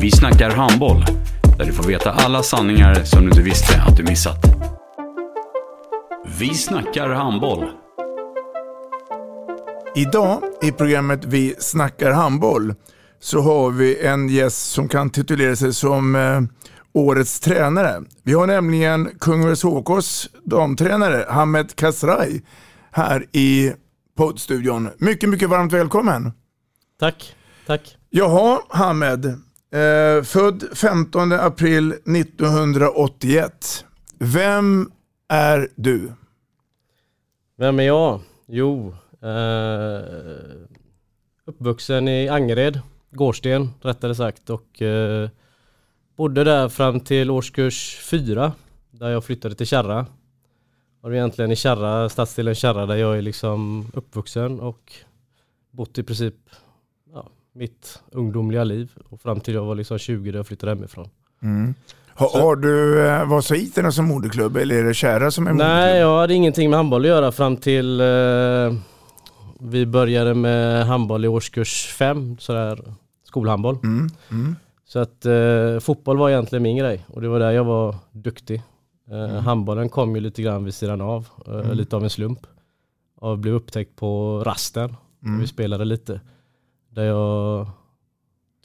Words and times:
Vi 0.00 0.10
snackar 0.10 0.50
handboll, 0.50 1.04
där 1.58 1.64
du 1.64 1.72
får 1.72 1.84
veta 1.84 2.10
alla 2.10 2.42
sanningar 2.42 3.04
som 3.04 3.20
du 3.20 3.28
inte 3.28 3.42
visste 3.42 3.82
att 3.82 3.96
du 3.96 4.02
missat. 4.02 4.38
Vi 6.38 6.54
snackar 6.54 7.08
handboll. 7.08 7.70
Idag 9.96 10.42
i 10.62 10.72
programmet 10.72 11.24
Vi 11.24 11.54
snackar 11.58 12.10
handboll 12.10 12.74
så 13.20 13.40
har 13.40 13.70
vi 13.70 14.06
en 14.06 14.28
gäst 14.28 14.70
som 14.72 14.88
kan 14.88 15.10
titulera 15.10 15.56
sig 15.56 15.74
som 15.74 16.14
eh, 16.14 16.40
årets 16.92 17.40
tränare. 17.40 18.02
Vi 18.22 18.32
har 18.32 18.46
nämligen 18.46 19.10
Kungälvs 19.20 19.62
HKs 19.62 20.28
damtränare 20.44 21.26
Hamed 21.28 21.76
Kasrai 21.76 22.42
här 22.90 23.26
i 23.32 23.72
poddstudion. 24.16 24.90
Mycket, 24.98 25.28
mycket 25.28 25.48
varmt 25.48 25.72
välkommen. 25.72 26.32
Tack, 27.00 27.34
tack. 27.66 27.96
Jaha, 28.10 28.60
Hamed. 28.68 29.40
Eh, 29.72 30.22
född 30.22 30.64
15 30.74 31.32
april 31.32 31.92
1981. 31.92 33.84
Vem 34.18 34.90
är 35.28 35.68
du? 35.76 36.12
Vem 37.56 37.78
är 37.78 37.82
jag? 37.82 38.20
Jo, 38.46 38.94
eh, 39.22 40.00
uppvuxen 41.44 42.08
i 42.08 42.28
Angered, 42.28 42.80
Gårdsten 43.10 43.68
rättare 43.80 44.14
sagt 44.14 44.50
och 44.50 44.82
eh, 44.82 45.28
bodde 46.16 46.44
där 46.44 46.68
fram 46.68 47.00
till 47.00 47.30
årskurs 47.30 47.98
fyra 48.10 48.52
där 48.90 49.10
jag 49.10 49.24
flyttade 49.24 49.54
till 49.54 49.66
Kärra. 49.66 50.06
Och 51.00 51.10
det 51.10 51.16
är 51.16 51.18
egentligen 51.18 51.52
i 51.52 51.56
Kärra, 51.56 52.08
stadsdelen 52.08 52.54
Kärra 52.54 52.86
där 52.86 52.96
jag 52.96 53.18
är 53.18 53.22
liksom 53.22 53.86
uppvuxen 53.94 54.60
och 54.60 54.92
bott 55.70 55.98
i 55.98 56.02
princip 56.02 56.34
mitt 57.52 58.02
ungdomliga 58.12 58.64
liv 58.64 58.92
och 59.08 59.20
fram 59.20 59.40
till 59.40 59.54
jag 59.54 59.64
var 59.64 59.74
liksom 59.74 59.98
20 59.98 60.30
där 60.30 60.38
jag 60.38 60.46
flyttade 60.46 60.72
hemifrån. 60.72 61.08
Mm. 61.42 61.74
Har, 62.14 62.40
har 62.40 62.56
du 62.56 63.06
eh, 63.06 63.28
Vasaiterna 63.28 63.92
som 63.92 64.04
moderklubb 64.04 64.56
eller 64.56 64.74
är 64.74 64.84
det 64.84 64.94
Kära 64.94 65.30
som 65.30 65.46
är 65.46 65.52
moderklubb? 65.52 65.68
Nej, 65.76 65.98
jag 65.98 66.18
hade 66.20 66.34
ingenting 66.34 66.70
med 66.70 66.76
handboll 66.78 67.00
att 67.02 67.08
göra 67.08 67.32
fram 67.32 67.56
till 67.56 68.00
eh, 68.00 68.74
vi 69.60 69.86
började 69.86 70.34
med 70.34 70.86
handboll 70.86 71.24
i 71.24 71.28
årskurs 71.28 71.86
fem, 71.98 72.36
sådär 72.38 72.80
skolhandboll. 73.24 73.78
Mm. 73.82 74.08
Mm. 74.30 74.56
Så 74.86 74.98
att 74.98 75.26
eh, 75.26 75.78
fotboll 75.80 76.18
var 76.18 76.30
egentligen 76.30 76.62
min 76.62 76.76
grej 76.76 77.04
och 77.08 77.20
det 77.20 77.28
var 77.28 77.38
där 77.38 77.50
jag 77.50 77.64
var 77.64 77.94
duktig. 78.12 78.56
Eh, 78.56 79.30
Mm. 79.30 79.44
Handbollen 79.44 79.88
kom 79.88 80.14
ju 80.14 80.20
lite 80.20 80.42
grann 80.42 80.64
vid 80.64 80.74
sidan 80.74 81.00
av, 81.00 81.26
eh, 81.46 81.54
Mm. 81.54 81.76
lite 81.76 81.96
av 81.96 82.04
en 82.04 82.10
slump. 82.10 82.38
Och 83.20 83.38
blev 83.38 83.54
upptäckt 83.54 83.96
på 83.96 84.42
rasten, 84.46 84.96
Mm. 85.24 85.40
vi 85.40 85.46
spelade 85.46 85.84
lite. 85.84 86.20
Där 86.90 87.04
jag 87.04 87.66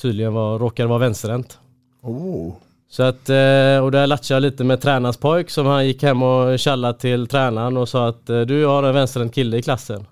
tydligen 0.01 0.33
var, 0.33 0.59
råkade 0.59 0.89
vara 0.89 0.99
vänsterhänt. 0.99 1.59
Oh. 2.01 2.53
Så 2.89 3.03
att, 3.03 3.29
eh, 3.29 3.83
och 3.83 3.91
där 3.91 4.07
latchade 4.07 4.35
jag 4.35 4.41
lite 4.51 4.63
med 4.63 4.81
tränarens 4.81 5.17
pojk 5.17 5.49
som 5.49 5.65
han 5.65 5.87
gick 5.87 6.03
hem 6.03 6.23
och 6.23 6.59
tjallade 6.59 6.99
till 6.99 7.27
tränaren 7.27 7.77
och 7.77 7.89
sa 7.89 8.07
att 8.07 8.29
eh, 8.29 8.41
du 8.41 8.59
jag 8.59 8.69
har 8.69 8.83
en 8.83 8.93
vänsterhänt 8.93 9.33
kille 9.35 9.57
i 9.57 9.61
klassen. 9.61 10.05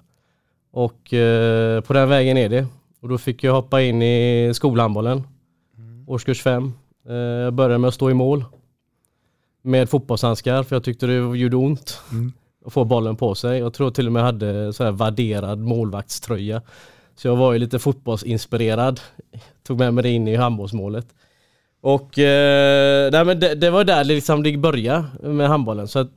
Och 0.72 1.14
eh, 1.14 1.82
på 1.82 1.94
den 1.94 2.10
vägen 2.10 2.38
är 2.38 2.50
det. 2.50 2.68
Och 3.02 3.10
då 3.10 3.18
fick 3.18 3.44
jag 3.44 3.54
hoppa 3.54 3.82
in 3.82 4.02
i 4.02 4.52
skolhandbollen. 4.54 5.24
Årskurs 6.08 6.42
fem. 6.42 6.74
Eh, 7.10 7.16
Jag 7.16 7.54
började 7.54 7.78
med 7.78 7.88
att 7.88 7.94
stå 7.94 8.10
i 8.10 8.14
mål. 8.14 8.46
Med 9.62 9.90
fotbollshandskar 9.90 10.64
för 10.64 10.76
jag 10.76 10.84
tyckte 10.84 11.06
det 11.06 11.38
gjorde 11.38 11.56
ont. 11.56 12.02
Mm. 12.12 12.34
Att 12.66 12.74
få 12.74 12.84
bollen 12.86 13.16
på 13.16 13.36
sig. 13.36 13.60
Jag 13.60 13.74
tror 13.74 13.92
till 13.92 14.08
och 14.08 14.14
med 14.14 14.20
jag 14.20 14.26
hade 14.26 14.74
så 14.74 14.84
här 14.84 14.92
värderad 14.92 15.60
målvaktströja. 15.60 16.62
Så 17.16 17.28
jag 17.28 17.36
var 17.36 17.54
ju 17.54 17.60
lite 17.60 17.80
fotbollsinspirerad. 17.80 19.00
Tog 19.64 19.80
med 19.80 19.94
mig 19.94 20.04
det 20.04 20.10
in 20.10 20.28
i 20.28 20.36
handbollsmålet. 20.36 21.08
Och 21.82 22.20
eh, 22.20 23.12
nej, 23.12 23.36
det, 23.36 23.56
det 23.56 23.70
var 23.70 23.84
där 23.84 24.04
liksom 24.04 24.44
det 24.44 24.58
började 24.58 25.06
med 25.22 25.48
handbollen. 25.48 25.88
Så 25.88 26.00
att 26.00 26.12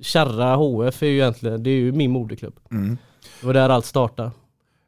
Kärra 0.00 0.56
HF 0.56 1.02
är 1.02 1.06
ju 1.06 1.14
egentligen, 1.14 1.62
det 1.62 1.70
är 1.70 1.74
ju 1.74 1.92
min 1.92 2.10
moderklubb. 2.10 2.60
Mm. 2.70 2.98
Det 3.40 3.46
var 3.46 3.54
där 3.54 3.68
allt 3.68 3.86
startade. 3.86 4.30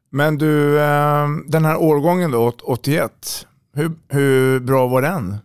Men 0.09 0.37
du, 0.37 0.79
eh, 0.79 1.27
den 1.47 1.65
här 1.65 1.77
årgången 1.77 2.31
då, 2.31 2.53
81, 2.63 3.47
hur, 3.73 3.91
hur 4.09 4.59
bra 4.59 4.87
var 4.87 5.01
den? 5.01 5.37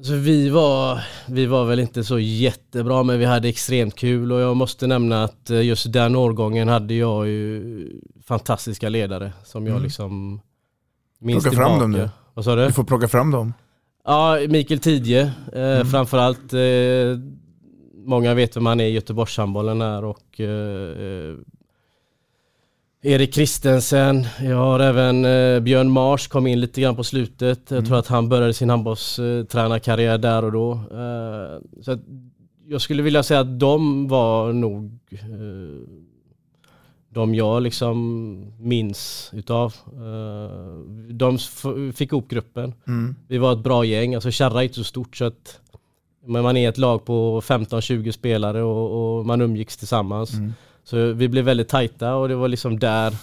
Så 0.00 0.12
vi 0.14 0.48
var, 0.48 1.00
vi 1.28 1.46
var 1.46 1.64
väl 1.64 1.80
inte 1.80 2.04
så 2.04 2.18
jättebra 2.18 3.02
men 3.02 3.18
vi 3.18 3.24
hade 3.24 3.48
extremt 3.48 3.94
kul 3.94 4.32
och 4.32 4.40
jag 4.40 4.56
måste 4.56 4.86
nämna 4.86 5.24
att 5.24 5.50
eh, 5.50 5.60
just 5.66 5.92
den 5.92 6.16
årgången 6.16 6.68
hade 6.68 6.94
jag 6.94 7.28
ju 7.28 8.00
fantastiska 8.26 8.88
ledare 8.88 9.32
som 9.44 9.66
jag 9.66 9.72
Mm. 9.72 9.82
liksom 9.84 10.40
minns 11.20 11.42
Plocka 11.44 11.56
fram 11.56 11.80
dem 11.80 11.90
nu. 11.90 12.10
Vad 12.34 12.44
sa 12.44 12.54
du? 12.56 12.66
Du 12.66 12.72
får 12.72 12.84
plocka 12.84 13.08
fram 13.08 13.30
dem. 13.30 13.54
Ja, 14.04 14.38
Mikael 14.48 14.80
Tidje 14.80 15.20
eh, 15.52 15.62
Mm. 15.74 15.86
framförallt. 15.86 16.52
Eh, 16.52 17.18
många 18.04 18.34
vet 18.34 18.56
vem 18.56 18.66
han 18.66 18.80
är 18.80 18.84
i 18.84 18.90
Göteborgshandbollen 18.92 19.80
här 19.80 20.04
och 20.04 20.40
eh, 20.40 20.90
eh, 21.02 21.34
Erik 23.04 23.34
Kristensen, 23.34 24.26
jag 24.42 24.56
har 24.56 24.80
även 24.80 25.24
eh, 25.24 25.60
Björn 25.60 25.90
Mars 25.90 26.28
kom 26.28 26.46
in 26.46 26.60
lite 26.60 26.80
grann 26.80 26.96
på 26.96 27.04
slutet. 27.04 27.60
Jag 27.68 27.76
Mm. 27.78 27.84
tror 27.88 27.98
att 27.98 28.06
han 28.06 28.28
började 28.28 28.54
sin 28.54 28.70
handbollstränarkarriär 28.70 30.18
där 30.18 30.44
och 30.44 30.52
då. 30.52 30.72
Eh, 30.72 31.82
så 31.82 31.98
jag 32.68 32.80
skulle 32.80 33.02
vilja 33.02 33.22
säga 33.22 33.40
att 33.40 33.60
de 33.60 34.08
var 34.08 34.52
nog 34.52 34.98
eh, 35.10 35.88
de 37.08 37.34
jag 37.34 37.62
liksom 37.62 37.96
minns 38.60 39.30
utav. 39.32 39.74
Eh, 39.86 40.78
de 41.14 41.38
fick 41.94 42.12
ihop 42.12 42.28
gruppen. 42.28 42.74
Mm. 42.86 43.14
Vi 43.28 43.38
var 43.38 43.52
ett 43.52 43.58
bra 43.62 43.84
gäng, 43.84 44.14
alltså 44.14 44.30
Kärra 44.30 44.58
är 44.60 44.62
inte 44.62 44.74
så 44.74 44.84
stort 44.84 45.16
så 45.16 45.24
att 45.24 45.60
men 46.26 46.42
man 46.42 46.56
är 46.56 46.68
ett 46.68 46.78
lag 46.78 47.04
på 47.04 47.40
15-20 47.40 48.10
spelare 48.10 48.62
och, 48.62 49.18
och 49.18 49.26
man 49.26 49.40
umgicks 49.40 49.76
tillsammans. 49.76 50.34
Mm. 50.34 50.52
Så 50.84 51.12
vi 51.12 51.28
blev 51.28 51.44
väldigt 51.44 51.68
tajta 51.68 52.14
och 52.14 52.28
det 52.28 52.34
var 52.36 52.48
liksom 52.48 52.78
där 52.78 53.14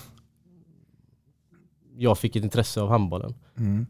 jag 1.97 2.17
fick 2.17 2.35
ett 2.35 2.43
intresse 2.43 2.81
av 2.81 2.89
handbollen. 2.89 3.33
Mm. 3.57 3.85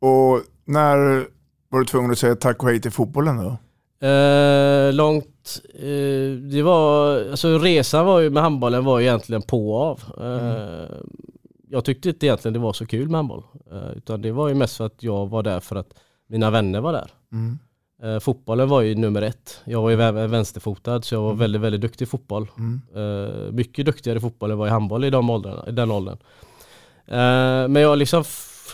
Och 0.00 0.42
när 0.64 1.26
var 1.68 1.78
du 1.78 1.84
tvungen 1.84 2.10
att 2.10 2.18
säga 2.18 2.36
tack 2.36 2.62
och 2.62 2.68
hej 2.68 2.80
till 2.80 2.90
fotbollen 2.90 3.36
då? 3.36 3.56
Eh, 4.06 4.92
långt, 4.92 5.60
eh, 5.74 6.38
det 6.50 6.62
var, 6.62 7.16
alltså 7.30 7.58
resan 7.58 8.06
var 8.06 8.20
ju 8.20 8.30
med 8.30 8.42
handbollen 8.42 8.84
var 8.84 8.98
ju 8.98 9.06
egentligen 9.06 9.42
på 9.42 9.72
och 9.72 9.80
av. 9.82 10.02
Eh, 10.20 10.96
Jag 11.68 11.84
tyckte 11.84 12.08
inte 12.08 12.26
egentligen 12.26 12.52
det 12.52 12.58
var 12.58 12.72
så 12.72 12.86
kul 12.86 13.08
med 13.08 13.18
handboll. 13.18 13.42
Eh, 13.72 13.90
utan 13.96 14.22
det 14.22 14.32
var 14.32 14.48
ju 14.48 14.54
mest 14.54 14.76
för 14.76 14.86
att 14.86 15.02
jag 15.02 15.26
var 15.26 15.42
där 15.42 15.60
för 15.60 15.76
att 15.76 15.94
mina 16.28 16.50
vänner 16.50 16.80
var 16.80 16.92
där. 16.92 17.10
Mm. 17.32 17.58
Eh, 18.02 18.18
fotbollen 18.18 18.68
var 18.68 18.80
ju 18.80 18.94
nummer 18.94 19.22
ett. 19.22 19.60
Jag 19.64 19.82
var 19.82 19.90
ju 19.90 19.96
vä- 19.96 20.26
vänsterfotad 20.26 21.02
så 21.02 21.14
jag 21.14 21.22
var 21.22 21.34
väldigt, 21.34 21.60
väldigt 21.62 21.80
duktig 21.80 22.04
i 22.04 22.08
fotboll. 22.08 22.46
Mm. 22.58 22.80
Eh, 22.96 23.52
mycket 23.52 23.86
duktigare 23.86 24.16
i 24.18 24.20
fotboll 24.20 24.50
än 24.50 24.58
vad 24.58 24.68
i 24.68 24.70
handboll 24.70 25.04
i, 25.04 25.10
de 25.10 25.30
åldrarna, 25.30 25.64
i 25.68 25.72
den 25.72 25.90
åldern. 25.90 26.16
Eh, 27.06 27.68
men 27.68 27.76
jag 27.76 27.98
liksom 27.98 28.24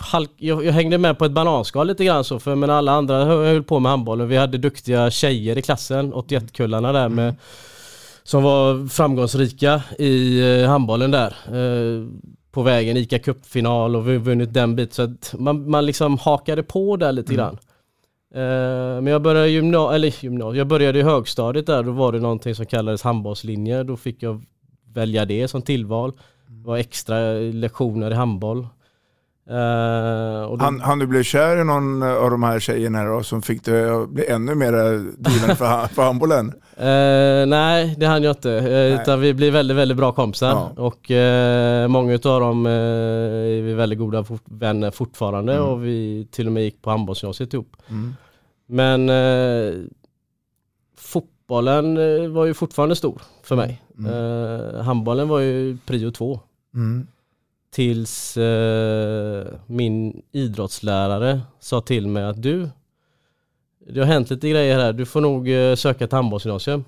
halk, 0.00 0.30
jag, 0.36 0.64
jag 0.64 0.72
hängde 0.72 0.98
med 0.98 1.18
på 1.18 1.24
ett 1.24 1.32
bananskal 1.32 1.86
lite 1.86 2.04
grann 2.04 2.24
så 2.24 2.38
för 2.38 2.54
men 2.54 2.70
alla 2.70 2.92
andra 2.92 3.24
hö- 3.24 3.44
höll 3.52 3.62
på 3.62 3.78
med 3.78 3.90
handbollen. 3.90 4.28
Vi 4.28 4.36
hade 4.36 4.58
duktiga 4.58 5.10
tjejer 5.10 5.58
i 5.58 5.62
klassen, 5.62 6.14
81-kullarna 6.14 6.92
där 6.92 7.08
med 7.08 7.34
som 8.22 8.42
var 8.42 8.88
framgångsrika 8.88 9.82
i 9.98 10.40
eh, 10.62 10.68
handbollen 10.68 11.10
där. 11.10 11.36
Eh, 11.46 12.06
på 12.52 12.62
vägen, 12.62 12.96
ICA 12.96 13.18
Cup-final 13.18 13.96
och 13.96 14.08
vi 14.08 14.16
vunnit 14.18 14.54
den 14.54 14.76
biten. 14.76 14.94
Så 14.94 15.02
att 15.02 15.34
man, 15.40 15.70
man 15.70 15.86
liksom 15.86 16.18
hakade 16.18 16.62
på 16.62 16.96
där 16.96 17.12
lite 17.12 17.34
grann. 17.34 17.58
Eh, 18.34 19.00
men 19.00 19.06
jag 19.06 19.22
började 19.22 19.48
gymna 19.48 19.94
eller 19.94 20.24
gymna 20.24 20.56
jag 20.56 20.66
började 20.66 20.98
i 20.98 21.02
högstadiet 21.02 21.66
där, 21.66 21.82
då 21.82 21.92
var 21.92 22.12
det 22.12 22.20
någonting 22.20 22.54
som 22.54 22.66
kallades 22.66 23.02
handbollslinje. 23.02 23.82
Då 23.82 23.96
fick 23.96 24.22
jag 24.22 24.44
välja 24.94 25.24
det 25.24 25.48
som 25.48 25.62
tillval. 25.62 26.12
Det 26.46 26.66
var 26.66 26.76
extra 26.76 27.32
lektioner 27.38 28.10
i 28.10 28.14
handboll. 28.14 28.66
Uh, 29.50 29.54
då... 29.54 30.56
han, 30.60 30.80
han 30.80 30.98
du 30.98 31.06
blev 31.06 31.22
kär 31.22 31.60
i 31.60 31.64
någon 31.64 32.02
av 32.02 32.30
de 32.30 32.42
här 32.42 32.60
tjejerna 32.60 33.04
då, 33.04 33.22
som 33.22 33.42
fick 33.42 33.64
dig 33.64 33.90
att 33.90 34.08
bli 34.08 34.26
ännu 34.26 34.54
mer 34.54 34.72
driven 35.22 35.56
för, 35.56 35.86
för 35.86 36.02
handbollen? 36.02 36.46
Uh, 36.48 37.46
nej, 37.46 37.94
det 37.98 38.06
hann 38.06 38.22
jag 38.22 38.32
inte. 38.32 38.48
Uh, 38.48 39.00
utan 39.00 39.20
vi 39.20 39.34
blev 39.34 39.52
väldigt, 39.52 39.76
väldigt 39.76 39.96
bra 39.96 40.12
kompisar. 40.12 40.48
Ja. 40.48 40.82
Och 40.82 41.10
uh, 41.10 41.88
många 41.88 42.14
av 42.14 42.40
dem 42.40 42.66
är 42.66 43.62
vi 43.62 43.74
väldigt 43.74 43.98
goda 43.98 44.24
vänner 44.44 44.90
fortfarande 44.90 45.54
mm. 45.54 45.66
och 45.66 45.84
vi 45.84 46.28
till 46.30 46.46
och 46.46 46.52
med 46.52 46.62
gick 46.62 46.82
på 46.82 46.90
handbollsgymnasiet 46.90 47.54
ihop. 47.54 47.76
Mm. 47.88 48.14
Men 48.66 49.10
fotbollen 50.98 51.94
var 52.34 52.44
ju 52.44 52.54
fortfarande 52.54 52.96
stor 52.96 53.22
för 53.42 53.56
mig. 53.56 53.82
Mm. 53.98 54.84
handbollen 54.84 55.28
var 55.28 55.40
ju 55.40 55.78
prio 55.86 56.10
två. 56.10 56.40
Mm. 56.74 57.06
Tills 57.76 58.36
eh, 58.36 59.46
min 59.66 60.22
idrottslärare 60.32 61.40
sa 61.60 61.80
till 61.80 62.06
mig 62.06 62.24
att 62.24 62.42
du, 62.42 62.68
det 63.88 64.00
har 64.00 64.06
hänt 64.06 64.30
lite 64.30 64.48
grejer 64.48 64.78
här, 64.78 64.92
du 64.92 65.06
får 65.06 65.20
nog 65.20 65.48
eh, 65.48 65.74
söka 65.74 66.04
ett 66.04 66.12
handbollsgymnasium. 66.12 66.84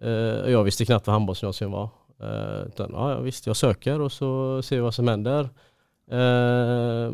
Eh, 0.00 0.10
jag 0.50 0.64
visste 0.64 0.84
knappt 0.84 1.06
vad 1.06 1.14
handbollsgymnasium 1.14 1.70
var. 1.70 1.88
Eh, 2.20 2.66
utan, 2.66 2.90
ja, 2.92 3.20
visst, 3.20 3.46
jag 3.46 3.56
söker 3.56 4.00
och 4.00 4.12
så 4.12 4.62
ser 4.62 4.76
vi 4.76 4.82
vad 4.82 4.94
som 4.94 5.08
händer. 5.08 5.40
Eh, 6.10 7.12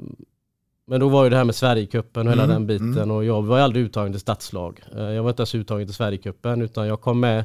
men 0.86 1.00
då 1.00 1.08
var 1.08 1.24
ju 1.24 1.30
det 1.30 1.36
här 1.36 1.44
med 1.44 1.54
Sverigecupen 1.54 2.26
och 2.26 2.32
hela 2.32 2.44
mm, 2.44 2.54
den 2.54 2.66
biten 2.66 3.02
mm. 3.02 3.10
och 3.10 3.24
jag 3.24 3.42
var 3.42 3.58
aldrig 3.58 3.84
uttagen 3.84 4.12
till 4.12 4.20
stadslag. 4.20 4.82
Eh, 4.96 5.02
jag 5.02 5.22
var 5.22 5.30
inte 5.30 5.40
ens 5.40 5.54
uttagen 5.54 5.86
till 5.86 5.94
Sverigecupen 5.94 6.62
utan 6.62 6.86
jag 6.86 7.00
kom 7.00 7.20
med 7.20 7.44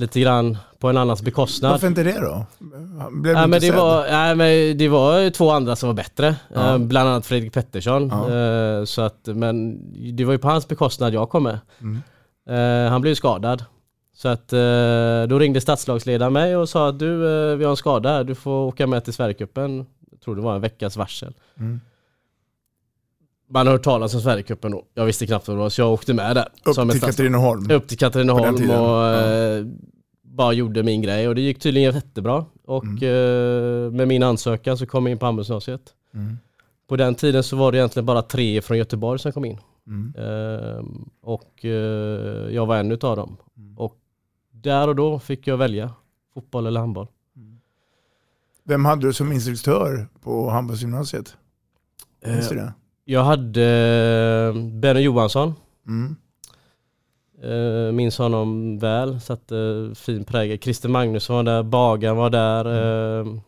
lite 0.00 0.20
grann 0.20 0.58
på 0.78 0.88
en 0.88 0.96
annans 0.96 1.22
bekostnad. 1.22 1.70
Varför 1.70 1.86
inte 1.86 2.02
det 2.02 2.20
då? 2.20 2.46
Blev 3.10 3.34
ja, 3.34 3.46
men 3.46 3.60
det, 3.60 3.70
var, 3.70 4.06
ja, 4.06 4.34
men 4.34 4.78
det 4.78 4.88
var 4.88 5.30
två 5.30 5.50
andra 5.50 5.76
som 5.76 5.86
var 5.86 5.94
bättre. 5.94 6.36
Ja. 6.54 6.72
Eh, 6.72 6.78
bland 6.78 7.08
annat 7.08 7.26
Fredrik 7.26 7.52
Pettersson. 7.52 8.08
Ja. 8.08 8.34
Eh, 8.34 8.84
så 8.84 9.02
att, 9.02 9.20
men 9.26 9.80
det 10.16 10.24
var 10.24 10.32
ju 10.32 10.38
på 10.38 10.48
hans 10.48 10.68
bekostnad 10.68 11.14
jag 11.14 11.30
kom 11.30 11.42
med. 11.42 11.58
Mm. 11.80 12.02
Eh, 12.48 12.90
han 12.90 13.00
blev 13.00 13.14
skadad. 13.14 13.64
Så 14.16 14.28
att 14.28 14.48
då 15.28 15.38
ringde 15.38 15.60
stadslagsledaren 15.60 16.32
mig 16.32 16.56
och 16.56 16.68
sa 16.68 16.88
att 16.88 16.98
du, 16.98 17.16
vi 17.56 17.64
har 17.64 17.70
en 17.70 17.76
skada 17.76 18.08
här, 18.08 18.24
du 18.24 18.34
får 18.34 18.50
åka 18.50 18.86
med 18.86 19.04
till 19.04 19.12
Sverigecupen. 19.12 19.86
Jag 20.10 20.20
tror 20.20 20.36
det 20.36 20.42
var 20.42 20.54
en 20.54 20.60
veckas 20.60 20.96
varsel. 20.96 21.34
Mm. 21.58 21.80
Man 23.52 23.66
har 23.66 23.74
hört 23.74 23.82
talas 23.82 24.14
om 24.14 24.20
Sverigecupen 24.20 24.70
då. 24.70 24.84
Jag 24.94 25.04
visste 25.04 25.26
knappt 25.26 25.48
vad 25.48 25.56
det 25.56 25.60
var 25.60 25.68
så 25.68 25.80
jag 25.80 25.92
åkte 25.92 26.14
med 26.14 26.36
där. 26.36 26.48
Upp 26.64 26.90
till 26.90 27.00
Katrineholm? 27.00 27.70
Upp 27.70 27.88
till 27.88 27.98
Katrineholm 27.98 28.54
och 28.54 28.76
ja. 28.76 29.64
bara 30.22 30.52
gjorde 30.52 30.82
min 30.82 31.02
grej 31.02 31.28
och 31.28 31.34
det 31.34 31.40
gick 31.40 31.58
tydligen 31.58 31.94
jättebra. 31.94 32.44
Och 32.64 32.84
mm. 32.84 32.96
eh, 33.02 33.92
med 33.92 34.08
min 34.08 34.22
ansökan 34.22 34.78
så 34.78 34.86
kom 34.86 35.06
jag 35.06 35.12
in 35.12 35.18
på 35.18 35.26
handbollsgymnasiet. 35.26 35.82
Mm. 36.14 36.38
På 36.88 36.96
den 36.96 37.14
tiden 37.14 37.42
så 37.42 37.56
var 37.56 37.72
det 37.72 37.78
egentligen 37.78 38.06
bara 38.06 38.22
tre 38.22 38.62
från 38.62 38.78
Göteborg 38.78 39.18
som 39.18 39.32
kom 39.32 39.44
in. 39.44 39.58
Mm. 39.86 40.14
Eh, 40.16 40.84
och 41.22 41.64
eh, 41.64 41.70
jag 42.54 42.66
var 42.66 42.76
en 42.76 42.92
utav 42.92 43.16
dem. 43.16 43.36
Mm. 43.56 43.78
Och 43.78 43.96
där 44.50 44.88
och 44.88 44.96
då 44.96 45.18
fick 45.18 45.46
jag 45.46 45.56
välja 45.56 45.94
fotboll 46.34 46.66
eller 46.66 46.80
handboll. 46.80 47.06
Mm. 47.36 47.60
Vem 48.64 48.84
hade 48.84 49.06
du 49.06 49.12
som 49.12 49.32
instruktör 49.32 50.08
på 50.22 50.50
handbollsgymnasiet? 50.50 51.36
Minns 52.26 52.48
du 52.48 52.54
det? 52.54 52.72
Jag 53.10 53.24
hade 53.24 53.64
eh, 54.54 54.62
Benny 54.62 55.00
Johansson. 55.00 55.54
Mm. 55.88 56.16
Uh, 57.44 57.92
minns 57.92 58.18
honom 58.18 58.78
väl, 58.78 59.20
satte 59.20 59.90
fin 59.94 60.24
prägel. 60.24 60.58
Christer 60.58 60.88
Magnusson 60.88 61.36
var 61.36 61.42
där, 61.42 61.62
Bagan 61.62 62.16
var 62.16 62.30
där. 62.30 62.66
Uh, 62.66 63.40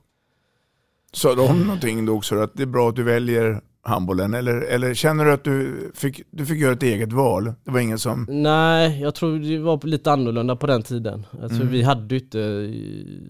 Sa 1.12 1.34
de 1.34 1.60
någonting 1.60 2.06
då 2.06 2.16
också, 2.16 2.38
att 2.38 2.54
det 2.54 2.62
är 2.62 2.66
bra 2.66 2.88
att 2.88 2.96
du 2.96 3.02
väljer 3.02 3.60
handbollen? 3.82 4.34
Eller, 4.34 4.60
eller 4.60 4.94
känner 4.94 5.24
du 5.24 5.32
att 5.32 5.44
du 5.44 5.90
fick, 5.94 6.22
du 6.30 6.46
fick 6.46 6.60
göra 6.60 6.72
ett 6.72 6.82
eget 6.82 7.12
val? 7.12 7.44
Det 7.64 7.70
var 7.70 7.80
ingen 7.80 7.98
som... 7.98 8.26
Nej, 8.28 9.00
jag 9.00 9.14
tror 9.14 9.38
det 9.38 9.58
var 9.58 9.86
lite 9.86 10.12
annorlunda 10.12 10.56
på 10.56 10.66
den 10.66 10.82
tiden. 10.82 11.26
Alltså, 11.42 11.60
mm. 11.60 11.72
Vi 11.72 11.82
hade 11.82 12.14
ju 12.14 12.20
inte 12.20 12.72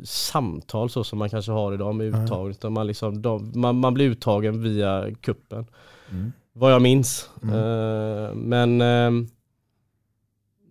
samtal 0.05 0.91
så 0.91 1.05
som 1.05 1.19
man 1.19 1.31
kanske 1.31 1.53
har 1.53 1.75
idag 1.75 1.95
med 1.95 2.07
uttagning. 2.07 2.51
Utan 2.51 2.73
man, 2.73 2.87
liksom, 2.87 3.23
de, 3.23 3.53
man, 3.55 3.77
man 3.77 3.95
blir 3.95 4.07
uttagen 4.07 4.63
via 4.63 5.07
kuppen. 5.21 5.67
Mm. 6.13 6.33
Vad 6.53 6.73
jag 6.73 6.83
minns. 6.83 7.31
Mm. 7.43 7.55
Uh, 7.55 8.35
men 8.35 8.81
uh, 8.81 9.29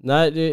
nej, 0.01 0.31
det, 0.31 0.49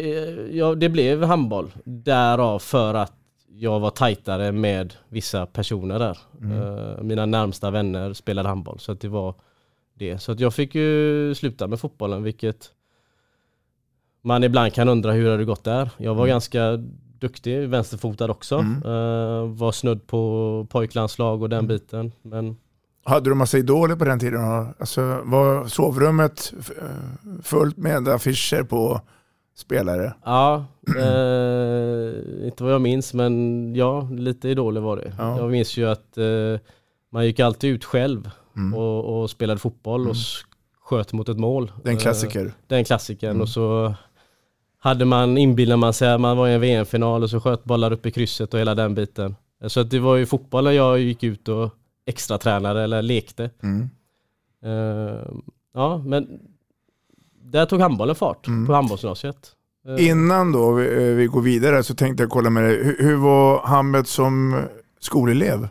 ja, 0.51 0.75
det 0.75 0.89
blev 0.89 1.23
handboll. 1.23 1.71
Därav 1.83 2.59
för 2.59 2.93
att 2.93 3.13
jag 3.47 3.79
var 3.79 3.89
tajtare 3.89 4.51
med 4.51 4.93
vissa 5.09 5.45
personer 5.45 5.99
där. 5.99 6.17
Mm. 6.41 6.57
Uh, 6.57 7.01
mina 7.01 7.25
närmsta 7.25 7.71
vänner 7.71 8.13
spelade 8.13 8.49
handboll. 8.49 8.79
Så 8.79 8.93
det 8.93 9.07
var 9.07 9.35
det. 9.93 10.19
Så 10.19 10.31
att 10.31 10.39
jag 10.39 10.53
fick 10.53 10.75
ju 10.75 11.35
sluta 11.35 11.67
med 11.67 11.79
fotbollen 11.79 12.23
vilket 12.23 12.71
man 14.21 14.43
ibland 14.43 14.73
kan 14.73 14.89
undra 14.89 15.11
hur 15.11 15.25
det 15.25 15.31
hade 15.31 15.45
gått 15.45 15.63
där. 15.63 15.89
Jag 15.97 16.15
var 16.15 16.23
mm. 16.23 16.33
ganska 16.33 16.77
duktig, 17.19 17.69
vänsterfotad 17.69 18.31
också. 18.31 18.55
Mm. 18.57 18.83
Uh, 18.83 19.45
var 19.45 19.71
snudd 19.71 20.07
på 20.07 20.67
pojklandslag 20.69 21.41
och 21.41 21.49
den 21.49 21.59
mm. 21.59 21.67
biten. 21.67 22.11
Men 22.21 22.57
hade 23.09 23.29
du 23.29 23.33
massa 23.33 23.57
idoler 23.57 23.95
på 23.95 24.05
den 24.05 24.19
tiden? 24.19 24.41
Alltså, 24.79 25.21
var 25.23 25.67
sovrummet 25.67 26.53
fullt 27.43 27.77
med 27.77 28.07
affischer 28.07 28.63
på 28.63 29.01
spelare? 29.55 30.13
Ja, 30.25 30.65
eh, 30.97 32.45
inte 32.45 32.63
vad 32.63 32.73
jag 32.73 32.81
minns 32.81 33.13
men 33.13 33.75
ja, 33.75 34.09
lite 34.11 34.49
idoler 34.49 34.81
var 34.81 34.97
det. 34.97 35.13
Ja. 35.17 35.37
Jag 35.37 35.51
minns 35.51 35.77
ju 35.77 35.89
att 35.89 36.17
eh, 36.17 36.59
man 37.11 37.25
gick 37.25 37.39
alltid 37.39 37.73
ut 37.73 37.85
själv 37.85 38.29
mm. 38.55 38.73
och, 38.73 39.21
och, 39.21 39.29
spelade 39.29 39.59
fotboll 39.59 40.01
mm. 40.01 40.11
och 40.11 40.15
sköt 40.81 41.13
mot 41.13 41.29
ett 41.29 41.39
mål. 41.39 41.71
Den 41.83 41.97
klassiker. 41.97 42.45
Eh, 42.45 42.51
den 42.67 42.85
klassikern 42.85 43.29
mm. 43.29 43.41
och 43.41 43.49
så 43.49 43.93
hade 44.79 45.05
man, 45.05 45.37
inbillade 45.37 45.77
man 45.77 45.93
sig 45.93 46.11
att 46.11 46.21
man 46.21 46.37
var 46.37 46.47
i 46.47 46.53
en 46.53 46.61
VM-final 46.61 47.23
och 47.23 47.29
så 47.29 47.39
sköt 47.39 47.63
bollar 47.63 47.91
upp 47.91 48.05
i 48.05 48.11
krysset 48.11 48.53
och 48.53 48.59
hela 48.59 48.75
den 48.75 48.95
biten. 48.95 49.35
Så 49.67 49.79
att 49.79 49.89
det 49.89 49.99
var 49.99 50.15
ju 50.15 50.25
fotbollen 50.25 50.75
jag 50.75 50.99
gick 50.99 51.23
ut 51.23 51.47
och 51.47 51.69
extra 52.09 52.37
tränare 52.37 52.83
eller 52.83 53.01
lekte. 53.01 53.49
Mm. 53.63 53.89
Uh, 54.65 55.21
ja, 55.73 56.03
men 56.05 56.39
där 57.43 57.65
tog 57.65 57.81
handbollen 57.81 58.15
fart 58.15 58.47
mm. 58.47 58.67
på 58.67 58.73
handbollsgymnasiet. 58.73 59.55
Uh, 59.87 60.07
Innan 60.07 60.51
då 60.51 60.71
vi, 60.71 60.85
eh, 60.87 61.15
vi, 61.15 61.25
går 61.25 61.41
vidare 61.41 61.83
så 61.83 61.95
tänkte 61.95 62.23
jag 62.23 62.29
kolla 62.29 62.49
med 62.49 62.63
dig, 62.63 62.83
hur, 62.83 62.97
hur 62.99 63.15
var 63.15 63.61
Hamlet 63.61 64.07
som 64.07 64.63
skolelev? 64.99 65.67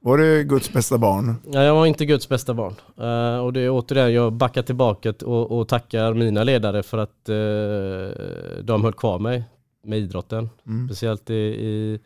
Var 0.00 0.18
det 0.18 0.44
Guds 0.44 0.72
bästa 0.72 0.98
barn? 0.98 1.34
Ja, 1.52 1.62
jag 1.62 1.74
var 1.74 1.86
inte 1.86 2.06
Guds 2.06 2.28
bästa 2.28 2.54
barn. 2.54 2.74
Uh, 3.00 3.44
och 3.44 3.52
det 3.52 3.60
är 3.60 3.70
återigen, 3.70 4.12
jag 4.12 4.32
backar 4.32 4.62
tillbaka 4.62 5.14
och, 5.24 5.58
och 5.58 5.68
tackar 5.68 6.14
mina 6.14 6.44
ledare 6.44 6.82
för 6.82 6.98
att 6.98 7.28
uh, 7.28 8.64
de 8.64 8.84
höll 8.84 8.92
kvar 8.92 9.18
mig 9.18 9.44
med 9.84 9.98
idrotten. 9.98 10.50
Mm. 10.66 10.88
Speciellt 10.88 11.30
i, 11.30 11.34
i 11.34 12.00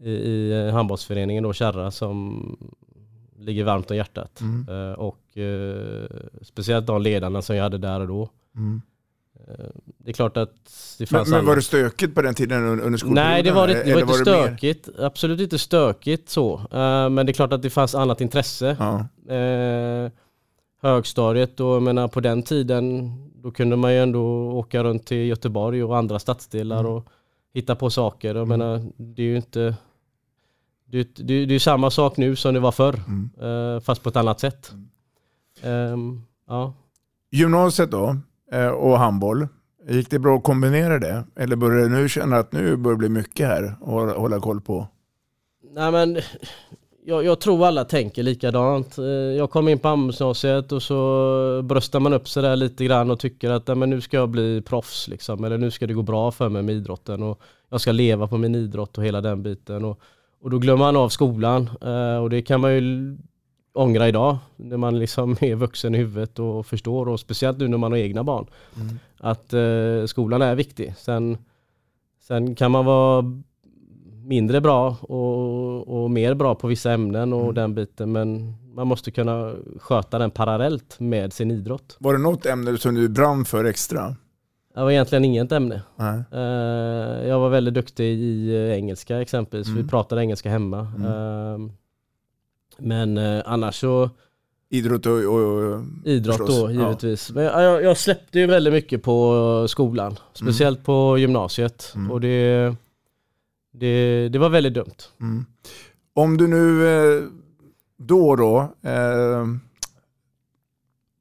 i, 0.00 0.10
i 0.10 0.52
eh, 0.52 0.74
handbollsföreningen 0.74 1.42
då 1.42 1.52
Kärra 1.52 1.90
som 1.90 2.42
ligger 3.40 3.64
varmt 3.64 3.90
om 3.90 3.96
hjärtat. 3.96 4.40
Mm. 4.40 4.68
Uh, 4.68 4.92
och 4.92 5.20
uh, 5.36 6.04
speciellt 6.42 6.86
de 6.86 7.02
ledarna 7.02 7.42
som 7.42 7.56
jag 7.56 7.62
hade 7.62 7.78
där 7.78 8.00
och 8.00 8.08
då. 8.08 8.30
Mm. 8.56 8.82
Uh, 9.48 9.66
det 9.98 10.10
är 10.10 10.12
klart 10.12 10.36
att 10.36 10.54
det 10.98 11.06
fanns 11.06 11.28
Men, 11.28 11.38
men 11.38 11.46
var 11.46 11.56
det 11.56 11.62
stökigt 11.62 12.14
på 12.14 12.22
den 12.22 12.34
tiden 12.34 12.80
under 12.80 12.98
skolperioden? 12.98 13.32
Nej, 13.32 13.42
det 13.42 13.52
var, 13.52 13.68
det, 13.68 13.84
det 13.84 13.94
var 13.94 14.00
inte 14.00 14.12
var 14.12 14.18
stökigt. 14.18 14.88
Det 14.96 15.06
Absolut 15.06 15.40
inte 15.40 15.58
stökigt 15.58 16.28
så. 16.28 16.60
men 17.10 17.16
det 17.16 17.30
är 17.30 17.32
klart 17.32 17.52
att 17.52 17.62
det 17.62 17.70
fanns 17.70 17.94
annat 17.94 18.20
intresse. 18.20 18.76
Ja. 18.78 19.06
högstadiet 20.82 21.60
och 21.60 21.66
jag 21.66 21.82
menar 21.82 22.08
på 22.08 22.20
den 22.20 22.42
tiden 22.42 23.12
då 23.42 23.50
kunde 23.50 23.76
man 23.76 23.92
ju 23.92 24.02
ändå 24.02 24.22
åka 24.52 24.84
runt 24.84 25.06
till 25.06 25.26
Göteborg 25.26 25.84
och 25.84 25.96
andra 25.96 26.18
stadsdelar 26.18 26.80
mm. 26.80 26.92
och 26.92 27.06
hitta 27.54 27.76
på 27.76 27.90
saker. 27.90 28.28
Jag 28.28 28.36
mm. 28.36 28.58
menar, 28.58 28.84
det 28.96 29.22
är 29.22 29.26
ju 29.26 29.36
inte 29.36 29.74
det, 30.90 31.14
det, 31.14 31.46
det 31.46 31.54
är 31.54 31.58
samma 31.58 31.90
sak 31.90 32.16
nu 32.16 32.36
som 32.36 32.54
det 32.54 32.60
var 32.60 32.72
förr, 32.72 33.00
mm. 33.06 33.30
Eh, 33.40 33.80
fast 33.80 34.02
på 34.02 34.08
ett 34.08 34.16
annat 34.16 34.40
sätt. 34.40 34.72
Um, 35.64 36.22
ja. 36.48 36.74
Gymnasiet 37.30 37.90
då, 37.90 38.16
eh, 38.52 38.68
och 38.68 38.98
handboll. 38.98 39.48
Gick 39.88 40.10
det 40.10 40.18
bra 40.18 40.36
att 40.36 40.44
kombinera 40.44 40.98
det? 40.98 41.24
Eller 41.36 41.56
börjar 41.56 41.88
du 41.88 41.88
nu 41.88 42.08
känna 42.08 42.36
att 42.36 42.52
nu 42.52 42.76
börjar 42.76 42.94
det 42.94 42.98
bli 42.98 43.08
mycket 43.08 43.46
här 43.46 43.64
att 43.64 44.16
hålla 44.16 44.40
koll 44.40 44.60
på? 44.60 44.88
Nej 45.74 45.92
men, 45.92 46.18
jag, 47.04 47.24
jag, 47.24 47.40
tror 47.40 47.66
alla 47.66 47.84
tänker 47.84 48.22
likadant. 48.22 48.98
Eh, 48.98 49.04
jag 49.04 49.50
kom 49.50 49.68
in 49.68 49.78
på 49.78 49.88
handbollsgymnasiet 49.88 50.72
och 50.72 50.82
så 50.82 51.62
bröstar 51.64 52.00
man 52.00 52.12
upp 52.12 52.28
sig 52.28 52.42
där 52.42 52.56
lite 52.56 52.84
grann 52.84 53.10
och 53.10 53.20
tycker 53.20 53.50
att 53.50 53.78
men 53.78 53.90
nu 53.90 54.00
ska 54.00 54.16
jag 54.16 54.28
bli 54.28 54.62
proffs 54.62 55.08
liksom. 55.08 55.44
Eller 55.44 55.58
nu 55.58 55.70
ska 55.70 55.86
det 55.86 55.94
gå 55.94 56.02
bra 56.02 56.30
för 56.30 56.48
mig 56.48 56.62
med 56.62 56.74
idrotten 56.74 57.22
och 57.22 57.40
jag 57.70 57.80
ska 57.80 57.92
leva 57.92 58.28
på 58.28 58.36
min 58.38 58.54
idrott 58.54 58.98
och 58.98 59.04
hela 59.04 59.20
den 59.20 59.42
biten. 59.42 59.84
Och 59.84 60.00
och 60.42 60.50
då 60.50 60.58
glömmer 60.58 60.84
man 60.84 60.96
av 60.96 61.08
skolan 61.08 61.70
eh, 61.80 62.16
och 62.16 62.30
det 62.30 62.42
kan 62.42 62.60
man 62.60 62.74
ju 62.74 63.16
ångra 63.72 64.08
idag 64.08 64.38
när 64.56 64.76
man 64.76 64.98
liksom 64.98 65.32
är 65.40 65.54
vuxen 65.54 65.94
i 65.94 65.98
huvudet 65.98 66.38
och 66.38 66.66
förstår 66.66 67.08
och 67.08 67.20
speciellt 67.20 67.58
nu 67.58 67.68
när 67.68 67.78
man 67.78 67.92
har 67.92 67.98
egna 67.98 68.24
barn. 68.24 68.46
Mm. 68.76 68.98
Att 69.18 69.52
eh, 69.52 70.06
skolan 70.06 70.42
är 70.42 70.54
viktig. 70.54 70.94
Sen, 70.98 71.38
sen 72.20 72.54
kan 72.54 72.70
man 72.70 72.84
vara 72.84 73.24
mindre 74.24 74.60
bra 74.60 74.96
och, 75.00 76.02
och 76.02 76.10
mer 76.10 76.34
bra 76.34 76.54
på 76.54 76.68
vissa 76.68 76.92
ämnen 76.92 77.32
och 77.32 77.42
Mm. 77.42 77.54
den 77.54 77.74
biten 77.74 78.12
men 78.12 78.54
man 78.74 78.86
måste 78.86 79.10
kunna 79.10 79.54
sköta 79.78 80.18
den 80.18 80.30
parallellt 80.30 81.00
med 81.00 81.32
sin 81.32 81.50
idrott. 81.50 81.96
Var 82.00 82.12
det 82.12 82.18
något 82.18 82.46
ämne 82.46 82.78
som 82.78 82.94
du 82.94 83.08
brann 83.08 83.44
för 83.44 83.64
extra? 83.64 84.16
Det 84.74 84.80
var 84.80 84.90
egentligen 84.90 85.24
inget 85.24 85.52
ämne. 85.52 85.82
Nej. 85.96 86.22
Eh, 86.32 87.28
jag 87.28 87.40
var 87.40 87.48
väldigt 87.48 87.74
duktig 87.74 88.04
i 88.04 88.54
eh, 88.54 88.72
engelska 88.76 89.20
exempelvis. 89.20 89.68
Mm. 89.68 89.82
Vi 89.82 89.88
pratade 89.88 90.22
engelska 90.22 90.50
hemma. 90.50 90.78
Eh, 90.80 91.58
men 92.78 93.18
eh, 93.18 93.42
annars 93.46 93.80
så 93.80 94.10
Idrott 94.72 95.06
och, 95.06 95.12
och 95.12 95.82
idrott 96.04 96.36
förstås. 96.36 96.60
då 96.60 96.70
givetvis. 96.70 97.30
Men 97.30 97.44
jag, 97.44 97.82
jag 97.82 97.96
släppte 97.96 98.38
ju 98.38 98.46
väldigt 98.46 98.72
mycket 98.72 99.02
på 99.02 99.66
skolan. 99.68 100.16
Speciellt 100.32 100.84
på 100.84 101.18
gymnasiet. 101.18 101.92
Mm. 101.94 102.10
Och 102.10 102.20
det, 102.20 102.74
det, 103.72 104.28
det 104.28 104.38
var 104.38 104.48
väldigt 104.48 104.74
dumt. 104.74 104.94
Ja. 105.18 105.24
Mm. 105.26 105.44
Om 106.14 106.36
du 106.36 106.48
nu 106.48 107.30
då 107.96 108.36
då 108.36 108.58
eh, 108.90 109.46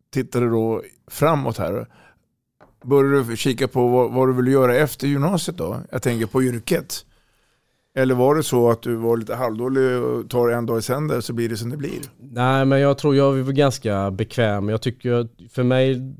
tittade 0.09 0.49
då 0.49 0.83
framåt 1.07 1.57
här. 1.57 1.87
Började 2.83 3.23
du 3.23 3.37
kika 3.37 3.67
på 3.67 3.87
vad, 3.87 4.13
vad 4.13 4.29
du 4.29 4.33
vill 4.33 4.53
göra 4.53 4.75
efter 4.75 5.07
gymnasiet 5.07 5.57
då? 5.57 5.77
Jag 5.91 6.01
tänker 6.01 6.25
på 6.25 6.43
yrket. 6.43 7.05
Eller 7.95 8.15
var 8.15 8.35
det 8.35 8.43
så 8.43 8.69
att 8.69 8.81
du 8.81 8.95
var 8.95 9.17
lite 9.17 9.35
halvdålig 9.35 10.03
och 10.03 10.29
tar 10.29 10.49
en 10.49 10.65
dag 10.65 10.79
i 10.79 10.81
sänder 10.81 11.21
så 11.21 11.33
blir 11.33 11.49
det 11.49 11.57
som 11.57 11.69
det 11.69 11.77
blir? 11.77 11.99
Nej 12.19 12.65
men 12.65 12.79
jag 12.79 12.97
tror 12.97 13.15
jag 13.15 13.39
är 13.39 13.43
ganska 13.43 14.11
bekväm. 14.11 14.69
Jag 14.69 14.81
tycker 14.81 15.27
för 15.49 15.63
mig, 15.63 16.15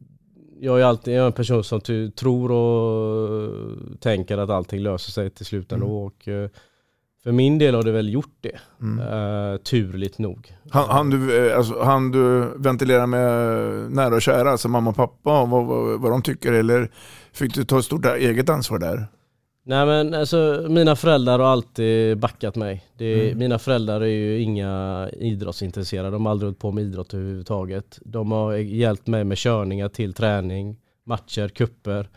jag 0.59 0.79
är 0.79 0.83
alltid 0.83 1.13
jag 1.13 1.21
är 1.21 1.27
en 1.27 1.33
person 1.33 1.63
som 1.63 1.81
tror 2.15 2.51
och 2.51 3.99
tänker 3.99 4.37
att 4.37 4.49
allting 4.49 4.79
löser 4.79 5.11
sig 5.11 5.29
till 5.29 5.45
slut 5.45 5.71
ändå. 5.71 5.85
Mm. 5.85 5.97
Och, 5.97 6.27
eh, 6.27 6.49
för 7.23 7.31
min 7.31 7.57
del 7.57 7.75
har 7.75 7.83
det 7.83 7.91
väl 7.91 8.13
gjort 8.13 8.37
det. 8.41 8.59
Mm. 8.81 8.99
Eh, 8.99 9.57
turligt 9.57 10.19
nog. 10.19 10.53
Han, 10.69 10.89
han, 10.89 11.09
du, 11.09 11.49
eh, 11.49 11.57
alltså, 11.57 11.81
han 11.83 12.11
du 12.11 12.53
ventilera 12.55 13.07
med 13.07 13.21
nära 13.91 14.15
och 14.15 14.21
kära, 14.21 14.51
alltså 14.51 14.67
mamma 14.67 14.89
och 14.89 14.95
pappa, 14.95 15.45
vad, 15.45 15.65
vad, 15.65 16.01
vad 16.01 16.11
de 16.11 16.21
tycker? 16.21 16.53
Eller 16.53 16.91
fick 17.33 17.55
du 17.55 17.63
ta 17.63 17.79
ett 17.79 17.85
stort 17.85 18.05
eget 18.05 18.49
ansvar 18.49 18.79
där? 18.79 19.07
Nej 19.65 19.85
men 19.85 20.13
alltså 20.13 20.65
mina 20.69 20.95
föräldrar 20.95 21.39
har 21.39 21.45
alltid 21.45 22.17
backat 22.17 22.55
mig. 22.55 22.85
Det, 22.97 23.25
Mm. 23.25 23.37
Mina 23.39 23.59
föräldrar 23.59 24.01
är 24.01 24.05
ju 24.05 24.41
inga 24.41 25.09
idrottsintresserade, 25.13 26.09
de 26.09 26.25
har 26.25 26.31
aldrig 26.31 26.47
hållit 26.47 26.59
på 26.59 26.71
med 26.71 26.83
idrott 26.83 27.13
överhuvudtaget. 27.13 27.99
De 28.05 28.31
har 28.31 28.53
hjälpt 28.53 29.07
mig 29.07 29.23
med 29.23 29.37
körningar 29.37 29.89
till 29.89 30.13
träning, 30.13 30.77
matcher, 31.05 31.47
kupper. 31.47 32.09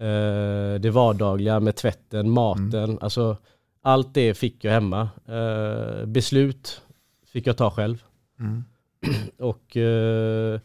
Eh, 0.00 0.80
det 0.80 0.90
vardagliga 0.90 1.60
med 1.60 1.76
tvätten, 1.76 2.30
maten, 2.30 2.98
alltså 3.00 3.36
allt 3.82 4.14
det 4.14 4.34
fick 4.34 4.64
jag 4.64 4.72
hemma. 4.72 5.08
Eh, 5.26 6.06
beslut 6.06 6.82
fick 7.26 7.46
jag 7.46 7.56
ta 7.56 7.70
själv. 7.70 8.04
Mm. 8.40 8.64
Och 9.38 9.76
eh, 9.76 10.60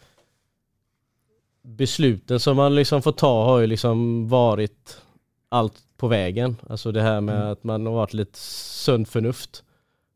besluten 1.61 2.39
som 2.39 2.57
man 2.57 2.75
liksom 2.75 3.01
får 3.01 3.11
ta 3.11 3.45
har 3.45 3.59
ju 3.59 3.67
liksom 3.67 4.27
varit 4.29 5.01
allt 5.49 5.83
på 5.97 6.07
vägen. 6.07 6.55
Alltså 6.69 6.91
det 6.91 7.01
här 7.01 7.21
med 7.21 7.35
Mm. 7.35 7.47
att 7.51 7.63
man 7.63 7.85
har 7.85 7.93
varit 7.93 8.13
lite 8.13 8.39
sunt 8.39 9.09
förnuft. 9.09 9.63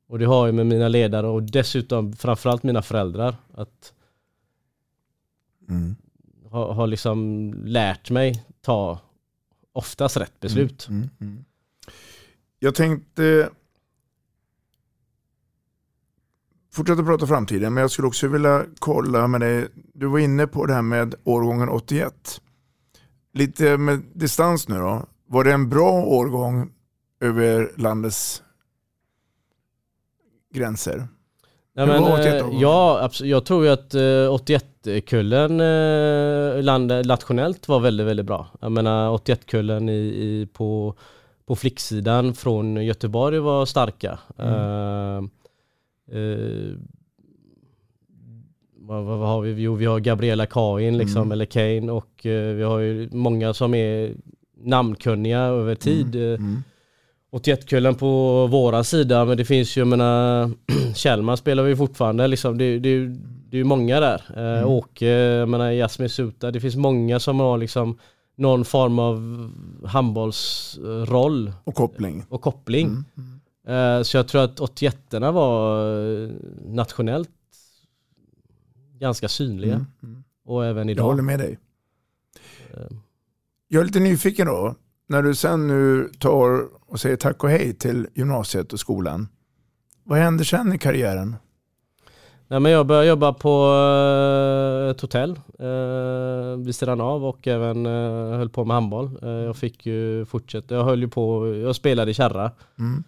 Och 0.08 0.20
det 0.20 0.25
har 0.25 0.46
ju 0.46 0.51
med 0.51 0.65
mina 0.65 0.88
ledare 0.88 1.27
och 1.27 1.44
dessutom 1.44 2.13
framförallt 2.13 2.63
mina 2.63 2.82
föräldrar 2.82 3.36
att 3.53 3.94
Mm. 5.70 5.96
ha, 6.50 6.74
har 6.74 6.88
liksom 6.88 7.53
lärt 7.65 8.10
mig 8.10 8.44
ta 8.62 9.00
oftast 9.74 10.18
rätt 10.18 10.39
beslut. 10.39 10.88
Mm, 10.89 11.10
mm. 11.20 11.46
Jag 12.60 12.75
tänkte 12.75 13.50
fortsätta 16.74 17.04
prata 17.04 17.28
framtiden, 17.28 17.74
men 17.74 17.82
jag 17.82 17.92
skulle 17.92 18.08
också 18.08 18.28
vilja 18.28 18.66
kolla 18.80 19.28
med 19.28 19.42
dig. 19.42 19.68
Du 19.94 20.08
var 20.08 20.20
inne 20.20 20.48
på 20.48 20.66
det 20.66 20.74
här 20.74 20.82
med 20.82 21.16
årgången 21.24 21.70
81. 21.70 22.42
Lite 23.34 23.78
med 23.78 24.01
distans 24.13 24.68
nu 24.68 24.75
då. 24.78 25.06
Var 25.28 25.44
det 25.44 25.54
en 25.54 25.70
bra 25.70 25.92
årgång 25.92 26.72
över 27.22 27.72
landets 27.78 28.44
gränser? 30.54 31.08
Ja, 31.74 31.86
men, 31.86 32.01
var 32.01 32.13
81 32.13 32.25
eh, 32.25 32.62
ja, 32.62 33.00
abs- 33.04 33.25
jag 33.25 33.46
tror 33.46 33.66
ju 33.66 33.72
att 33.72 33.94
eh, 33.94 34.00
81-kullen 34.00 35.60
eh, 35.60 36.63
land, 36.63 36.92
nationellt 37.06 37.68
var 37.68 37.80
väldigt, 37.80 38.08
väldigt 38.08 38.25
bra. 38.25 38.48
Jag 38.62 38.72
menar 38.72 39.18
81-kullen 39.18 39.89
i, 39.89 39.94
i, 39.94 40.48
på, 40.54 40.96
på 41.50 41.56
flicksidan 41.56 42.34
från 42.34 42.86
Göteborg 42.86 43.39
var 43.39 43.65
starka. 43.65 44.20
Mm. 44.38 45.29
Eh, 46.12 46.75
vad, 48.77 49.03
vad, 49.03 49.20
har 49.27 49.41
vi? 49.41 49.62
Jo, 49.62 49.75
vi 49.75 49.86
har 49.86 50.00
Gabriella 50.00 50.46
Kain 50.46 50.98
liksom, 50.98 51.22
Mm. 51.22 51.32
eller 51.32 51.46
Kane 51.46 51.91
och 51.91 52.25
eh, 52.25 52.56
vi 52.56 52.63
har 52.63 52.79
ju 52.79 53.10
många 53.12 53.53
som 53.53 53.74
är 53.74 54.13
namnkunniga 54.63 55.39
över 55.39 55.75
tid. 55.75 56.15
Eh, 56.15 56.22
Mm. 56.22 56.63
81-kullen 57.32 57.96
på 57.96 58.48
våra 58.48 58.84
sida, 58.84 59.25
men 59.25 59.38
det 59.38 59.46
finns 59.46 59.77
ju, 59.77 59.82
jag 59.82 59.88
menar, 59.88 60.51
Kjellman 60.96 61.38
spelar 61.38 61.63
vi 61.63 61.75
fortfarande 61.75 62.27
liksom. 62.27 62.58
Det, 62.58 62.79
det, 62.79 63.08
det 63.50 63.58
är 63.58 63.60
ju 63.60 63.63
många 63.63 64.00
där. 64.00 64.22
Mm. 64.36 64.68
Åke, 64.68 65.08
jag 65.08 65.50
menar 65.50 65.72
Jasmin 65.72 66.10
Suta, 66.10 66.51
det 66.51 66.60
finns 66.60 66.75
många 66.75 67.20
som 67.20 67.39
har 67.39 67.58
liksom 67.58 67.98
någon 68.39 68.65
form 68.65 69.00
av 69.00 69.51
handbollsroll 69.88 71.53
Och 71.63 71.75
koppling. 71.75 72.25
och 72.29 72.41
koppling. 72.41 72.88
Mm. 72.88 73.05
Mm. 73.67 74.03
Så 74.03 74.17
jag 74.17 74.27
tror 74.27 74.41
att 74.41 74.60
81 74.60 74.98
var 75.13 75.86
eh, 76.24 76.29
nationellt 76.65 77.29
ganska 79.00 79.27
synliga. 79.29 79.74
Mm. 79.75 79.86
Mm. 80.03 80.24
Och 80.46 80.65
även 80.65 80.88
Jag 80.88 80.91
idag. 80.96 81.03
håller 81.03 81.24
med 81.24 81.39
dig. 81.39 81.60
Eh, 82.74 82.79
Jag 83.67 83.81
är 83.81 83.86
lite 83.86 84.00
nyfiken 84.00 84.48
då. 84.48 84.75
När 85.08 85.24
du 85.24 85.36
sen 85.36 85.67
nu 85.67 86.10
tar 86.19 86.67
och 86.91 87.00
säger 87.00 87.15
tack 87.15 87.43
och 87.43 87.50
hej 87.50 87.74
till 87.74 88.08
gymnasiet 88.15 88.74
och 88.74 88.79
skolan. 88.79 89.27
Vad 90.03 90.19
händer 90.19 90.43
sen 90.43 90.74
i 90.74 90.77
karriären? 90.77 91.36
Nej, 92.51 92.60
men 92.60 92.72
jag 92.72 92.86
började 92.86 93.08
jobba 93.08 93.34
på 93.34 93.50
eh, 94.86 94.89
ett 94.89 95.01
hotell 95.01 95.39
eh, 95.60 96.65
vid 96.65 96.75
sidan 96.75 97.01
av 97.01 97.25
och 97.25 97.48
även 97.48 97.86
eh, 97.86 98.38
höll 98.38 98.50
på 98.50 98.65
med 98.65 98.75
handboll. 98.75 99.10
Eh, 99.22 99.29
jag 99.29 99.56
fick 99.56 99.86
ju 99.86 100.25
fortsätta, 100.25 100.75
jag 100.75 100.84
höll 100.84 101.01
ju 101.01 101.08
på, 101.08 101.56
jag 101.56 101.75
spelade 101.75 102.12
i 102.12 102.13
Kärra 102.13 102.51
Mm. 102.79 103.03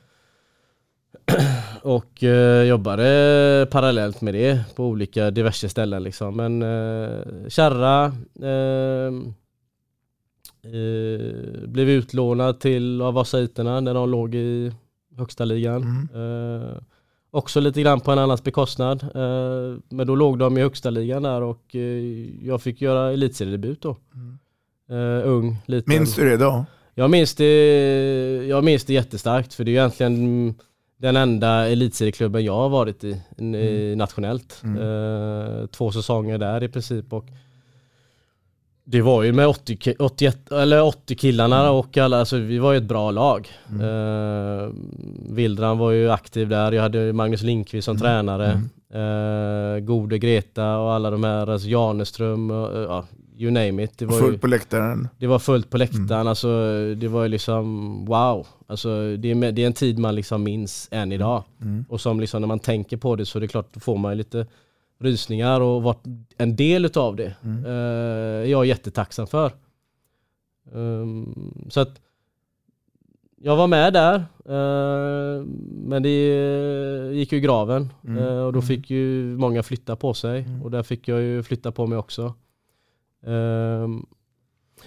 och 1.81 2.23
eh, 2.23 2.63
jobbade 2.63 3.67
parallellt 3.71 4.21
med 4.21 4.33
det 4.33 4.75
på 4.75 4.85
olika 4.85 5.31
diverse 5.31 5.69
ställen 5.69 6.03
liksom. 6.03 6.35
Men 6.35 6.61
eh, 6.61 7.47
Kärra 7.47 8.05
eh, 8.41 9.13
eh, 10.71 11.67
blev 11.67 11.89
utlånad 11.89 12.59
till 12.59 13.01
av 13.01 13.13
Vasaiterna 13.13 13.79
när 13.79 13.93
de 13.93 14.09
låg 14.09 14.35
i 14.35 14.71
högsta 15.17 15.45
ligan. 15.45 16.07
Mm. 16.13 16.81
Också 17.33 17.59
lite 17.59 17.81
grann 17.81 17.99
på 17.99 18.11
en 18.11 18.19
annans 18.19 18.43
bekostnad. 18.43 19.03
Eh, 19.03 19.79
men 19.89 20.07
då 20.07 20.15
låg 20.15 20.39
de 20.39 20.57
i 20.57 20.61
högsta 20.61 20.89
ligan 20.89 21.23
där 21.23 21.41
och 21.41 21.75
eh, 21.75 22.45
jag 22.45 22.61
fick 22.61 22.81
göra 22.81 23.11
elitseriedebut 23.11 23.81
då. 23.81 23.97
Eh, 24.89 25.27
ung, 25.27 25.57
liten. 25.65 25.93
Minns 25.93 26.15
du 26.15 26.29
det 26.29 26.37
då? 26.37 26.65
Jag 26.95 27.09
minns 27.09 27.35
det, 27.35 28.45
jag 28.47 28.63
minns 28.63 28.85
det 28.85 28.93
jättestarkt 28.93 29.53
för 29.53 29.63
det 29.63 29.71
är 29.71 29.73
egentligen 29.73 30.55
den 30.97 31.15
enda 31.15 31.67
elitserieklubben 31.67 32.43
jag 32.43 32.55
har 32.55 32.69
varit 32.69 33.03
i, 33.03 33.21
i 33.37 33.95
nationellt. 33.95 34.61
Mm. 34.63 34.81
Eh, 34.81 35.65
två 35.67 35.91
säsonger 35.91 36.37
där 36.37 36.63
i 36.63 36.69
princip 36.69 37.13
och 37.13 37.25
det 38.91 39.01
var 39.01 39.23
ju 39.23 39.33
med 39.33 39.47
80, 39.47 39.75
ki- 39.75 39.95
81, 39.99 40.51
eller 40.51 40.81
80 40.83 41.15
killarna 41.15 41.71
och 41.71 41.97
alla, 41.97 42.19
alltså 42.19 42.37
vi 42.37 42.57
var 42.59 42.71
ju 42.71 42.77
ett 42.77 42.83
bra 42.83 43.11
lag. 43.11 43.47
Mm. 43.69 43.81
Eh, 43.81 44.69
Vildran 45.29 45.77
var 45.77 45.91
ju 45.91 46.11
aktiv 46.11 46.49
där, 46.49 46.71
jag 46.71 46.81
hade 46.81 47.13
Magnus 47.13 47.41
Lindqvist 47.43 47.85
som 47.85 47.95
Mm. 47.97 48.01
tränare. 48.01 48.61
Eh, 48.93 49.79
Gode 49.79 50.17
Greta 50.19 50.77
och 50.77 50.91
alla 50.93 51.09
de 51.11 51.23
här, 51.23 51.47
alltså 51.49 51.67
Janeström, 51.67 52.51
och, 52.51 52.81
ja, 52.81 53.05
you 53.37 53.51
name 53.51 53.83
it. 53.83 53.97
Det 53.97 54.05
var 54.05 54.13
ju, 54.15 54.19
Fullt 54.21 54.41
på 54.41 54.47
läktaren. 54.47 55.07
det 55.17 55.27
var 55.27 55.39
fullt 55.39 55.69
på 55.69 55.77
läktaren, 55.77 56.11
Mm. 56.11 56.27
alltså 56.27 56.47
det 56.97 57.07
var 57.07 57.23
ju 57.23 57.29
liksom 57.29 57.65
wow. 58.05 58.47
Alltså 58.67 59.15
det 59.17 59.31
är, 59.31 59.51
det 59.51 59.63
är 59.63 59.67
en 59.67 59.73
tid 59.73 59.99
man 59.99 60.15
liksom 60.15 60.43
minns 60.43 60.87
än 60.91 61.11
idag. 61.11 61.43
Mm. 61.61 61.85
Och 61.89 62.01
som 62.01 62.19
liksom 62.19 62.41
när 62.41 62.47
man 62.47 62.59
tänker 62.59 62.97
på 62.97 63.15
det 63.15 63.25
så 63.25 63.39
är 63.39 63.41
det 63.41 63.47
klart, 63.47 63.73
då 63.73 63.79
får 63.79 63.97
man 63.97 64.11
ju 64.11 64.17
lite 64.17 64.45
rysningar 65.01 65.61
och 65.61 65.83
varit 65.83 66.03
en 66.37 66.55
del 66.55 66.85
utav 66.85 67.15
det. 67.15 67.35
Mm. 67.43 67.65
Är 67.65 68.45
jag 68.45 68.65
jättetacksam 68.65 69.27
för. 69.27 69.51
Ehm, 70.73 71.35
så 71.69 71.79
att 71.79 72.01
jag 73.43 73.55
var 73.55 73.67
med 73.67 73.93
där, 73.93 74.15
eh, 74.45 75.43
men 75.67 76.03
det 76.03 76.09
gick 77.13 77.31
ju 77.31 77.37
i 77.37 77.41
graven 77.41 77.89
Mm. 78.07 78.17
eh, 78.23 78.39
och 78.39 78.53
då 78.53 78.61
fick 78.61 78.89
ju 78.89 79.37
många 79.37 79.63
flytta 79.63 79.95
på 79.95 80.13
sig 80.13 80.41
Mm. 80.43 80.61
och 80.63 80.71
där 80.71 80.83
fick 80.83 81.07
jag 81.07 81.21
ju 81.21 81.43
flytta 81.43 81.71
på 81.71 81.87
mig 81.87 81.97
också. 81.97 82.33
Ehm, 83.25 84.05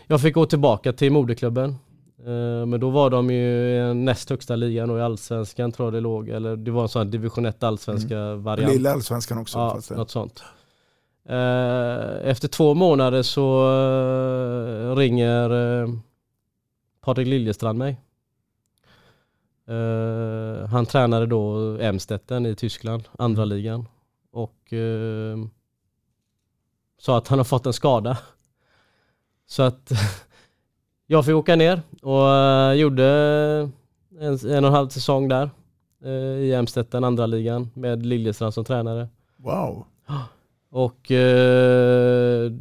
Jag 0.06 0.20
fick 0.20 0.34
gå 0.34 0.46
tillbaka 0.46 0.92
till 0.92 1.12
moderklubben, 1.12 1.74
men 2.66 2.80
då 2.80 2.90
var 2.90 3.10
de 3.10 3.30
ju 3.30 3.94
näst 3.94 4.30
högsta 4.30 4.56
ligan 4.56 4.90
och 4.90 4.98
i 4.98 5.00
allsvenskan 5.00 5.72
tror 5.72 5.86
jag 5.86 5.92
det 5.92 6.00
låg, 6.00 6.28
eller 6.28 6.56
det 6.56 6.70
var 6.70 6.82
en 6.82 6.88
sån 6.88 7.02
här 7.06 7.12
division 7.12 7.46
1 7.46 7.62
allsvenska 7.62 8.34
variant. 8.34 8.72
Lilla 8.72 8.92
allsvenskan 8.92 9.38
också. 9.38 9.58
Ja, 9.58 9.74
fast 9.74 9.88
det- 9.88 9.94
något 9.96 10.10
sånt. 10.10 10.42
Eh, 11.28 12.28
Efter 12.30 12.48
två 12.48 12.74
månader 12.74 13.22
så 13.22 13.70
eh, 14.90 14.96
ringer 14.96 15.50
eh, 15.82 15.88
Patrik 17.00 17.28
Liljestrand 17.28 17.78
mig. 17.78 18.00
Eh, 19.68 20.66
Han 20.68 20.86
tränade 20.86 21.26
då 21.26 21.56
Emstetten 21.80 22.46
i 22.46 22.54
Tyskland, 22.54 23.08
andra 23.18 23.44
ligan. 23.44 23.88
Och 24.32 24.72
eh, 24.72 25.36
sa 26.98 27.18
att 27.18 27.28
han 27.28 27.38
har 27.38 27.44
fått 27.44 27.66
en 27.66 27.72
skada. 27.72 28.18
Så 29.46 29.62
att 29.62 29.92
jag 31.06 31.24
fick 31.24 31.34
åka 31.34 31.56
ner 31.56 31.82
och 32.02 32.30
eh, 32.30 32.72
gjorde 32.72 33.04
en, 34.20 34.34
en 34.34 34.64
och 34.64 34.68
en 34.68 34.74
halv 34.74 34.88
säsong 34.88 35.28
där 35.28 35.50
eh, 36.04 36.10
i 36.10 36.54
Emstetten, 36.54 37.04
andra 37.04 37.26
ligan 37.26 37.70
med 37.74 38.06
Liljestrand 38.06 38.54
som 38.54 38.64
tränare. 38.64 39.08
Wow. 39.36 39.84
Och 40.70 41.10
eh, 41.10 42.52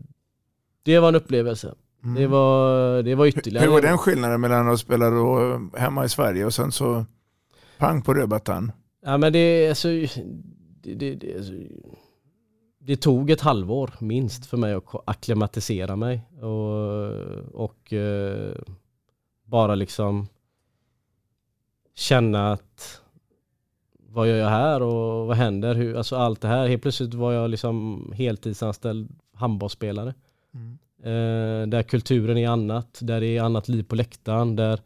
det 0.83 1.00
var 1.00 1.09
en 1.09 1.15
upplevelse. 1.15 1.73
Mm. 2.03 2.15
Det, 2.15 2.27
var, 2.27 3.03
det 3.03 3.15
var 3.15 3.25
ytterligare. 3.25 3.65
Hur 3.65 3.71
var 3.71 3.81
den 3.81 3.97
skillnaden 3.97 4.41
mellan 4.41 4.69
att 4.69 4.79
spela 4.79 5.09
då 5.09 5.59
hemma 5.77 6.05
i 6.05 6.09
Sverige 6.09 6.45
och 6.45 6.53
sen 6.53 6.71
så 6.71 7.05
pang 7.77 8.01
på 8.01 8.13
rödbetan? 8.13 8.71
Ja 9.05 9.17
men 9.17 9.33
det, 9.33 9.69
alltså, 9.69 9.88
det, 9.88 10.93
det, 10.93 11.15
det, 11.15 11.43
det 12.85 12.95
tog 12.95 13.29
ett 13.29 13.41
halvår 13.41 13.93
minst 13.99 14.45
för 14.45 14.57
mig 14.57 14.73
att 14.73 14.83
akklimatisera 15.05 15.95
mig 15.95 16.21
och, 16.41 17.13
och 17.53 17.93
eh, 17.93 18.55
bara 19.43 19.75
liksom 19.75 20.27
känna 21.95 22.51
att 22.51 23.01
vad 24.09 24.29
gör 24.29 24.37
jag 24.37 24.49
här 24.49 24.81
och 24.81 25.27
vad 25.27 25.37
händer? 25.37 25.75
Hur, 25.75 25.95
alltså 25.95 26.15
allt 26.15 26.41
det 26.41 26.47
här. 26.47 26.67
Helt 26.67 26.81
plötsligt 26.81 27.13
var 27.13 27.31
jag 27.31 27.49
liksom 27.49 28.05
heltidsanställd 28.15 29.09
handbollsspelare. 29.33 30.13
Eh, 31.03 31.67
där 31.67 31.83
kulturen 31.83 32.37
är 32.37 32.47
annat, 32.47 32.99
där 33.01 33.21
det 33.21 33.37
är 33.37 33.41
annat 33.41 33.67
liv 33.67 33.83
på 33.83 33.95
läktaren, 33.95 34.55
där, 34.55 34.79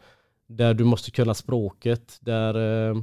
där 0.47 0.73
du 0.73 0.83
måste 0.83 1.11
kunna 1.11 1.33
språket, 1.33 2.17
där, 2.21 2.55
eh, 2.89 3.01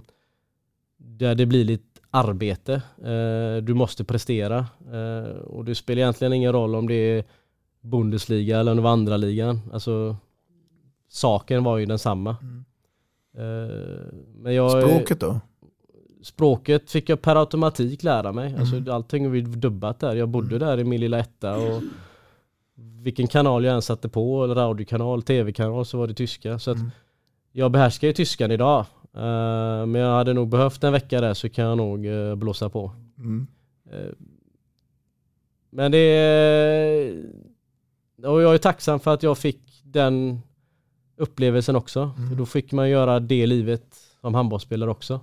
där 0.96 1.34
det 1.34 1.46
blir 1.46 1.64
lite 1.64 1.93
arbete. 2.14 2.82
Eh, 3.04 3.62
du 3.62 3.74
måste 3.74 4.04
prestera 4.04 4.66
eh, 4.92 5.36
och 5.36 5.64
det 5.64 5.74
spelar 5.74 6.02
egentligen 6.02 6.32
ingen 6.32 6.52
roll 6.52 6.74
om 6.74 6.88
det 6.88 6.94
är 6.94 7.24
Bundesliga 7.80 8.60
eller 8.60 8.70
om 8.70 8.76
det 8.76 8.82
var 8.82 8.90
andra 8.90 9.16
ligan. 9.16 9.60
Alltså, 9.72 10.16
saken 11.08 11.64
var 11.64 11.78
ju 11.78 11.86
densamma. 11.86 12.30
Eh, 13.36 14.14
men 14.36 14.54
jag, 14.54 14.70
Språket 14.70 15.20
då? 15.20 15.40
Språket 16.22 16.90
fick 16.90 17.08
jag 17.08 17.22
per 17.22 17.36
automatik 17.36 18.02
lära 18.02 18.32
mig. 18.32 18.56
Alltså, 18.58 18.92
allting 18.92 19.28
var 19.28 19.36
ju 19.36 19.42
dubbat 19.42 20.00
där. 20.00 20.16
Jag 20.16 20.28
bodde 20.28 20.58
där 20.58 20.80
i 20.80 20.84
min 20.84 21.00
lilla 21.00 21.18
etta 21.18 21.56
och 21.56 21.82
vilken 22.76 23.26
kanal 23.26 23.64
jag 23.64 23.74
än 23.74 23.82
satte 23.82 24.08
på, 24.08 24.44
eller 24.44 24.54
radiokanal, 24.54 25.22
tv-kanal, 25.22 25.86
så 25.86 25.98
var 25.98 26.06
det 26.06 26.14
tyska. 26.14 26.58
Så 26.58 26.70
att 26.70 26.78
jag 27.52 27.70
behärskar 27.70 28.08
ju 28.08 28.14
tyskan 28.14 28.50
idag. 28.50 28.86
Eh, 29.16 29.86
men 29.86 29.94
jag 29.94 30.14
hade 30.14 30.32
nog 30.32 30.48
behövt 30.48 30.84
en 30.84 30.92
vecka 30.92 31.20
där 31.20 31.34
så 31.34 31.48
kan 31.48 31.64
jag 31.64 31.76
nog 31.76 32.06
uh, 32.06 32.34
blåsa 32.34 32.68
på. 32.68 32.92
Mm. 33.18 33.46
Eh, 33.90 34.12
men 35.70 35.92
det 35.92 35.98
är... 35.98 37.24
Och 38.24 38.42
jag 38.42 38.54
är 38.54 38.58
tacksam 38.58 39.00
för 39.00 39.14
att 39.14 39.22
jag 39.22 39.38
fick 39.38 39.82
den 39.84 40.40
upplevelsen 41.16 41.76
också. 41.76 42.12
För 42.28 42.36
då 42.36 42.46
fick 42.46 42.72
man 42.72 42.90
göra 42.90 43.20
det 43.20 43.46
livet 43.46 43.84
som 44.20 44.34
handbollsspelare 44.34 44.90
också. 44.90 45.20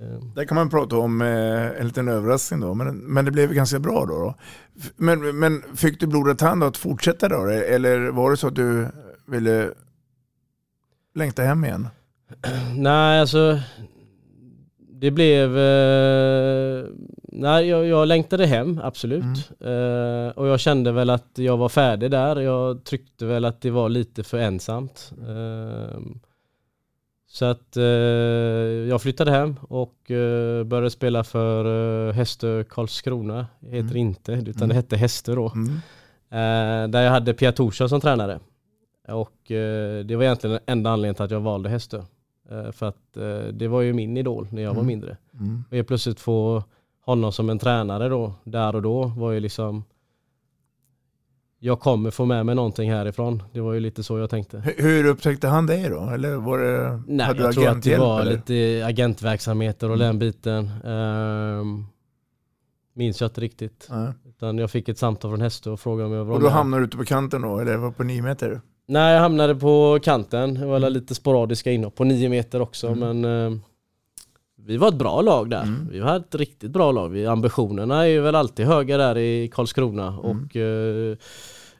Eh, 0.00 0.24
Där 0.34 0.44
kan 0.44 0.54
man 0.54 0.70
prata 0.70 0.96
om 0.96 1.22
eh, 1.22 1.80
en 1.80 1.86
liten 1.86 2.08
överraskning 2.08 2.60
då, 2.60 2.74
men, 2.74 2.96
men 2.98 3.24
det 3.24 3.30
blev 3.30 3.52
ganska 3.52 3.78
bra 3.78 4.06
då. 4.06 4.14
då. 4.14 4.34
Men, 4.96 5.38
men 5.38 5.62
fick 5.76 6.00
du 6.00 6.06
blodet 6.06 6.40
hand 6.40 6.64
att 6.64 6.76
fortsätta 6.76 7.28
då? 7.28 7.46
Eller 7.46 8.10
var 8.10 8.30
det 8.30 8.36
så 8.36 8.46
att 8.46 8.54
du 8.54 8.88
ville 9.26 9.70
längta 11.14 11.42
hem 11.42 11.64
igen? 11.64 11.88
Nej, 12.76 13.20
alltså 13.20 13.58
det 14.78 15.10
blev... 15.10 15.58
Eh, 15.58 16.84
nej, 17.22 17.66
jag, 17.68 17.86
jag 17.86 18.08
längtade 18.08 18.46
hem, 18.46 18.80
absolut. 18.82 19.50
Eh, 19.60 20.28
och 20.38 20.46
jag 20.48 20.60
kände 20.60 20.92
väl 20.92 21.10
att 21.10 21.30
jag 21.34 21.56
var 21.56 21.68
färdig 21.68 22.10
där. 22.10 22.40
Jag 22.40 22.84
tyckte 22.84 23.26
väl 23.26 23.44
att 23.44 23.60
det 23.60 23.70
var 23.70 23.88
lite 23.88 24.22
för 24.22 24.38
ensamt. 24.38 25.12
Eh, 25.28 25.98
så 27.28 27.44
att 27.44 27.76
eh, 27.76 27.82
jag 28.88 29.02
flyttade 29.02 29.30
hem 29.30 29.56
och 29.68 30.10
eh, 30.10 30.64
började 30.64 30.90
spela 30.90 31.24
för 31.24 31.64
eh, 32.08 32.14
Hästö 32.14 32.64
Karlskrona. 32.64 33.46
Det 33.60 33.68
heter 33.70 33.86
Mm. 33.90 33.96
inte, 33.96 34.32
utan 34.32 34.54
Mm. 34.56 34.68
det 34.68 34.74
hette 34.74 34.96
Hästö 34.96 35.34
då. 35.34 35.52
Mm. 35.54 35.74
Eh, 36.30 36.90
där 36.90 37.02
jag 37.02 37.10
hade 37.10 37.34
Pia 37.34 37.52
Thorsson 37.52 37.88
som 37.88 38.00
tränare. 38.00 38.38
Och 39.08 39.36
det 40.04 40.16
var 40.16 40.22
egentligen 40.24 40.52
den 40.52 40.62
enda 40.78 40.90
anledningen 40.90 41.14
till 41.14 41.24
att 41.24 41.30
jag 41.30 41.40
valde 41.40 41.68
Hästö. 41.68 42.02
Eh, 42.52 42.72
för 42.72 42.86
att 42.88 43.16
eh, 43.16 43.38
det 43.52 43.68
var 43.68 43.80
ju 43.80 43.92
min 43.92 44.16
idol 44.16 44.48
när 44.50 44.62
jag 44.62 44.70
var 44.70 44.74
Mm. 44.82 44.86
mindre. 44.86 45.16
Mm. 45.40 45.64
Och 45.70 45.76
helt 45.76 45.88
plötsligt 45.88 46.20
få 46.20 46.64
honom 47.04 47.32
som 47.32 47.50
en 47.50 47.58
tränare 47.58 48.08
då, 48.08 48.34
där 48.44 48.74
och 48.76 48.82
då, 48.82 49.04
var 49.04 49.32
ju 49.32 49.40
liksom 49.40 49.84
jag 51.58 51.80
kommer 51.80 52.10
få 52.10 52.24
med 52.24 52.46
mig 52.46 52.54
någonting 52.54 52.90
härifrån. 52.92 53.42
Det 53.52 53.60
var 53.60 53.72
ju 53.72 53.80
lite 53.80 54.02
så 54.02 54.18
jag 54.18 54.30
tänkte. 54.30 54.74
Hur 54.76 55.04
upptäckte 55.06 55.48
han 55.48 55.66
dig 55.66 55.88
då? 55.88 56.10
Eller 56.10 56.36
var 56.36 56.58
det, 56.58 57.02
Nej, 57.06 57.26
hade 57.26 57.38
du 57.38 57.44
jag 57.44 57.54
tror 57.54 57.68
att 57.68 57.82
det 57.82 57.98
var 57.98 58.20
eller? 58.20 58.32
lite 58.32 58.86
agentverksamheter 58.86 59.90
och 59.90 59.98
den 59.98 60.18
biten. 60.18 60.70
Um, 60.84 61.86
minns 62.94 63.20
jag 63.20 63.28
inte 63.28 63.40
riktigt. 63.40 63.86
Nej. 63.90 64.12
Utan 64.28 64.58
jag 64.58 64.70
fick 64.70 64.88
ett 64.88 64.98
samtal 64.98 65.30
från 65.30 65.40
Hästö 65.40 65.70
och 65.70 65.80
frågade 65.80 66.06
om 66.08 66.12
jag 66.14 66.24
var 66.24 66.34
Och 66.34 66.40
då 66.40 66.46
med. 66.46 66.54
hamnade 66.54 66.82
du 66.82 66.86
ute 66.86 66.96
på 66.96 67.04
kanten 67.04 67.42
då? 67.42 67.58
Eller 67.58 67.76
var 67.76 67.90
på 67.90 68.02
nio 68.04 68.22
meter? 68.22 68.60
Nej, 68.92 69.14
jag 69.14 69.20
hamnade 69.20 69.54
på 69.54 69.98
kanten. 70.02 70.54
Det 70.54 70.66
var 70.66 70.76
alla 70.76 70.88
lite 70.88 71.14
sporadiska 71.14 71.72
inhopp 71.72 71.94
på 71.94 72.04
nio 72.04 72.28
meter 72.28 72.60
också. 72.60 72.86
Mm. 72.88 73.20
Men 73.20 73.46
eh, 73.52 73.58
vi 74.56 74.76
var 74.76 74.88
ett 74.88 74.94
bra 74.94 75.20
lag 75.20 75.50
där. 75.50 75.76
Vi 75.90 76.00
var 76.00 76.16
ett 76.16 76.34
riktigt 76.34 76.70
bra 76.70 76.92
lag. 76.92 77.08
Vi, 77.08 77.26
ambitionerna 77.26 78.02
är 78.02 78.06
ju 78.06 78.20
väl 78.20 78.34
alltid 78.34 78.66
höga 78.66 78.96
där 78.96 79.18
i 79.18 79.48
Karlskrona. 79.48 80.06
Mm. 80.06 80.18
Och 80.18 80.56
eh, 80.56 81.16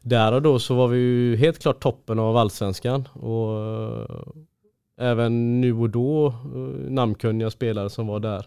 där 0.02 0.32
och 0.32 0.42
då 0.42 0.58
så 0.58 0.74
var 0.74 0.88
vi 0.88 0.98
ju 0.98 1.36
helt 1.36 1.58
klart 1.58 1.80
toppen 1.80 2.18
av 2.18 2.36
allsvenskan. 2.36 3.08
Och 3.12 3.58
eh, 3.58 4.06
även 4.98 5.60
nu 5.60 5.72
och 5.72 5.90
då 5.90 6.26
eh, 6.26 6.90
namnkunniga 6.90 7.50
spelare 7.50 7.90
som 7.90 8.06
var 8.06 8.20
där. 8.20 8.46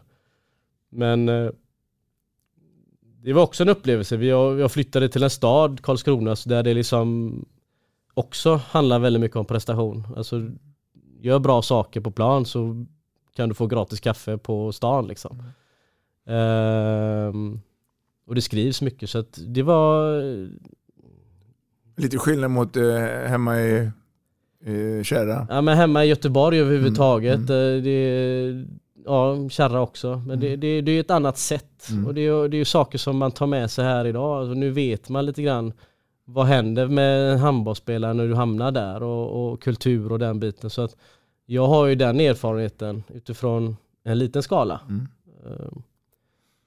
Men 0.92 1.30
eh, 1.30 1.50
det 3.24 3.34
var 3.34 3.44
också 3.44 3.64
en 3.64 3.70
upplevelse. 3.70 4.18
Vi, 4.18 4.28
jag, 4.30 4.72
flyttade 4.72 5.10
till 5.10 5.24
en 5.24 5.30
stad, 5.30 5.82
Karlskrona, 5.82 6.36
så 6.36 6.50
där 6.50 6.64
det 6.64 6.74
liksom 6.74 7.40
också 8.16 8.56
handlar 8.56 9.00
väldigt 9.00 9.22
mycket 9.22 9.38
om 9.38 9.46
prestation. 9.46 10.08
Alltså, 10.18 10.42
gör 11.22 11.40
bra 11.40 11.62
saker 11.62 12.02
på 12.02 12.12
plan 12.12 12.46
så 12.46 12.86
kan 13.36 13.50
du 13.50 13.56
få 13.56 13.68
gratis 13.68 14.00
kaffe 14.00 14.38
på 14.38 14.72
stan 14.72 15.08
liksom. 15.08 15.44
Ehm, 16.28 17.60
och 18.28 18.36
det 18.36 18.42
skrivs 18.42 18.82
mycket 18.82 19.10
så 19.10 19.18
att 19.20 19.40
det 19.48 19.64
var 19.64 20.22
Lite 21.98 22.18
skillnad 22.18 22.52
mot 22.52 22.78
eh, 22.78 22.98
hemma 23.28 23.62
i, 23.62 23.92
i 24.66 25.04
Kärra. 25.04 25.48
Ja 25.50 25.62
men 25.62 25.78
hemma 25.78 26.06
i 26.06 26.08
Göteborg 26.08 26.60
överhuvudtaget. 26.60 27.40
eh, 27.50 27.84
Det 27.84 28.66
ja, 29.06 29.50
Kärra 29.50 29.82
också. 29.82 30.24
Men 30.28 30.40
det, 30.40 30.56
det, 30.56 30.82
det 30.82 30.92
är 30.92 31.00
ett 31.00 31.12
annat 31.12 31.38
sätt. 31.38 31.88
Mm. 31.92 32.06
Och 32.08 32.14
det 32.14 32.22
är, 32.22 32.48
det 32.48 32.58
är 32.58 32.66
saker 32.66 32.98
som 32.98 33.18
man 33.18 33.32
tar 33.32 33.48
med 33.48 33.72
sig 33.72 33.86
här 33.86 34.06
idag. 34.06 34.40
Alltså, 34.40 34.54
nu 34.54 34.72
vet 34.72 35.10
man 35.10 35.26
lite 35.26 35.42
grann 35.42 35.74
vad 36.26 36.46
händer 36.46 36.88
med 36.88 37.32
en 37.32 37.40
handbollsspelare 37.40 38.14
när 38.14 38.28
du 38.28 38.36
hamnar 38.36 38.72
där 38.72 39.04
och, 39.04 39.52
och 39.52 39.62
kultur 39.62 40.12
och 40.12 40.20
den 40.20 40.40
biten. 40.40 40.70
Så 40.70 40.82
att 40.82 40.96
jag 41.46 41.68
har 41.68 41.86
ju 41.86 41.96
den 41.96 42.20
erfarenheten 42.20 43.04
utifrån 43.14 43.78
en 44.04 44.20
liten 44.20 44.44
skala. 44.44 44.82
Mm. 44.90 45.08
Eh, 45.46 45.68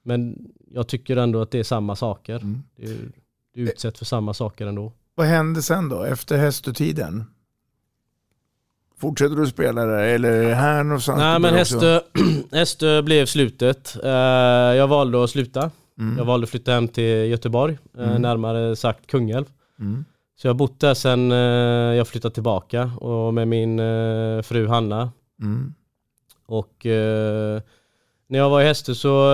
Men 0.03 0.51
jag 0.71 0.87
tycker 0.87 1.17
ändå 1.17 1.41
att 1.41 1.51
det 1.51 1.59
är 1.59 1.63
samma 1.63 1.95
saker. 1.95 2.35
Mm. 2.35 2.63
Du, 2.75 3.11
du 3.53 3.63
är 3.63 3.71
utsatt 3.71 3.97
för 3.97 4.05
samma 4.05 4.33
saker 4.33 4.67
ändå. 4.67 4.91
Vad 5.15 5.27
hände 5.27 5.61
sen 5.61 5.89
då, 5.89 6.03
efter 6.03 6.37
hästtiden? 6.37 7.23
Fortsätter 8.97 9.35
du 9.35 9.47
spela 9.47 9.85
där 9.85 10.03
eller 10.03 10.31
är 10.31 10.49
det 10.49 10.55
här 10.55 10.83
någonstans? 10.83 11.19
Nej 11.19 11.39
men? 11.39 11.53
Hästö, 11.53 12.01
Hästö 12.51 13.01
blev 13.01 13.25
slutet. 13.25 13.97
Eh, 14.03 14.09
jag 14.75 14.87
valde 14.87 15.23
att 15.23 15.29
sluta. 15.29 15.71
Mm. 15.99 16.17
Jag 16.17 16.25
valde 16.25 16.43
att 16.43 16.49
flytta 16.49 16.71
hem 16.71 16.87
till 16.87 17.03
Göteborg, 17.29 17.77
eh, 17.97 18.09
Mm. 18.09 18.21
närmare 18.21 18.75
sagt 18.75 19.07
Kungälv. 19.07 19.45
Mm. 19.79 20.05
Så 20.35 20.47
jag 20.47 20.53
har 20.53 20.57
bott 20.57 20.79
där 20.79 20.93
sen 20.93 21.31
eh, 21.31 21.37
jag 21.97 22.07
flyttade 22.07 22.33
tillbaka 22.33 22.91
och 22.99 23.33
med 23.33 23.47
min 23.47 23.79
eh, 23.79 24.41
fru 24.41 24.67
Hanna. 24.67 25.11
Mm. 25.41 25.73
Och 26.45 26.85
när 28.27 28.39
jag 28.39 28.49
var 28.49 28.61
i 28.61 28.63
Häste 28.63 28.95
så 28.95 29.31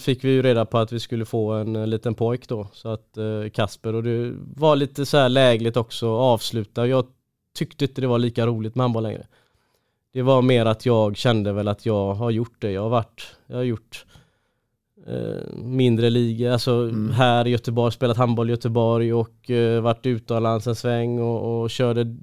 fick 0.00 0.24
vi 0.24 0.30
ju 0.30 0.42
reda 0.42 0.64
på 0.64 0.78
att 0.78 0.92
vi 0.92 1.00
skulle 1.00 1.24
få 1.24 1.52
en, 1.52 1.90
liten 1.90 2.14
pojk 2.14 2.48
då. 2.48 2.68
Så 2.72 2.88
att 2.88 3.18
Kasper 3.52 3.94
och 3.94 4.02
det 4.02 4.34
var 4.56 4.76
lite 4.76 5.06
så 5.06 5.16
här 5.16 5.28
lägligt 5.28 5.76
också 5.76 6.14
att 6.14 6.20
avsluta. 6.20 6.86
Jag 6.86 7.06
tyckte 7.54 7.84
inte 7.84 8.00
det 8.00 8.06
var 8.06 8.18
lika 8.18 8.46
roligt 8.46 8.74
med 8.74 8.84
handboll 8.84 9.02
längre. 9.02 9.26
Det 10.12 10.22
var 10.22 10.42
mer 10.42 10.66
att 10.66 10.86
jag 10.86 11.16
kände 11.16 11.52
väl 11.52 11.68
att 11.68 11.86
jag 11.86 12.14
har 12.14 12.30
gjort 12.30 12.56
det. 12.58 12.70
Jag 12.70 12.82
har 12.82 12.88
varit, 12.88 13.36
jag 13.46 13.56
har 13.56 13.62
gjort 13.62 14.04
mindre 15.56 16.10
ligor, 16.10 16.50
alltså 16.50 16.90
här 17.12 17.46
i 17.46 17.50
Göteborg, 17.50 17.92
spelat 17.92 18.16
handboll 18.16 18.48
i 18.48 18.52
Göteborg 18.52 19.12
och 19.14 19.50
eh, 19.50 19.80
varit 19.80 20.06
utomlands 20.06 20.66
en 20.66 20.74
sväng 20.74 21.18
och, 21.20 21.62
och 21.62 21.70
körde 21.70 22.16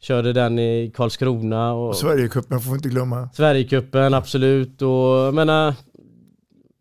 Körde 0.00 0.32
den 0.32 0.58
i 0.58 0.92
Karlskrona 0.94 1.72
och, 1.72 1.88
Och 1.88 1.96
Sverigecupen 1.96 2.60
får 2.60 2.70
vi 2.70 2.76
inte 2.76 2.88
glömma. 2.88 3.28
Sverigecupen, 3.34 4.14
absolut. 4.14 4.82
Och 4.82 4.88
jag 4.88 5.34
menar, 5.34 5.74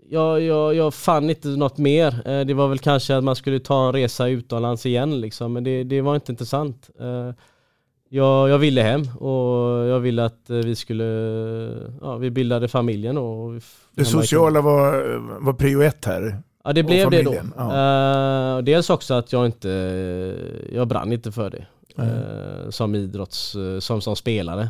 jag, 0.10 0.42
jag, 0.42 0.76
jag 0.76 0.94
fann 0.94 1.30
inte 1.30 1.48
något 1.48 1.78
mer. 1.78 2.28
Eh, 2.30 2.46
Det 2.46 2.54
var 2.54 2.68
väl 2.68 2.80
kanske 2.80 3.16
att 3.18 3.24
man 3.24 3.36
skulle 3.36 3.60
ta 3.60 3.88
en 3.88 3.94
resa 3.94 4.28
utomlands 4.28 4.86
igen 4.86 5.22
liksom, 5.22 5.54
men 5.54 5.64
det, 5.64 5.84
det 5.84 6.02
var 6.02 6.16
inte 6.16 6.32
intressant. 6.32 6.90
Jag, 8.16 8.50
jag 8.50 8.58
ville 8.58 8.82
hem 8.82 9.02
och 9.20 9.86
jag 9.88 10.00
ville 10.00 10.26
att 10.26 10.50
eh, 10.50 10.58
vi 10.58 10.76
skulle, 10.76 11.04
ja 12.02 12.18
vi 12.18 12.32
bildade 12.32 12.68
familjen 12.68 13.18
och 13.18 13.62
Det 13.92 14.06
sociala 14.06 14.62
var, 14.62 15.16
var 15.46 15.54
prio 15.54 15.82
ett 15.82 16.06
här. 16.06 16.38
Ja 16.64 16.74
det 16.74 16.84
blev 16.84 17.10
det 17.10 17.24
då. 17.24 17.36
ja. 17.58 18.58
Eh, 18.58 18.64
dels 18.64 18.90
också 18.90 19.14
att 19.14 19.34
jag 19.34 19.46
inte, 19.46 19.70
jag 20.74 20.88
brann 20.88 21.14
inte 21.14 21.32
för 21.32 21.50
det. 21.50 21.66
eh, 22.04 22.70
som 22.70 22.96
idrotts, 22.96 23.56
som, 23.80 24.02
som 24.02 24.16
spelare. 24.16 24.70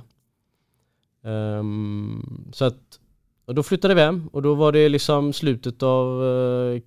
Ehm, 1.23 2.49
så 2.53 2.65
att, 2.65 2.99
och 3.45 3.55
då 3.55 3.63
flyttade 3.63 3.93
vi 3.93 4.01
hem 4.01 4.27
och 4.33 4.41
då 4.41 4.53
var 4.53 4.71
det 4.71 4.89
liksom 4.89 5.33
slutet 5.33 5.83
av 5.83 6.21
uh, 6.21 6.81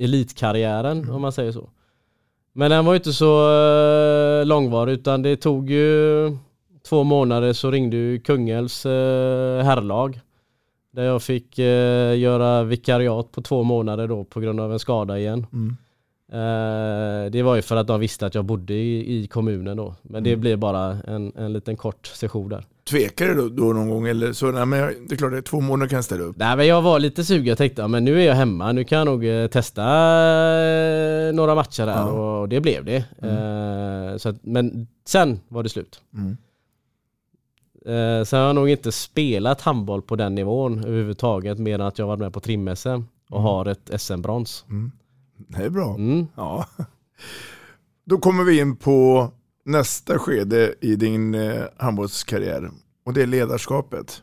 elitkarriären 0.00 0.98
Mm. 0.98 1.14
om 1.14 1.22
man 1.22 1.32
säger 1.32 1.52
så. 1.52 1.70
Men 2.56 2.70
den 2.70 2.84
var 2.84 2.92
ju 2.92 2.96
inte 2.96 3.12
så 3.12 3.48
uh, 4.40 4.46
långvarig 4.46 4.92
utan 4.92 5.22
det 5.22 5.36
tog 5.36 5.70
ju 5.70 6.30
två 6.88 7.04
månader 7.04 7.52
så 7.52 7.70
ringde 7.70 7.96
ju 7.96 8.20
Kungälvs 8.20 8.86
uh, 8.86 8.92
herrlag. 9.62 10.20
Där 10.92 11.02
jag 11.02 11.22
fick 11.22 11.58
eh, 11.58 12.18
göra 12.18 12.62
vikariat 12.62 13.32
på 13.32 13.42
två 13.42 13.62
månader 13.62 14.08
då 14.08 14.24
på 14.24 14.40
grund 14.40 14.60
av 14.60 14.72
en 14.72 14.78
skada 14.78 15.18
igen. 15.18 15.46
Mm. 15.52 15.76
Eh, 16.34 17.30
det 17.30 17.42
var 17.42 17.54
ju 17.56 17.62
för 17.62 17.76
att 17.76 17.86
de 17.86 18.00
visste 18.00 18.26
att 18.26 18.34
jag 18.34 18.44
bodde 18.44 18.74
i, 18.74 19.16
i 19.22 19.26
kommunen 19.26 19.76
då. 19.76 19.94
Men 20.02 20.24
det 20.24 20.30
Mm. 20.30 20.40
blev 20.40 20.58
bara 20.58 20.96
en, 21.06 21.32
en 21.36 21.52
liten 21.52 21.76
kort 21.76 22.06
session 22.06 22.48
där. 22.48 22.64
Tvekade 22.90 23.34
du 23.34 23.48
då, 23.48 23.62
någon 23.72 23.90
gång? 23.90 24.08
Eller 24.08 24.32
så, 24.32 24.46
nej, 24.50 24.66
men 24.66 24.78
jag- 24.78 24.92
det 25.08 25.14
är 25.14 25.16
klart, 25.16 25.30
det 25.32 25.36
är 25.38 25.42
två 25.42 25.60
månader 25.60 25.88
kan 25.88 25.96
jag 25.96 26.04
ställa 26.04 26.24
upp. 26.24 26.36
Nej 26.36 26.56
men 26.56 26.66
jag 26.66 26.82
var 26.82 26.98
lite 26.98 27.24
sugen, 27.24 27.46
jag 27.46 27.58
tänkte 27.58 27.82
ja, 27.82 27.88
men 27.88 28.04
nu 28.04 28.20
är 28.22 28.26
jag 28.26 28.34
hemma, 28.34 28.72
nu 28.72 28.84
kan 28.84 28.98
jag 28.98 29.04
nog 29.06 29.26
eh, 29.26 29.46
testa 29.46 29.82
eh, 29.82 31.32
några 31.34 31.54
matcher 31.54 31.86
där 31.86 31.92
Ja. 31.92 32.04
och 32.40 32.48
det 32.48 32.60
blev 32.60 32.84
det. 32.84 32.96
Eh, 33.22 34.16
så 34.16 34.28
att, 34.28 34.36
men 34.44 34.86
sen 35.06 35.40
var 35.48 35.62
det 35.62 35.68
slut. 35.68 36.00
Mm. 36.14 36.36
Sen 38.26 38.38
har 38.38 38.46
jag 38.46 38.54
nog 38.54 38.68
inte 38.68 38.92
spelat 38.92 39.60
handboll 39.60 40.02
på 40.02 40.16
den 40.16 40.34
nivån 40.34 40.78
överhuvudtaget 40.84 41.58
mer 41.58 41.74
än 41.74 41.80
att 41.80 41.98
jag 41.98 42.06
varit 42.06 42.20
med 42.20 42.32
på 42.32 42.40
trim-SM 42.40 42.88
och 43.30 43.38
Mm. 43.38 43.42
har 43.44 43.66
ett 43.66 43.90
SM-brons. 44.00 44.64
Det 45.36 45.64
är 45.64 45.70
bra. 45.70 45.94
Mm. 45.94 46.26
Ja. 46.36 46.66
Då 48.04 48.18
kommer 48.18 48.44
vi 48.44 48.60
in 48.60 48.76
på 48.76 49.28
nästa 49.64 50.18
skede 50.18 50.74
i 50.80 50.96
din 50.96 51.34
eh, 51.34 51.62
handbollskarriär. 51.76 52.70
Och 53.04 53.12
det 53.12 53.22
är 53.22 53.26
ledarskapet. 53.26 54.22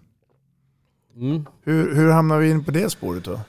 Mm. 1.15 1.45
Hur, 1.63 1.95
hur 1.95 2.11
hamnar 2.11 2.39
vi 2.39 2.49
in 2.49 2.63
på 2.63 2.71
det 2.71 2.89
spåret 2.89 3.25
då? 3.25 3.39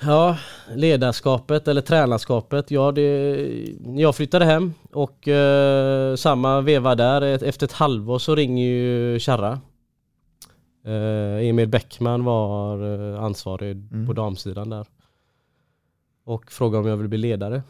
Ja, 0.00 0.36
ledarskapet 0.74 1.68
eller 1.68 1.80
tränarskapet. 1.80 2.70
Ja, 2.70 2.92
det, 2.92 3.36
jag 3.96 4.16
flyttade 4.16 4.44
hem 4.44 4.74
och 4.92 5.28
eh, 5.28 6.16
samma 6.16 6.60
veva 6.60 6.94
där, 6.94 7.22
efter 7.44 7.66
ett 7.66 7.72
halvår 7.72 8.18
så 8.18 8.34
ringer 8.34 8.66
ju 8.66 9.18
Kärra. 9.18 9.60
Eh, 10.84 11.48
Emil 11.48 11.68
Bäckman 11.68 12.24
var 12.24 12.84
eh, 13.14 13.24
ansvarig 13.24 13.76
på 14.06 14.12
damsidan 14.12 14.70
där. 14.70 14.86
Och 16.28 16.52
frågade 16.52 16.82
om 16.82 16.88
jag 16.88 16.96
ville 16.96 17.08
bli 17.08 17.18
ledare. 17.18 17.62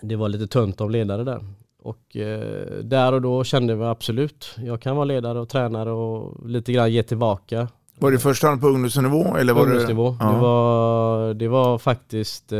Det 0.00 0.16
var 0.16 0.28
lite 0.28 0.46
tunt 0.46 0.80
om 0.80 0.90
ledare 0.90 1.24
där. 1.24 1.44
Och 1.82 2.16
eh, 2.16 2.82
där 2.82 3.12
och 3.12 3.22
då 3.22 3.44
kände 3.44 3.74
vi 3.74 3.84
absolut, 3.84 4.56
jag 4.64 4.80
kan 4.80 4.96
vara 4.96 5.04
ledare 5.04 5.40
och 5.40 5.48
tränare 5.48 5.90
och 5.90 6.48
lite 6.48 6.72
grann 6.72 6.92
ge 6.92 7.02
tillbaka. 7.02 7.68
Var 7.98 8.10
det 8.10 8.18
första 8.18 8.48
hand 8.48 8.60
på 8.60 8.66
ungdomsnivå? 8.66 9.36
Eller 9.36 9.52
var 9.52 9.62
Ungdomsnivå. 9.62 10.10
Det, 10.10 10.16
Det, 10.24 10.24
ja. 10.24 10.38
var, 10.38 11.34
det 11.34 11.48
var 11.48 11.78
faktiskt 11.78 12.52
eh, 12.52 12.58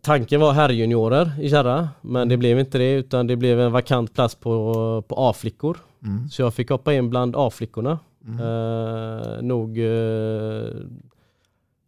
Tanken 0.00 0.40
var 0.40 0.52
herrjuniorer 0.52 1.32
i 1.40 1.50
Kärra 1.50 1.88
men 2.00 2.28
det 2.28 2.36
blev 2.36 2.58
inte 2.58 2.78
det 2.78 2.92
utan 2.92 3.26
det 3.26 3.36
blev 3.36 3.60
en 3.60 3.72
vakant 3.72 4.14
plats 4.14 4.34
på, 4.34 5.04
på 5.08 5.14
A-flickor. 5.18 5.78
Mm. 6.04 6.28
Så 6.28 6.42
jag 6.42 6.54
fick 6.54 6.70
hoppa 6.70 6.94
in 6.94 7.10
bland 7.10 7.36
A-flickorna. 7.36 7.98
Eh, 8.28 9.42
nog 9.42 9.78
eh, 9.78 10.64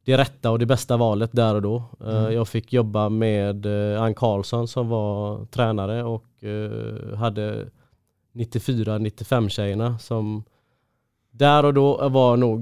det 0.04 0.16
rätta 0.16 0.50
och 0.50 0.58
det 0.58 0.66
bästa 0.66 0.96
valet 0.96 1.30
där 1.32 1.54
och 1.54 1.62
då. 1.62 1.82
Eh, 2.00 2.16
Mm. 2.16 2.32
Jag 2.32 2.48
fick 2.48 2.72
jobba 2.72 3.08
med 3.08 3.66
eh, 3.66 4.02
Ann 4.02 4.14
Karlsson 4.14 4.68
som 4.68 4.88
var 4.88 5.44
tränare 5.46 6.04
och 6.04 6.44
eh, 6.44 7.16
hade 7.16 7.68
94-95 8.32 9.48
tjejerna 9.48 9.98
som 9.98 10.44
där 11.30 11.64
och 11.64 11.74
då 11.74 12.08
var 12.08 12.36
nog 12.36 12.60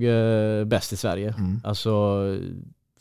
bäst 0.69 0.93
i 0.93 0.97
Sverige. 0.97 1.35
Mm. 1.39 1.61
Alltså 1.65 2.23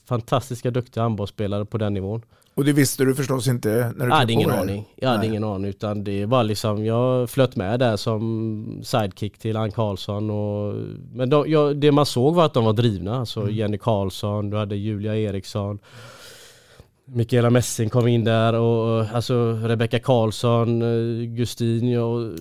fantastiska 0.06 0.72
duktiga 0.72 1.04
handbollsspelare 1.04 1.66
på 1.66 1.78
den 1.78 1.94
nivån. 1.94 2.22
Och 2.60 2.66
det 2.66 2.74
visste 2.74 3.06
du 3.06 3.16
förstås 3.16 3.48
inte 3.48 3.70
när 3.70 4.06
du 4.06 4.12
Jag 4.12 4.16
hade 4.18 4.34
ingen 4.34 4.52
aning. 4.52 4.86
Jag 4.96 5.08
hade 5.10 5.20
Nej. 5.20 5.30
ingen 5.30 5.44
aning 5.44 5.70
utan 5.70 6.04
det 6.04 6.26
var 6.26 6.44
liksom, 6.44 6.86
jag 6.86 7.30
flöt 7.30 7.56
med 7.56 7.80
där 7.80 7.98
som 7.98 8.82
sidekick 8.84 9.38
till 9.38 9.58
Ann 9.58 9.72
Karlsson 9.72 10.30
och 10.30 10.76
men 11.14 11.30
de, 11.30 11.50
jag, 11.52 11.78
det 11.78 11.92
man 11.92 12.06
såg 12.06 12.36
var 12.36 12.46
att 12.46 12.54
de 12.54 12.66
var 12.66 12.74
drivna. 12.74 13.16
Alltså 13.20 13.42
Mm. 13.42 13.56
Jenny 13.56 13.78
Karlsson, 13.78 14.50
du 14.50 14.58
hade 14.58 14.76
Julia 14.76 15.16
Eriksson. 15.18 15.80
Mikaela 17.06 17.50
Messing 17.50 17.90
kom 17.90 18.08
in 18.08 18.24
där 18.24 18.54
och 18.54 19.06
alltså 19.14 19.60
Rebecka 19.64 20.00
Karlsson, 20.00 20.82
eh, 20.82 21.26
Gustin 21.28 22.00
och 22.00 22.32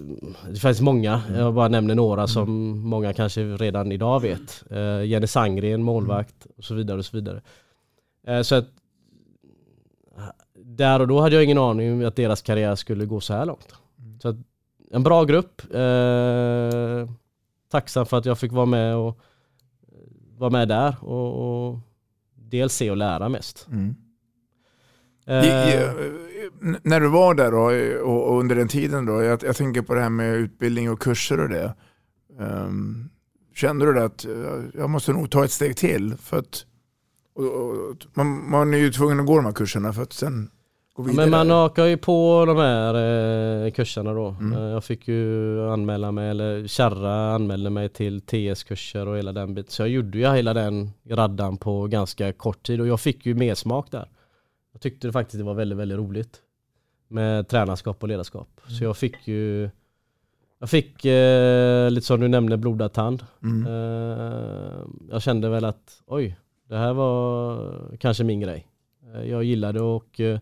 det 0.53 0.59
finns 0.61 0.81
många. 0.81 1.23
Mm. 1.29 1.41
Jag 1.41 1.55
bara 1.55 1.69
nämner 1.69 1.95
några 1.95 2.27
som 2.27 2.79
många 2.79 3.13
kanske 3.13 3.41
redan 3.45 3.93
idag 3.93 4.21
vet. 4.21 4.65
Eh, 4.71 5.05
Jenny 5.05 5.27
Sangren, 5.27 5.83
målvakt 5.83 6.47
och 6.57 6.65
så 6.65 6.75
vidare 6.75 6.99
och 6.99 7.05
så 7.05 7.17
vidare. 7.17 7.41
Eh, 8.27 8.43
Så 8.43 8.55
att 8.55 8.69
där 10.79 11.01
och 11.01 11.09
då 11.09 11.21
hade 11.21 11.35
jag 11.35 11.45
ingen 11.45 11.59
aning 11.59 11.93
om 11.93 12.09
att 12.09 12.17
deras 12.17 12.43
karriär 12.43 12.75
skulle 12.75 13.07
gå 13.07 13.21
så 13.21 13.35
här 13.35 13.47
långt. 13.47 13.75
Så 14.23 14.29
att, 14.29 14.37
en 14.91 15.03
bra 15.03 15.25
grupp. 15.25 15.75
Eh, 15.75 17.11
tacksam 17.71 18.07
för 18.07 18.17
att 18.17 18.25
jag 18.25 18.39
fick 18.39 18.53
vara 18.53 18.67
med 18.67 18.97
och 18.97 19.21
vara 20.39 20.51
med 20.51 20.69
där 20.69 20.97
och, 21.01 21.69
och 21.69 21.79
dels 22.35 22.75
se 22.75 22.91
och 22.91 22.97
lära 22.97 23.29
mest. 23.29 23.67
Mm. 23.71 23.95
Eh, 25.27 25.45
I, 25.45 25.91
när 26.83 27.01
du 27.01 27.09
var 27.09 27.35
där 27.35 27.51
då, 27.51 27.71
eh, 27.71 27.97
och, 27.97 28.29
och 28.29 28.41
under 28.41 28.57
den 28.57 28.69
tiden 28.69 29.07
då, 29.07 29.23
jag, 29.23 29.43
jag 29.43 29.57
tänker 29.57 29.83
på 29.83 29.95
det 29.95 30.01
här 30.01 30.11
med 30.11 30.37
utbildning 30.37 30.91
och 30.91 31.01
kurser 31.01 31.41
och 31.41 31.49
det. 31.49 31.75
Ehm, 32.41 33.11
kände 33.55 33.87
du 33.87 33.93
det 33.93 34.05
att 34.05 34.25
eh, 34.25 34.65
jag 34.75 34.91
måste 34.91 35.13
nog 35.13 35.31
ta 35.31 35.45
ett 35.45 35.53
steg 35.53 35.77
till? 35.77 36.17
För 36.17 36.39
att, 36.39 36.67
och, 37.35 37.45
och, 37.45 37.97
man, 38.15 38.51
man 38.51 38.75
är 38.75 38.79
ju 38.79 38.93
tvungen 38.93 39.21
att 39.21 39.27
gå 39.27 39.37
de 39.37 39.45
här 39.45 39.53
kurserna 39.53 39.93
för 39.93 40.03
att 40.03 40.13
sen. 40.13 40.51
Men 40.99 41.31
man 41.31 41.51
hakar 41.51 41.85
ju 41.85 41.97
på 41.97 42.45
de 42.47 42.57
här 42.57 42.95
eh, 43.65 43.71
kurserna 43.71 44.13
då. 44.13 44.29
Mm. 44.29 44.53
Eh, 44.53 44.69
jag 44.69 44.85
fick 44.85 45.09
ju 45.09 45.61
anmäla 45.69 46.13
mig, 46.13 46.31
eller 46.31 46.67
Kärra 46.67 47.35
anmälde 47.35 47.71
mig 47.71 47.89
till 47.89 48.21
TS-kurser 48.21 49.09
och 49.09 49.19
hela 49.19 49.33
den 49.33 49.55
biten. 49.55 49.71
Så 49.71 49.83
jag 49.83 49.89
gjorde 49.89 50.19
ju 50.19 50.33
hela 50.33 50.55
den 50.55 50.91
raddan 51.09 51.57
på 51.57 51.87
ganska 51.87 52.33
kort 52.33 52.63
tid 52.63 52.81
och 52.81 52.87
jag 52.87 53.01
fick 53.01 53.27
ju 53.27 53.35
mer 53.35 53.55
smak 53.55 53.91
där. 53.91 54.09
Jag 54.73 54.81
tyckte 54.81 55.13
faktiskt 55.13 55.39
det 55.39 55.45
var 55.45 55.55
väldigt, 55.55 55.79
väldigt 55.79 55.99
roligt. 55.99 56.43
Med 57.09 57.49
tränarskap 57.49 58.03
och 58.03 58.09
ledarskap. 58.09 58.49
Så 58.79 58.85
jag 58.85 58.97
fick 58.97 59.29
ju 59.29 59.71
jag 60.61 60.71
fick 60.71 61.05
eh, 61.05 61.91
lite 61.91 62.07
som 62.07 62.21
du 62.21 62.29
nämnde 62.29 62.57
blodad 62.57 62.93
tand. 62.93 63.27
Mm. 63.43 63.67
Eh, 63.67 64.79
jag 65.11 65.23
kände 65.23 65.49
väl 65.49 65.65
att 65.65 66.03
oj, 66.07 66.37
det 66.69 66.77
här 66.77 66.93
var 66.93 67.97
kanske 68.01 68.25
min 68.25 68.41
grej. 68.41 68.67
Eh, 69.15 69.31
jag 69.31 69.45
gillade 69.45 69.81
och 69.81 70.21
eh, 70.21 70.39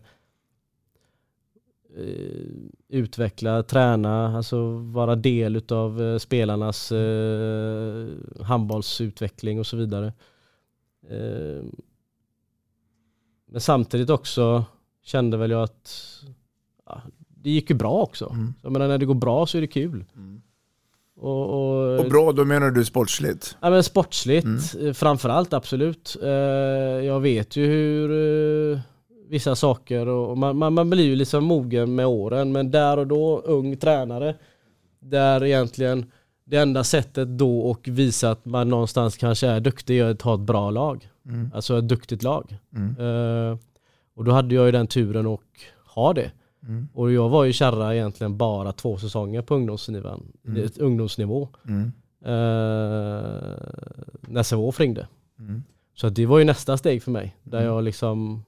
utveckla, 2.89 3.63
träna, 3.63 4.37
alltså 4.37 4.67
vara 4.77 5.15
del 5.15 5.55
utav 5.55 6.01
eh, 6.01 6.17
spelarnas 6.17 6.91
eh, 6.91 8.07
handbollsutveckling 8.41 9.59
och 9.59 9.67
så 9.67 9.77
vidare. 9.77 10.13
Eh, 11.09 11.63
men 13.51 13.61
samtidigt 13.61 14.09
också 14.09 14.65
kände 15.03 15.37
väl 15.37 15.51
jag 15.51 15.63
att 15.63 16.23
ja, 16.85 17.01
det 17.27 17.49
gick 17.49 17.69
ju 17.69 17.75
bra 17.75 17.93
också. 17.93 18.29
Mm. 18.29 18.53
Jag 18.61 18.71
menar 18.71 18.87
när 18.87 18.97
det 18.97 19.05
går 19.05 19.15
bra 19.15 19.45
så 19.45 19.57
är 19.57 19.61
det 19.61 19.67
kul. 19.67 20.05
Och, 21.15 21.49
och, 21.49 21.99
Och 21.99 22.09
bra, 22.09 22.31
då 22.31 22.45
menar 22.45 22.71
du 22.71 22.85
sportsligt? 22.85 23.57
Ja 23.61 23.69
men 23.69 23.83
sportsligt 23.83 24.73
mm. 24.75 24.93
framförallt 24.93 25.53
absolut. 25.53 26.17
Eh, 26.23 26.29
jag 27.05 27.19
vet 27.19 27.55
ju 27.55 27.65
hur 27.65 28.11
eh, 28.73 28.79
vissa 29.29 29.55
saker 29.55 30.07
och 30.07 30.37
man, 30.37 30.57
man, 30.57 30.73
man 30.73 30.89
blir 30.89 31.05
ju 31.05 31.15
liksom 31.15 31.43
mogen 31.43 31.95
med 31.95 32.07
åren 32.07 32.51
men 32.51 32.71
där 32.71 32.97
och 32.97 33.07
då 33.07 33.39
ung 33.39 33.77
tränare 33.77 34.35
där 34.99 35.43
egentligen 35.43 36.11
det 36.45 36.57
enda 36.57 36.83
sättet 36.83 37.27
då 37.27 37.59
och 37.59 37.87
visa 37.87 38.31
att 38.31 38.45
man 38.45 38.69
någonstans 38.69 39.17
kanske 39.17 39.47
är 39.47 39.59
duktig 39.59 39.99
är 39.99 40.05
att 40.11 40.21
ha 40.21 40.33
ett 40.33 40.39
bra 40.39 40.69
lag. 40.71 41.09
Mm. 41.25 41.51
Alltså 41.53 41.77
ett 41.77 41.87
duktigt 41.87 42.23
lag. 42.23 42.57
Mm. 42.75 42.95
Eh, 42.99 43.57
och 44.15 44.23
då 44.23 44.31
hade 44.31 44.55
jag 44.55 44.65
ju 44.65 44.71
den 44.71 44.87
turen 44.87 45.27
och 45.27 45.43
ha 45.95 46.13
det. 46.13 46.31
Mm. 46.63 46.87
Och 46.93 47.11
jag 47.11 47.29
var 47.29 47.43
ju 47.43 47.53
kärra 47.53 47.95
egentligen 47.95 48.37
bara 48.37 48.71
två 48.71 48.97
säsonger 48.97 49.41
på 49.41 49.55
ungdomsnivå. 49.55 50.09
Mm. 50.47 50.69
ungdomsnivå. 50.79 51.49
Mm. 51.67 51.91
Eh, 52.25 52.31
när 54.21 54.43
Sävehof 54.43 54.79
ringde. 54.79 55.07
Mm. 55.39 55.63
Så 55.95 56.09
det 56.09 56.25
var 56.25 56.39
ju 56.39 56.45
nästa 56.45 56.77
steg 56.77 57.03
för 57.03 57.11
mig. 57.11 57.35
Där 57.43 57.57
Mm. 57.57 57.73
jag 57.73 57.83
liksom 57.83 58.43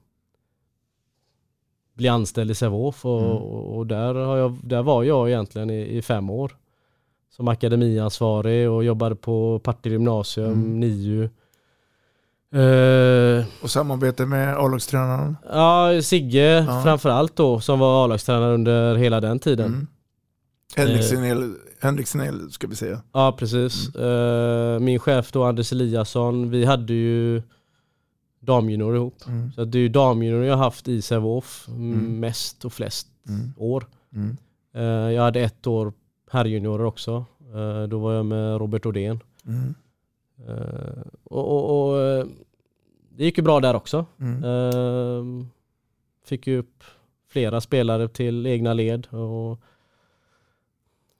blir 2.00 2.10
anställd 2.10 2.50
i 2.50 2.54
Sävehof 2.54 3.04
och, 3.06 3.20
Mm. 3.22 3.32
och 3.76 3.86
där, 3.86 4.14
har 4.14 4.36
jag, 4.36 4.58
där 4.62 4.82
var 4.82 5.02
jag 5.04 5.28
egentligen 5.28 5.70
i, 5.70 5.96
i 5.96 6.02
fem 6.02 6.30
år. 6.30 6.56
Som 7.36 7.48
akademiansvarig 7.48 8.70
och 8.70 8.84
jobbade 8.84 9.14
på 9.16 9.58
Partille 9.58 9.92
gymnasium, 9.92 10.52
Mm. 10.52 10.80
NIU. 10.80 11.28
Eh, 12.54 13.44
Och 13.62 13.70
samarbete 13.70 14.26
med 14.26 14.56
A-lagstränaren? 14.58 15.36
ja, 15.52 16.02
Sigge 16.02 16.64
Ja. 16.68 16.80
framförallt 16.84 17.36
då 17.36 17.60
som 17.60 17.78
var 17.78 18.04
A-lagstränare 18.04 18.54
under 18.54 18.94
hela 18.94 19.20
den 19.20 19.38
tiden. 19.38 19.66
Mm. 19.66 19.86
El, 20.76 21.54
Henriksen 21.80 22.20
El, 22.20 22.50
ska 22.50 22.66
vi 22.66 22.76
säga. 22.76 23.02
Ja 23.12 23.36
precis. 23.38 23.94
Eh, 23.96 24.78
min 24.78 24.98
chef 24.98 25.32
då 25.32 25.44
Anders 25.44 25.72
Eliasson, 25.72 26.50
vi 26.50 26.64
hade 26.64 26.92
ju 26.92 27.42
damjunior 28.40 28.96
ihop. 28.96 29.14
Mm. 29.26 29.52
Så 29.52 29.64
det 29.64 29.78
är 29.78 29.82
ju 29.82 29.88
damjunior 29.88 30.44
jag 30.44 30.56
har 30.56 30.64
haft 30.64 30.88
i 30.88 31.02
Sävehof 31.02 31.68
Mm. 31.68 32.20
mest 32.20 32.64
och 32.64 32.72
flest 32.72 33.08
Mm. 33.28 33.52
år. 33.56 33.86
Eh, 34.74 34.82
jag 34.82 35.22
hade 35.22 35.40
ett 35.40 35.66
år 35.66 35.92
herrjuniorer 36.30 36.84
också. 36.84 37.24
Eh, 37.54 37.82
då 37.82 37.98
var 37.98 38.12
jag 38.14 38.26
med 38.26 38.58
Robert 38.58 38.86
Odén. 38.86 39.20
Eh, 40.48 41.02
och, 41.24 41.48
och, 41.48 41.90
och 41.90 42.26
det 43.16 43.24
gick 43.24 43.38
ju 43.38 43.44
bra 43.44 43.60
där 43.60 43.74
också. 43.74 44.06
Mm. 44.20 45.46
Fick 46.24 46.46
ju 46.46 46.58
upp 46.58 46.84
flera 47.28 47.60
spelare 47.60 48.08
till 48.08 48.46
egna 48.46 48.74
led. 48.74 49.06
Och, 49.06 49.58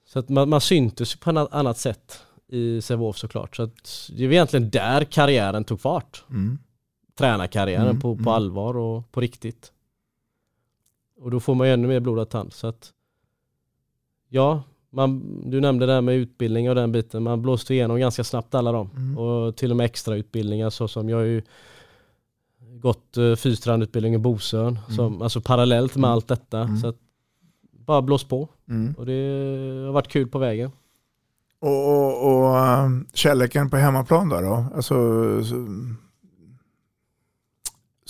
så 0.07 0.19
att 0.19 0.29
man, 0.29 0.49
man 0.49 0.61
syntes 0.61 1.17
på 1.17 1.31
ett 1.31 1.53
annat 1.53 1.79
sätt 1.79 2.23
i 2.49 2.83
Sävehof 2.83 3.17
såklart. 3.19 3.57
Så 3.57 3.63
att 3.63 4.11
det 4.17 4.27
var 4.27 4.33
egentligen 4.33 4.71
där 4.71 5.05
karriären 5.05 5.65
tog 5.65 5.81
fart. 5.81 6.25
Mm. 7.21 7.33
Tränarkarriären 7.33 7.87
Mm, 7.87 8.01
på, 8.01 8.15
på 8.17 8.23
mm. 8.23 8.35
allvar 8.35 8.77
och 8.77 9.13
på 9.13 9.21
riktigt. 9.21 9.73
Och 11.21 11.31
då 11.31 11.41
får 11.41 11.55
man 11.55 11.67
ju 11.67 11.73
ännu 11.73 11.89
mer 11.89 12.01
blodad 12.01 12.29
tand. 12.29 12.53
Så 12.53 12.67
att, 12.67 12.93
ja, 14.29 14.63
man, 14.91 15.41
du 15.51 15.61
nämnde 15.61 15.87
det 15.87 15.93
här 15.93 16.01
med 16.01 16.15
utbildning 16.15 16.69
och 16.69 16.75
den 16.75 16.93
biten. 16.93 17.23
Man 17.23 17.43
blåste 17.43 17.75
igenom 17.75 17.99
ganska 17.99 18.25
snabbt 18.25 18.55
alla 18.55 18.73
dem. 18.73 18.91
Mm. 18.97 19.19
Och 19.19 19.57
till 19.57 19.71
och 19.71 19.77
med 19.77 19.85
extra 19.85 20.17
utbildningar 20.17 20.71
så 20.71 20.89
som 20.89 21.09
jag 21.09 21.17
har 21.17 21.25
ju 21.25 21.43
gått 22.81 23.19
uh, 23.19 23.37
fystrandutbildning 23.37 24.15
i 24.15 24.19
Bosön. 24.19 24.79
Som, 24.97 25.23
alltså 25.23 25.41
parallellt 25.41 25.97
med 25.97 26.05
Mm. 26.05 26.11
allt 26.11 26.29
detta. 26.29 26.59
Mm. 26.61 26.77
Så 26.77 26.87
att 26.87 26.97
bara 27.87 28.03
blås 28.03 28.25
på. 28.25 28.49
Mm. 28.69 28.95
Och 28.99 29.07
det 29.07 29.13
har 29.87 29.93
varit 29.93 30.09
kul 30.09 30.29
på 30.29 30.39
vägen. 30.39 30.71
Och, 31.59 31.89
och, 31.89 32.27
och 32.27 32.57
um, 32.85 33.07
kärleken 33.13 33.71
på 33.71 33.77
hemmaplan 33.77 34.29
då? 34.29 34.41
då? 34.41 34.67
Alltså, 34.75 34.95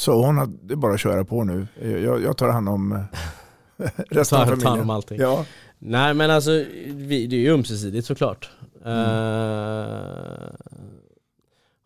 så, 0.01 0.27
hon 0.27 0.39
att 0.39 0.51
det 0.69 0.75
är 0.75 0.77
bara 0.77 0.95
att 0.95 1.01
köra 1.01 1.25
på 1.25 1.45
nu? 1.45 1.67
Jag, 2.05 2.23
jag 2.23 2.37
tar 2.37 2.49
hand 2.49 2.69
om 2.69 2.93
eh, 2.93 3.87
resten 4.11 4.39
av 4.41 4.45
Tar- 4.45 4.47
tar 4.47 4.51
hand 4.51 4.63
familjen. 4.63 4.83
om 4.85 4.91
allting. 4.91 5.21
Ja. 5.21 5.45
Nej 5.79 6.15
men 6.15 6.31
alltså 6.31 6.51
vi, 6.87 7.27
det 7.27 7.37
är 7.37 7.41
ju 7.41 7.53
ömsesidigt 7.55 8.07
såklart. 8.07 8.51
Mm. 8.85 8.99
Eh, 8.99 10.51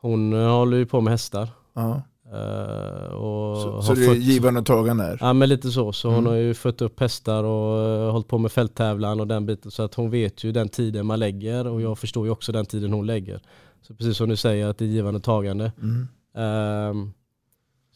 hon 0.01 0.33
håller 0.33 0.77
ju 0.77 0.87
på 0.87 1.01
med 1.01 1.11
hästar. 1.11 1.49
Ja. 1.75 2.03
Eh, 2.33 3.13
och 3.15 3.57
Så, 3.63 3.71
har 3.73 3.83
så 3.83 3.95
det 3.95 4.05
är 4.05 4.09
fött- 4.09 4.19
givande 4.19 4.61
och 4.61 4.67
tagande? 4.67 5.17
Ja 5.21 5.33
men 5.33 5.49
lite 5.49 5.71
så. 5.71 5.93
Så 5.93 6.09
hon 6.09 6.19
Mm. 6.19 6.27
har 6.27 6.35
ju 6.35 6.55
fött 6.55 6.83
upp 6.83 7.01
hästar 7.01 7.45
och 7.45 7.89
uh, 8.07 8.11
hållit 8.13 8.29
på 8.29 8.39
med 8.39 8.53
fälttävlan 8.53 9.21
och 9.21 9.27
den 9.27 9.47
biten. 9.47 9.71
Så 9.71 9.83
att 9.83 9.95
hon 9.95 10.11
vet 10.11 10.45
ju 10.45 10.53
den 10.53 10.69
tiden 10.69 11.07
man 11.07 11.19
lägger 11.19 11.67
och 11.67 11.81
jag 11.81 11.99
förstår 11.99 12.27
ju 12.27 12.33
också 12.33 12.53
den 12.53 12.67
tiden 12.67 12.93
hon 12.93 13.07
lägger. 13.07 13.41
Så 13.83 13.95
precis 13.95 14.17
som 14.17 14.29
du 14.29 14.37
säger 14.37 14.67
att 14.67 14.79
det 14.79 14.85
är 14.85 14.89
givande 14.89 15.19
och 15.19 15.25
tagande. 15.25 15.73
Mm. 15.83 16.09
Ehm, 16.37 17.13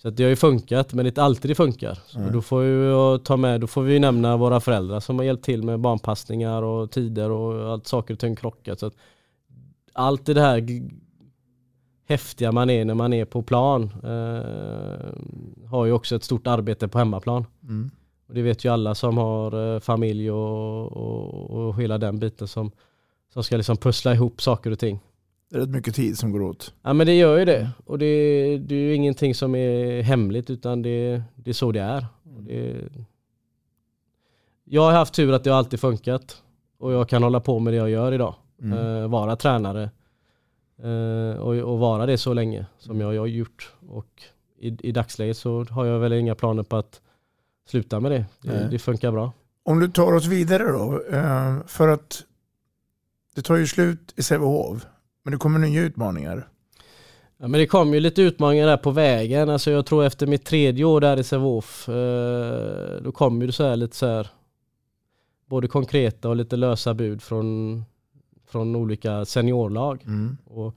så 0.02 0.10
det 0.10 0.22
har 0.22 0.30
ju 0.30 0.36
funkat 0.36 0.94
men 0.94 1.04
det 1.04 1.06
är 1.06 1.10
inte 1.10 1.22
alltid 1.22 1.50
det 1.50 1.54
funkar. 1.54 1.98
Så 2.06 2.18
Nej. 2.18 2.32
då 2.32 2.42
får, 2.42 2.60
vi 2.60 2.68
ju 2.68 3.18
ta 3.18 3.36
med, 3.36 3.60
då 3.60 3.66
får 3.66 3.82
vi 3.82 3.98
nämna 3.98 4.36
våra 4.36 4.60
föräldrar 4.60 5.00
som 5.00 5.18
har 5.18 5.24
hjälpt 5.24 5.44
till 5.44 5.62
med 5.62 5.80
barnpassningar 5.80 6.62
och 6.62 6.90
tider 6.90 7.30
och 7.30 7.72
allt 7.72 7.86
saker 7.86 8.14
och 8.14 8.20
ting 8.20 8.36
krockat. 8.36 8.80
Så 8.80 8.86
att 8.86 8.94
allt 9.92 10.26
det 10.26 10.40
här 10.40 10.66
häftiga 12.08 12.52
man 12.52 12.70
är 12.70 12.84
när 12.84 12.94
man 12.94 13.12
är 13.12 13.24
på 13.24 13.42
plan 13.42 13.82
eh, 13.82 15.68
har 15.68 15.84
ju 15.86 15.92
också 15.92 16.16
ett 16.16 16.24
stort 16.24 16.46
arbete 16.46 16.88
på 16.88 16.98
hemmaplan. 16.98 17.44
Mm. 17.62 17.90
Och 18.28 18.34
det 18.34 18.42
vet 18.42 18.64
ju 18.64 18.72
alla 18.72 18.94
som 18.94 19.18
har 19.18 19.74
eh, 19.74 19.80
familj 19.80 20.30
och, 20.30 20.92
och, 20.92 21.50
och 21.50 21.80
hela 21.80 21.98
den 21.98 22.18
biten 22.18 22.48
som, 22.48 22.70
som 23.32 23.44
ska 23.44 23.56
liksom 23.56 23.76
pussla 23.76 24.14
ihop 24.14 24.42
saker 24.42 24.70
och 24.70 24.78
ting. 24.78 25.00
Det 25.50 25.56
är 25.56 25.60
rätt 25.60 25.68
mycket 25.68 25.94
tid 25.94 26.18
som 26.18 26.32
går 26.32 26.42
åt. 26.42 26.74
Ja 26.82 26.92
men 26.92 27.06
det 27.06 27.14
gör 27.14 27.38
ju 27.38 27.44
det. 27.44 27.70
Och 27.84 27.98
det, 27.98 28.06
det 28.58 28.74
är 28.74 28.78
ju 28.78 28.94
ingenting 28.94 29.34
som 29.34 29.54
är 29.54 30.02
hemligt 30.02 30.50
utan 30.50 30.82
det, 30.82 31.22
det 31.34 31.50
är 31.50 31.54
så 31.54 31.72
det 31.72 31.80
är. 31.80 32.06
Det, 32.22 32.88
jag 34.64 34.82
har 34.82 34.92
haft 34.92 35.14
tur 35.14 35.32
att 35.32 35.44
det 35.44 35.50
har 35.50 35.58
alltid 35.58 35.80
funkat. 35.80 36.42
Och 36.78 36.92
jag 36.92 37.08
kan 37.08 37.22
hålla 37.22 37.40
på 37.40 37.58
med 37.58 37.72
det 37.72 37.76
jag 37.76 37.90
gör 37.90 38.12
idag. 38.12 38.34
Mm. 38.62 38.78
Eh, 38.78 39.08
vara 39.08 39.36
tränare. 39.36 39.90
Eh, 40.82 41.40
och, 41.40 41.54
och 41.54 41.78
vara 41.78 42.06
det 42.06 42.18
så 42.18 42.32
länge 42.34 42.66
som 42.78 43.00
jag, 43.00 43.14
jag 43.14 43.22
har 43.22 43.26
gjort. 43.26 43.72
Och 43.88 44.22
i, 44.58 44.88
i 44.88 44.92
dagsläget 44.92 45.36
så 45.36 45.64
har 45.64 45.84
jag 45.84 45.98
väl 45.98 46.12
inga 46.12 46.34
planer 46.34 46.62
på 46.62 46.76
att 46.76 47.00
sluta 47.68 48.00
med 48.00 48.10
det. 48.10 48.24
Det, 48.42 48.68
det 48.70 48.78
funkar 48.78 49.12
bra. 49.12 49.32
Om 49.62 49.80
du 49.80 49.88
tar 49.88 50.12
oss 50.12 50.26
vidare 50.26 50.72
då, 50.72 51.02
eh, 51.10 51.56
för 51.66 51.88
att 51.88 52.24
det 53.34 53.42
tar 53.42 53.56
ju 53.56 53.66
slut 53.66 54.14
i 54.16 54.22
Sävehof, 54.22 54.86
men 55.28 55.32
det 55.32 55.38
kommer 55.38 55.58
nya 55.58 55.82
utmaningar. 55.82 56.48
Ja, 57.38 57.48
men 57.48 57.60
det 57.60 57.66
kom 57.66 57.94
ju 57.94 58.00
lite 58.00 58.22
utmaningar 58.22 58.66
där 58.66 58.76
på 58.76 58.90
vägen. 58.90 59.50
Alltså 59.50 59.70
jag 59.70 59.86
tror 59.86 60.04
efter 60.04 60.26
mitt 60.26 60.44
tredje 60.44 60.84
år 60.84 61.00
där 61.00 61.16
i 61.16 61.24
Sävehof, 61.24 61.88
eh, 61.88 63.02
då 63.02 63.12
kom 63.12 63.40
ju 63.40 63.46
det 63.46 63.52
så 63.52 63.64
här 63.64 63.76
lite 63.76 63.96
så 63.96 64.06
här 64.06 64.28
både 65.46 65.68
konkreta 65.68 66.28
och 66.28 66.36
lite 66.36 66.56
lösa 66.56 66.94
bud 66.94 67.22
från, 67.22 67.84
från 68.46 68.76
olika 68.76 69.24
seniorlag. 69.24 70.02
Mm. 70.06 70.36
Och 70.44 70.76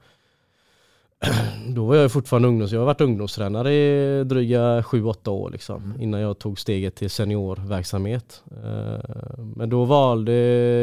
då 1.74 1.84
var 1.84 1.96
jag 1.96 2.12
fortfarande 2.12 2.48
ungdoms, 2.48 2.72
jag 2.72 2.80
har 2.80 2.86
varit 2.86 3.00
ungdomstränare 3.00 3.72
i 3.72 4.24
dryga 4.24 4.80
7-8 4.80 5.28
år 5.28 5.50
liksom, 5.50 5.94
innan 6.00 6.20
jag 6.20 6.38
tog 6.38 6.58
steget 6.58 6.94
till 6.94 7.10
seniorverksamhet. 7.10 8.42
Eh, 8.50 9.38
Men 9.56 9.70
då 9.70 9.84
valde 9.84 10.32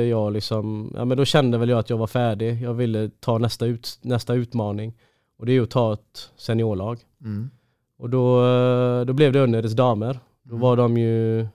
jag 0.05 0.33
liksom, 0.33 0.93
ja 0.95 1.05
men 1.05 1.17
då 1.17 1.25
kände 1.25 1.57
väl 1.57 1.69
jag 1.69 1.79
att 1.79 1.89
jag 1.89 1.97
var 1.97 2.07
färdig. 2.07 2.61
Jag 2.61 2.73
ville 2.73 3.09
ta 3.19 3.37
nästa, 3.37 3.65
ut, 3.65 3.99
nästa 4.01 4.33
utmaning 4.33 4.93
och 5.39 5.45
det 5.45 5.53
är 5.57 5.61
att 5.61 5.69
ta 5.69 5.93
ett 5.93 6.31
seniorlag. 6.37 6.99
Mm. 7.21 7.49
Och 7.97 8.09
då, 8.09 8.45
eh, 8.45 9.05
då 9.05 9.13
blev 9.13 9.33
det 9.33 9.39
Önneres 9.39 9.73
damer. 9.73 10.19
Då 10.43 10.55
var 10.55 10.77
de 10.77 10.97
ju, 10.97 11.47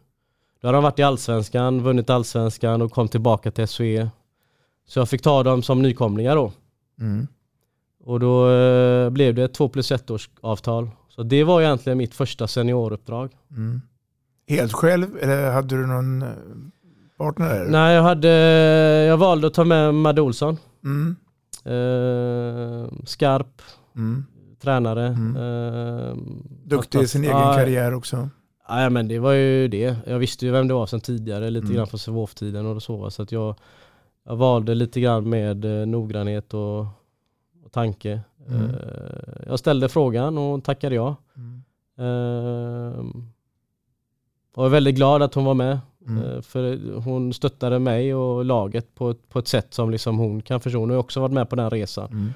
då 0.61 0.69
hade 0.69 0.77
de 0.77 0.83
varit 0.83 0.99
i 0.99 1.03
allsvenskan, 1.03 1.83
vunnit 1.83 2.11
allsvenskan 2.11 2.83
och 2.83 2.93
kom 2.93 3.09
tillbaka 3.09 3.51
till 3.51 3.69
SOE. 3.69 4.11
Så 4.87 4.99
jag 4.99 5.09
fick 5.09 5.23
ta 5.23 5.43
dem 5.43 5.63
som 5.63 5.83
nykomlingar 5.83 6.37
då. 6.37 6.53
Mm. 7.01 7.27
Och 8.07 8.21
då 8.21 8.51
eh, 8.51 9.11
blev 9.11 9.35
det 9.35 9.43
ett 9.45 9.55
2 9.55 9.69
plus 9.69 9.93
1 9.93 10.11
års 10.11 10.31
avtal. 10.41 10.91
Så 11.09 11.23
det 11.23 11.45
var 11.45 11.61
egentligen 11.63 11.99
mitt 11.99 12.15
första 12.15 12.47
senioruppdrag. 12.49 13.31
Mm. 13.51 13.81
Helt 14.49 14.73
själv 14.73 15.07
eller 15.21 15.51
hade 15.51 15.77
du 15.77 15.87
någon 15.87 16.23
eh, 16.23 16.29
partner? 17.19 17.65
Nej, 17.69 17.95
jag, 17.95 18.03
hade, 18.03 18.29
jag 19.09 19.17
valde 19.17 19.47
att 19.47 19.55
ta 19.55 19.65
med 19.65 19.95
Madde 19.95 20.21
Olsson. 20.23 20.57
Mm. 20.85 21.17
Eh, 21.65 22.89
skarp, 23.05 23.63
Mm. 23.97 24.25
tränare. 24.63 25.07
Mm. 25.07 25.37
Eh, 25.37 26.17
Duktig 26.65 27.01
i 27.01 27.09
sin 27.09 27.25
egen 27.25 27.37
ja, 27.37 27.55
karriär 27.55 27.95
också. 27.95 28.29
Ja 28.69 28.91
men 28.91 29.09
det 29.09 29.19
var 29.19 29.33
ju 29.33 29.69
det. 29.69 29.97
Jag 30.07 30.19
visste 30.19 30.47
ju 30.47 30.53
vem 30.53 30.69
det 30.69 30.75
var 30.75 30.87
sedan 30.87 31.01
tidigare, 31.01 31.51
lite 31.51 31.65
Mm. 31.65 31.77
grann 31.77 31.87
från 31.87 31.99
Sävehof-tiden 31.99 32.67
och 32.67 32.83
så. 32.83 33.11
Så 33.11 33.23
att 33.23 33.33
jag, 33.33 33.55
jag 34.27 34.37
valde 34.37 34.75
lite 34.75 35.01
grann 35.01 35.29
med 35.29 35.65
eh, 35.81 35.87
noggrannhet 35.87 36.55
och 36.55 36.87
tanke. 37.75 38.21
Mm. 38.49 38.71
Eh, 38.71 39.47
jag 39.47 39.59
ställde 39.59 39.89
frågan 39.89 40.39
och 40.39 40.65
tackade 40.65 40.95
ja. 40.95 41.17
Mm. 41.37 41.63
Ehm, 41.99 43.29
och 44.55 44.67
är 44.67 44.69
väldigt 44.69 44.95
glad 44.95 45.23
att 45.23 45.35
hon 45.35 45.45
var 45.45 45.55
med. 45.55 45.79
Mm. 46.09 46.25
Eh, 46.25 46.41
För 46.43 46.93
hon 47.01 47.33
stöttade 47.33 47.79
mig 47.79 48.15
och 48.15 48.45
laget 48.45 48.95
på 48.95 49.11
ett, 49.11 49.29
på 49.29 49.39
ett 49.39 49.49
sätt 49.49 49.75
som 49.75 49.91
liksom 49.91 50.19
hon 50.19 50.43
kan 50.43 50.61
förstå. 50.61 50.79
Hon 50.79 50.91
har 50.91 50.97
också 50.97 51.21
varit 51.21 51.33
med 51.33 51.51
på 51.51 51.57
den 51.57 51.71
resan. 51.71 52.09
Mm. 52.13 52.33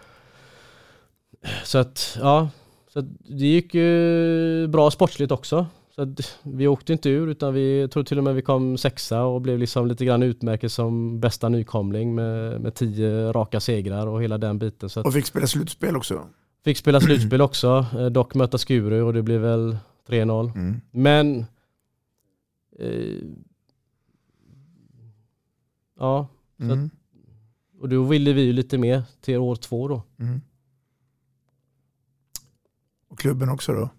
Så 1.65 1.79
att, 1.79 2.19
ja. 2.21 2.49
Så 2.93 2.99
att 2.99 3.05
det 3.19 3.47
gick 3.47 3.75
ju 3.75 4.67
bra 4.67 4.91
sportsligt 4.91 5.33
också. 5.33 5.67
Så 5.99 6.15
vi 6.43 6.67
åkte 6.69 6.93
inte 6.93 7.11
ur 7.11 7.27
utan 7.29 7.55
vi 7.55 7.81
jag 7.81 7.91
tror 7.91 8.05
till 8.05 8.19
och 8.19 8.25
med 8.25 8.35
vi 8.35 8.43
kom 8.43 8.79
sexa 8.79 9.23
och 9.25 9.41
blev 9.41 9.59
liksom 9.59 9.87
lite 9.87 10.05
grann 10.05 10.23
utmärkt 10.23 10.73
som 10.73 11.21
bästa 11.21 11.49
nykomling 11.49 12.15
med, 12.15 12.61
med 12.61 12.75
tio 12.75 13.33
raka 13.33 13.61
segrar 13.61 14.07
och 14.07 14.23
hela 14.23 14.39
den 14.39 14.59
biten. 14.59 14.89
Så 14.89 15.03
Och 15.03 15.13
fick 15.13 15.27
spela 15.27 15.47
slutspel 15.47 15.97
också. 15.97 16.29
fick 16.65 16.77
spela 16.77 17.01
slutspel 17.01 17.41
också, 17.43 17.87
eh, 17.99 18.07
dock 18.07 18.35
möta 18.35 18.59
Skuru 18.59 19.03
och 19.03 19.13
det 19.13 19.23
blev 19.23 19.41
väl 19.41 19.79
3-0. 20.07 20.53
Mm. 20.55 20.81
Men 20.91 21.47
eh, 22.79 23.17
Ja, 25.99 26.29
Mm. 26.61 26.85
att, 26.85 26.91
och 27.81 27.89
då 27.89 28.03
ville 28.03 28.33
vi 28.33 28.43
ju 28.43 28.53
lite 28.53 28.79
mer 28.79 29.03
till 29.21 29.37
år 29.39 29.57
två 29.57 29.89
då. 29.89 30.03
Mm. 30.19 30.41
Och 33.09 33.19
klubben 33.19 33.49
också 33.49 33.73
då? 33.73 33.91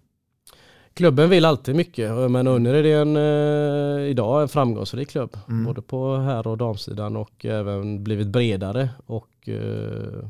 Klubben 0.94 1.30
vill 1.30 1.44
alltid 1.44 1.76
mycket 1.76 2.30
men 2.30 2.46
Unner 2.46 2.74
är 2.74 2.82
det 2.82 2.92
en, 2.92 3.16
eh, 3.16 4.10
idag 4.10 4.42
en 4.42 4.48
framgångsrik 4.48 5.10
klubb. 5.10 5.36
Mm. 5.48 5.64
Både 5.64 5.82
på 5.82 6.16
herr 6.16 6.46
och 6.46 6.58
damsidan 6.58 7.16
och 7.16 7.44
även 7.44 8.04
blivit 8.04 8.28
bredare 8.28 8.88
och 9.06 9.48
eh, 9.48 10.24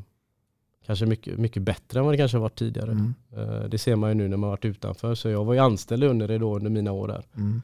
kanske 0.85 1.05
mycket, 1.05 1.37
mycket 1.37 1.63
bättre 1.63 1.99
än 1.99 2.05
vad 2.05 2.13
det 2.13 2.17
kanske 2.17 2.37
varit 2.37 2.59
tidigare. 2.59 2.91
Mm. 2.91 3.13
Eh, 3.37 3.63
det 3.69 3.77
ser 3.77 3.95
man 3.95 4.09
ju 4.09 4.15
nu 4.15 4.27
när 4.27 4.37
man 4.37 4.49
varit 4.49 4.65
utanför. 4.65 5.15
Så 5.15 5.29
jag 5.29 5.45
var 5.45 5.53
ju 5.53 5.59
anställd 5.59 6.03
i 6.03 6.07
Unner 6.07 6.39
då 6.39 6.55
under 6.55 6.69
mina 6.69 6.91
år 6.91 7.07
där. 7.07 7.23
Mm. 7.35 7.61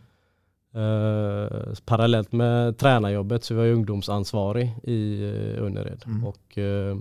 Eh, 0.78 1.74
parallellt 1.86 2.32
med 2.32 2.78
tränarjobbet 2.78 3.44
så 3.44 3.56
var 3.56 3.64
jag 3.64 3.74
ungdomsansvarig 3.74 4.76
i 4.84 5.24
eh, 5.24 5.64
Önnered. 5.64 6.04
Mm. 6.06 6.26
Och, 6.26 6.58
eh, 6.58 6.98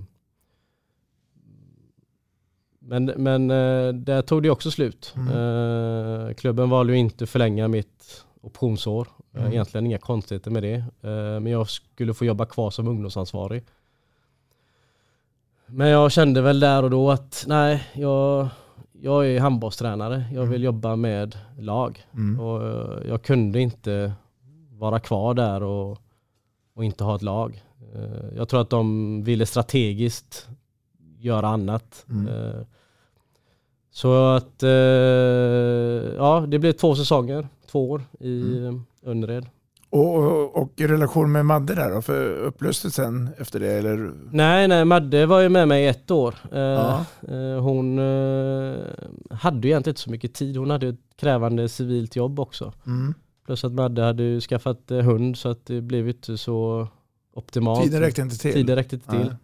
men 2.87 3.05
men 3.05 3.51
eh, 3.51 3.93
där 3.93 4.21
tog 4.21 4.43
det 4.43 4.49
också 4.49 4.71
slut. 4.71 5.13
Mm. 5.15 5.27
Eh, 5.27 6.33
klubben 6.33 6.69
valde 6.69 6.93
ju 6.93 6.99
inte 6.99 7.25
förlänga 7.25 7.67
mitt 7.67 8.25
optionsår. 8.41 9.07
Eh, 9.07 9.13
Mm. 9.41 9.53
Egentligen 9.53 9.85
inga 9.85 9.97
konstigheter 9.97 10.51
med 10.51 10.63
det. 10.63 10.83
Men 11.39 11.47
jag 11.47 11.69
skulle 11.69 12.13
få 12.13 12.25
jobba 12.25 12.45
kvar 12.45 12.71
som 12.71 12.87
ungdomsansvarig. 12.87 13.63
Men 15.65 15.87
jag 15.87 16.11
kände 16.11 16.41
väl 16.41 16.59
där 16.59 16.83
och 16.83 16.89
då 16.89 17.11
att 17.11 17.45
nej, 17.47 17.83
jag, 17.93 18.47
jag 19.01 19.27
är 19.27 19.39
handbollstränare. 19.39 20.25
Jag 20.33 20.45
vill 20.45 20.63
jobba 20.63 20.95
med 20.95 21.37
lag. 21.59 22.05
Mm. 22.13 22.39
Och 22.39 22.61
jag 23.07 23.21
kunde 23.21 23.59
inte 23.59 24.13
vara 24.71 24.99
kvar 24.99 25.33
där 25.33 25.63
och, 25.63 25.97
och 26.73 26.83
inte 26.83 27.03
ha 27.03 27.15
ett 27.15 27.21
lag. 27.21 27.63
Jag 28.35 28.49
tror 28.49 28.61
att 28.61 28.69
de 28.69 29.23
ville 29.23 29.45
strategiskt 29.45 30.47
göra 31.19 31.47
annat. 31.47 32.05
Mm. 32.09 32.65
Så 33.97 34.13
att, 34.35 34.63
eh, 34.63 34.69
ja 36.17 36.45
det 36.47 36.59
blev 36.59 36.71
två 36.71 36.95
säsonger, 36.95 37.47
två 37.71 37.89
år 37.91 38.01
i 38.19 38.57
Mm. 38.57 38.83
Önnered. 39.05 39.45
Och, 39.89 40.15
och, 40.15 40.55
och 40.61 40.71
i 40.75 40.87
relation 40.87 41.31
med 41.31 41.45
Madde 41.45 41.75
där 41.75 41.91
då? 41.95 42.01
För 42.01 42.29
upplöstes 42.29 42.93
sen 42.95 43.29
efter 43.37 43.59
det 43.59 43.71
eller? 43.71 44.11
Nej, 44.31 44.67
nej, 44.67 44.85
Madde 44.85 45.25
var 45.25 45.39
ju 45.39 45.49
med 45.49 45.67
mig 45.67 45.83
i 45.83 45.87
ett 45.87 46.11
år. 46.11 46.35
Eh, 46.51 46.59
Ja. 46.59 47.05
eh, 47.27 47.61
Hon 47.61 47.99
eh, 47.99 48.75
hade 49.31 49.67
ju 49.67 49.71
egentligen 49.71 49.91
inte 49.91 50.01
så 50.01 50.11
mycket 50.11 50.33
tid. 50.33 50.57
Hon 50.57 50.69
hade 50.69 50.87
ett 50.87 50.99
krävande 51.19 51.69
civilt 51.69 52.15
jobb 52.15 52.39
också. 52.39 52.73
Mm. 52.85 53.13
Plus 53.45 53.63
att 53.63 53.71
Madde 53.71 54.01
hade 54.03 54.23
ju 54.23 54.41
skaffat 54.41 54.91
eh, 54.91 54.97
hund 54.99 55.37
så 55.37 55.49
att 55.49 55.65
det 55.65 55.81
blev 55.81 56.09
inte 56.09 56.37
så 56.37 56.87
optimalt. 57.33 57.83
Tiden 57.83 58.01
räckte 58.01 58.21
inte 58.21 58.37
till. 58.37 58.53
Tiden 58.53 58.75
räckte 58.75 58.95
inte 58.95 59.09
till. 59.09 59.19
Nej. 59.19 59.35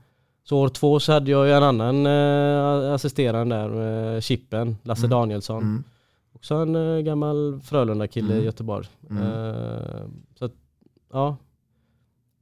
Så 0.44 0.58
år 0.60 0.70
två 0.70 1.00
så 1.00 1.12
hade 1.14 1.32
jag 1.32 1.58
en 1.58 1.64
annan 1.64 2.06
eh, 2.06 2.94
assisterande 2.94 3.56
där, 3.56 4.16
eh, 4.16 4.20
Chippen, 4.22 4.78
Lasse 4.84 5.06
Mm. 5.06 5.10
Danielsson. 5.10 5.64
Mm. 5.64 5.84
Också 6.34 6.56
en 6.56 6.76
eh, 6.76 7.00
gammal 7.02 7.60
Frölunda-kille 7.64 8.32
Mm. 8.32 8.42
i 8.44 8.46
Göteborg. 8.46 8.88
Mm. 9.10 9.24
Eh, 9.24 10.02
så 10.36 10.46
att, 10.46 10.52
ja, 11.14 11.38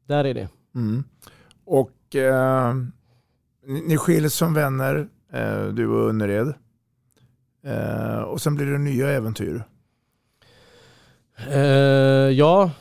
där 0.08 0.26
är 0.26 0.34
det. 0.34 0.50
Mm. 0.76 1.04
Och 1.66 2.16
eh, 2.16 2.76
ni, 3.66 3.82
ni 3.88 3.98
skiljs 3.98 4.34
som 4.34 4.54
vänner, 4.54 5.08
eh, 5.34 5.66
du 5.66 5.88
och 5.88 6.10
Önnered. 6.10 6.54
Eh, 7.64 8.22
och 8.22 8.42
sen 8.42 8.56
blir 8.56 8.66
det 8.66 8.78
nya 8.78 9.10
äventyr. 9.10 9.64
Ja, 12.34 12.72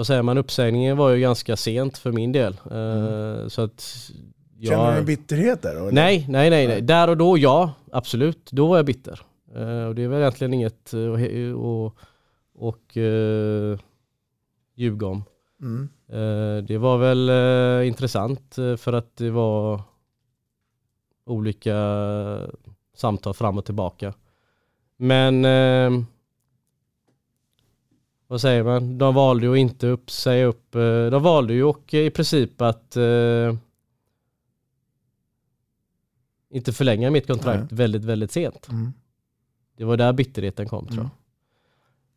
vad 0.00 0.06
säger 0.06 0.22
man, 0.22 0.38
uppsägningen 0.38 0.96
var 0.96 1.10
ju 1.10 1.20
ganska 1.20 1.56
sent 1.56 1.98
för 1.98 2.12
min 2.12 2.32
del. 2.32 2.52
Eh, 2.70 3.48
Så 3.48 3.62
att 3.62 4.10
jag... 4.58 4.68
Känner 4.72 4.92
du 4.92 4.98
en 4.98 5.04
bitterhet 5.04 5.62
där? 5.62 5.76
Eller? 5.76 5.92
Nej, 5.92 6.26
nej, 6.28 6.50
nej, 6.50 6.66
nej. 6.66 6.80
Där 6.82 7.08
och 7.08 7.16
då 7.16 7.38
ja, 7.38 7.72
absolut. 7.92 8.50
Då 8.52 8.66
var 8.66 8.76
jag 8.76 8.86
bitter. 8.86 9.20
Eh, 9.54 9.84
och 9.84 9.94
det 9.94 10.02
är 10.02 10.08
väl 10.08 10.20
egentligen 10.20 10.54
inget 10.54 10.86
att 10.86 10.92
he- 10.94 11.52
och, 11.52 11.96
och, 12.54 12.96
uh, 12.96 13.78
ljuga 14.76 15.06
om. 15.06 15.24
Mm. 15.62 15.88
Eh, 16.08 16.64
det 16.64 16.78
var 16.78 16.98
väl 16.98 17.28
eh, 17.28 17.88
intressant 17.88 18.58
eh, 18.58 18.76
för 18.76 18.92
att 18.92 19.16
det 19.16 19.30
var 19.30 19.82
olika 21.26 21.76
samtal 22.96 23.34
fram 23.34 23.58
och 23.58 23.64
tillbaka. 23.64 24.14
Men 24.96 25.44
eh, 25.44 26.04
vad 28.30 28.40
säger 28.40 28.62
man? 28.64 28.98
De 28.98 29.14
valde 29.14 29.46
ju 29.46 29.54
inte 29.56 29.86
upp, 29.86 30.10
säga 30.10 30.46
upp. 30.46 30.74
eh, 30.74 31.06
De 31.10 31.22
valde 31.22 31.54
ju 31.54 31.64
och 31.64 31.94
i 31.94 32.10
princip 32.10 32.60
att 32.60 32.96
eh, 32.96 33.54
inte 36.50 36.72
förlänga 36.72 37.10
mitt 37.10 37.26
kontrakt 37.26 37.72
väldigt, 37.72 38.04
väldigt 38.04 38.32
sent. 38.32 38.68
Mm. 38.68 38.92
Det 39.76 39.84
var 39.84 39.96
där 39.96 40.12
bitterheten 40.12 40.68
kom 40.68 40.86
tror 40.86 40.96
jag. 40.96 41.04
Mm. 41.04 41.10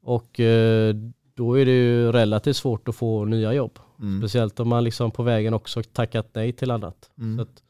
Och 0.02 0.40
eh, 0.40 0.96
då 1.34 1.60
är 1.60 1.66
det 1.66 1.72
ju 1.72 2.12
relativt 2.12 2.56
svårt 2.56 2.88
att 2.88 2.96
få 2.96 3.26
nya 3.26 3.54
jobb. 3.54 3.80
Mm. 4.00 4.22
Speciellt 4.22 4.60
om 4.60 4.68
man 4.68 4.84
liksom 4.84 5.12
på 5.12 5.24
vägen 5.24 5.54
också 5.54 5.84
tackat 5.84 6.30
nej 6.34 6.54
till 6.54 6.72
annat. 6.72 7.12
Mm. 7.18 7.38
Så 7.38 7.42
att 7.42 7.64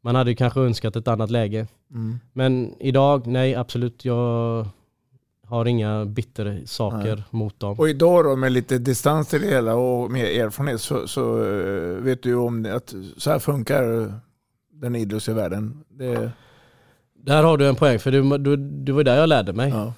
man 0.00 0.14
hade 0.14 0.30
ju 0.30 0.36
kanske 0.36 0.60
önskat 0.60 0.96
ett 0.96 1.08
annat 1.08 1.30
läge. 1.30 1.66
Mm. 1.90 2.18
Men 2.32 2.74
idag, 2.80 3.26
nej 3.26 3.54
absolut, 3.54 4.04
jag 4.04 4.66
har 5.52 5.66
inga 5.68 6.04
bittersaker 6.04 7.14
Nej. 7.16 7.24
mot 7.30 7.60
dem. 7.60 7.78
Och 7.78 7.88
idag 7.88 8.24
då 8.24 8.36
med 8.36 8.52
lite 8.52 8.78
distans 8.78 9.28
till 9.28 9.40
det 9.40 9.46
hela 9.48 9.74
och 9.74 10.10
mer 10.10 10.24
erfarenhet 10.44 10.80
så, 10.80 11.08
så 11.08 11.44
eh, 11.44 12.02
vet 12.02 12.22
du 12.22 12.34
om 12.34 12.62
det, 12.62 12.74
att 12.74 12.94
så 13.16 13.30
här 13.30 13.38
funkar 13.38 14.12
den 14.72 14.96
idrottsliga 14.96 15.36
världen. 15.36 15.84
Det, 15.88 16.30
Där 17.14 17.42
har 17.42 17.56
du 17.58 17.68
en 17.68 17.74
poäng, 17.76 17.98
för 17.98 18.10
det, 18.10 18.38
det, 18.38 18.56
det 18.56 18.92
var 18.92 19.04
där 19.04 19.16
jag 19.16 19.28
lärde 19.28 19.52
mig. 19.52 19.70
ja. 19.70 19.92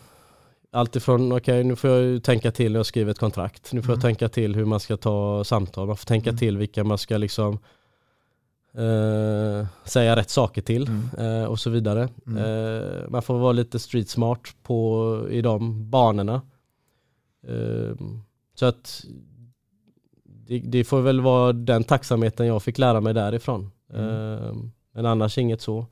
Allt 0.73 0.97
ifrån, 0.97 1.33
okej 1.33 1.65
nu 1.65 1.77
får 1.77 1.91
jag 1.91 2.23
tänka 2.23 2.51
till 2.51 2.73
när 2.73 2.79
jag 2.79 2.87
skriver 2.87 3.11
ett 3.11 3.19
kontrakt. 3.19 3.73
Nu 3.73 3.83
får 3.83 3.89
Mm. 3.89 3.95
jag 3.97 4.03
tänka 4.03 4.29
till 4.29 4.55
hur 4.55 4.65
man 4.65 4.81
ska 4.81 4.97
ta 4.97 5.45
samtal. 5.45 5.87
Man 5.87 5.97
får 5.97 6.07
tänka 6.07 6.31
Mm. 6.31 6.39
till 6.39 6.59
vilka 6.59 6.85
man 6.85 6.99
ska 6.99 7.17
liksom 7.17 7.59
eh, 8.75 9.67
säga 9.85 10.17
rätt 10.17 10.31
saker 10.31 10.63
till 10.63 10.89
Mm. 10.89 11.43
eh, 11.43 11.45
och 11.45 11.59
så 11.59 11.71
vidare. 11.71 12.09
Mm. 12.27 12.39
Eh, 12.45 13.09
man 13.09 13.23
får 13.23 13.39
vara 13.39 13.53
lite 13.53 13.79
street 13.79 14.09
smart 14.09 14.41
på, 14.63 15.27
i 15.31 15.41
de 15.43 15.91
banorna. 15.91 16.43
Eh, 17.49 17.97
så 18.55 18.67
att 18.67 19.05
det, 20.25 20.59
det 20.59 20.85
får 20.85 21.01
väl 21.01 21.21
vara 21.21 21.53
den 21.53 21.85
tacksamheten 21.85 22.47
jag 22.47 22.63
fick 22.63 22.79
lära 22.79 23.01
mig 23.01 23.15
därifrån. 23.15 23.71
Mm. 23.95 24.09
Eh, 24.35 24.55
men 24.93 25.07
annars 25.07 25.39
inget 25.39 25.61
så. 25.61 25.87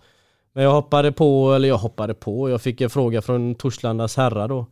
Men 0.53 0.65
jag 0.65 0.73
hoppade 0.73 1.13
på, 1.13 1.53
eller 1.53 1.69
jag 1.69 1.79
hoppade 1.79 2.15
på, 2.15 2.51
jag 2.51 2.63
fick 2.63 2.81
en 2.81 2.91
fråga 2.91 3.23
från 3.23 3.55
Torslandas 3.55 4.17
herrar 4.17 4.49
då. 4.49 4.67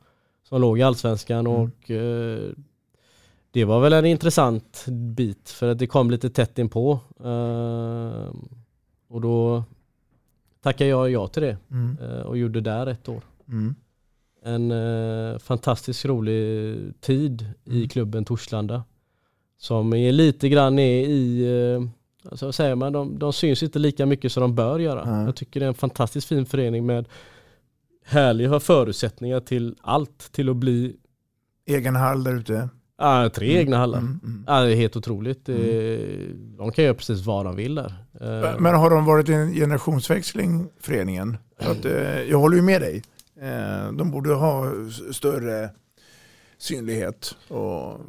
Som 0.49 0.61
låg 0.61 0.79
i 0.79 0.83
Allsvenskan 0.83 1.47
Mm. 1.47 1.53
och 1.63 1.91
eh, 1.91 2.51
det 3.53 3.65
var 3.65 3.81
väl 3.81 3.93
en 3.93 4.05
intressant 4.05 4.85
bit 4.89 5.51
för 5.51 5.69
att 5.69 5.79
det 5.79 5.87
kom 5.87 6.11
lite 6.11 6.31
tätt 6.31 6.59
inpå. 6.59 7.01
Eh, 7.25 8.31
och 9.09 9.21
då 9.21 9.65
tackade 10.63 10.91
jag 10.91 11.11
ja 11.11 11.27
till 11.29 11.43
det 11.43 11.57
Mm. 11.71 11.97
eh, 12.03 12.21
och 12.21 12.39
gjorde 12.39 12.61
där 12.61 12.87
ett 12.87 13.09
år. 13.09 13.23
Mm. 13.49 13.75
En 14.43 14.71
eh, 14.71 15.39
fantastiskt 15.39 16.05
rolig 16.05 16.77
tid 17.01 17.47
i 17.65 17.77
Mm. 17.77 17.89
klubben 17.89 18.25
Torslanda. 18.25 18.85
Som 19.59 19.93
är 19.95 20.13
lite 20.13 20.49
grann 20.49 20.79
är 20.79 21.07
i, 21.09 21.43
eh, 21.75 22.31
alltså 22.31 22.53
säger 22.53 22.75
man, 22.75 22.93
de, 22.93 23.19
de 23.19 23.33
syns 23.33 23.63
inte 23.63 23.79
lika 23.79 24.07
mycket 24.07 24.33
som 24.33 24.41
de 24.41 24.55
bör 24.55 24.79
göra. 24.79 25.05
Nej. 25.17 25.25
Jag 25.25 25.37
tycker 25.37 25.61
det 25.61 25.67
är 25.67 25.69
en 25.69 25.75
fantastiskt 25.75 26.27
fin 26.29 26.47
förening 26.47 26.87
med 26.87 27.09
härliga 28.05 28.61
förutsättningar 28.61 29.41
till 29.41 29.77
allt. 29.81 30.19
Till 30.33 30.49
att 30.49 30.57
bli, 30.57 30.97
Egen 31.67 31.97
hall 31.97 32.25
där 32.25 32.35
ute. 32.37 32.69
Ja, 33.01 33.31
tre 33.35 33.59
egna 33.59 33.77
hallar. 33.77 33.99
Mm, 33.99 34.21
mm. 34.25 34.45
Ja, 34.47 34.61
det 34.63 34.73
är 34.73 34.77
helt 34.77 34.97
otroligt. 34.97 35.47
Det- 35.47 36.27
De 36.59 36.73
kan 36.73 36.85
göra 36.85 36.95
precis 36.95 37.27
vad 37.27 37.45
de 37.45 37.57
vill 37.57 37.75
där. 37.75 37.95
Eh, 38.21 38.61
Men 38.61 38.75
har 38.75 38.91
de 38.91 39.05
varit 39.05 39.29
i 39.29 39.33
en 39.33 39.53
generationsväxling, 39.55 40.69
föreningen? 40.81 41.37
Att, 41.59 41.85
eh, 41.85 42.23
jag 42.23 42.39
håller 42.39 42.57
ju 42.57 42.63
med 42.63 42.81
dig. 42.81 43.03
Eh, 43.43 43.93
De 43.93 44.11
borde 44.11 44.35
ha 44.35 44.73
större 45.13 45.71
synlighet. 46.59 47.37
Och, 47.49 48.01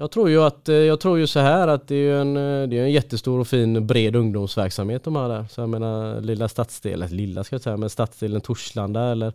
Jag 0.00 0.10
tror 0.10 0.30
ju 0.30 0.42
att, 0.42 0.68
eh, 0.68 0.74
jag 0.74 1.00
tror 1.00 1.18
ju 1.18 1.26
så 1.26 1.40
här 1.40 1.68
att 1.68 1.88
det 1.88 1.94
är 1.94 2.14
en, 2.20 2.36
eh, 2.36 2.68
det 2.68 2.78
är 2.78 2.82
en 2.82 2.92
jättestor 2.92 3.40
och 3.40 3.48
fin 3.48 3.86
bred 3.86 4.16
ungdomsverksamhet 4.16 5.04
de 5.04 5.16
har 5.16 5.28
där. 5.28 5.46
Så 5.50 5.60
jag 5.60 5.68
menar 5.68 6.20
lilla 6.20 6.48
stadsdelen, 6.48 7.08
lilla 7.16 7.44
ska 7.44 7.54
jag 7.54 7.62
säga, 7.62 7.76
men 7.76 7.90
stadsdelen 7.90 8.40
Torslanda 8.40 9.02
eller 9.12 9.32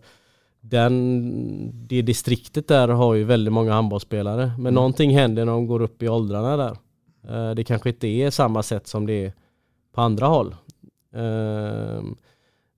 den, 0.66 1.88
det 1.88 2.02
distriktet 2.02 2.68
där 2.68 2.88
har 2.88 3.14
ju 3.14 3.24
väldigt 3.24 3.54
många 3.54 3.74
handbollsspelare. 3.74 4.52
Men 4.60 4.74
någonting 4.74 5.16
händer 5.18 5.46
när 5.46 5.52
de 5.52 5.68
går 5.68 5.82
upp 5.82 6.04
i 6.04 6.08
åldrarna 6.10 6.58
där. 6.58 6.78
Eh, 7.30 7.56
Det 7.56 7.64
kanske 7.64 7.90
inte 7.90 8.08
är 8.08 8.30
samma 8.30 8.64
sätt 8.64 8.88
som 8.88 9.06
det 9.08 9.26
är 9.26 9.34
på 9.94 10.02
andra 10.02 10.26
håll. 10.28 10.56
Ehm, 11.16 12.16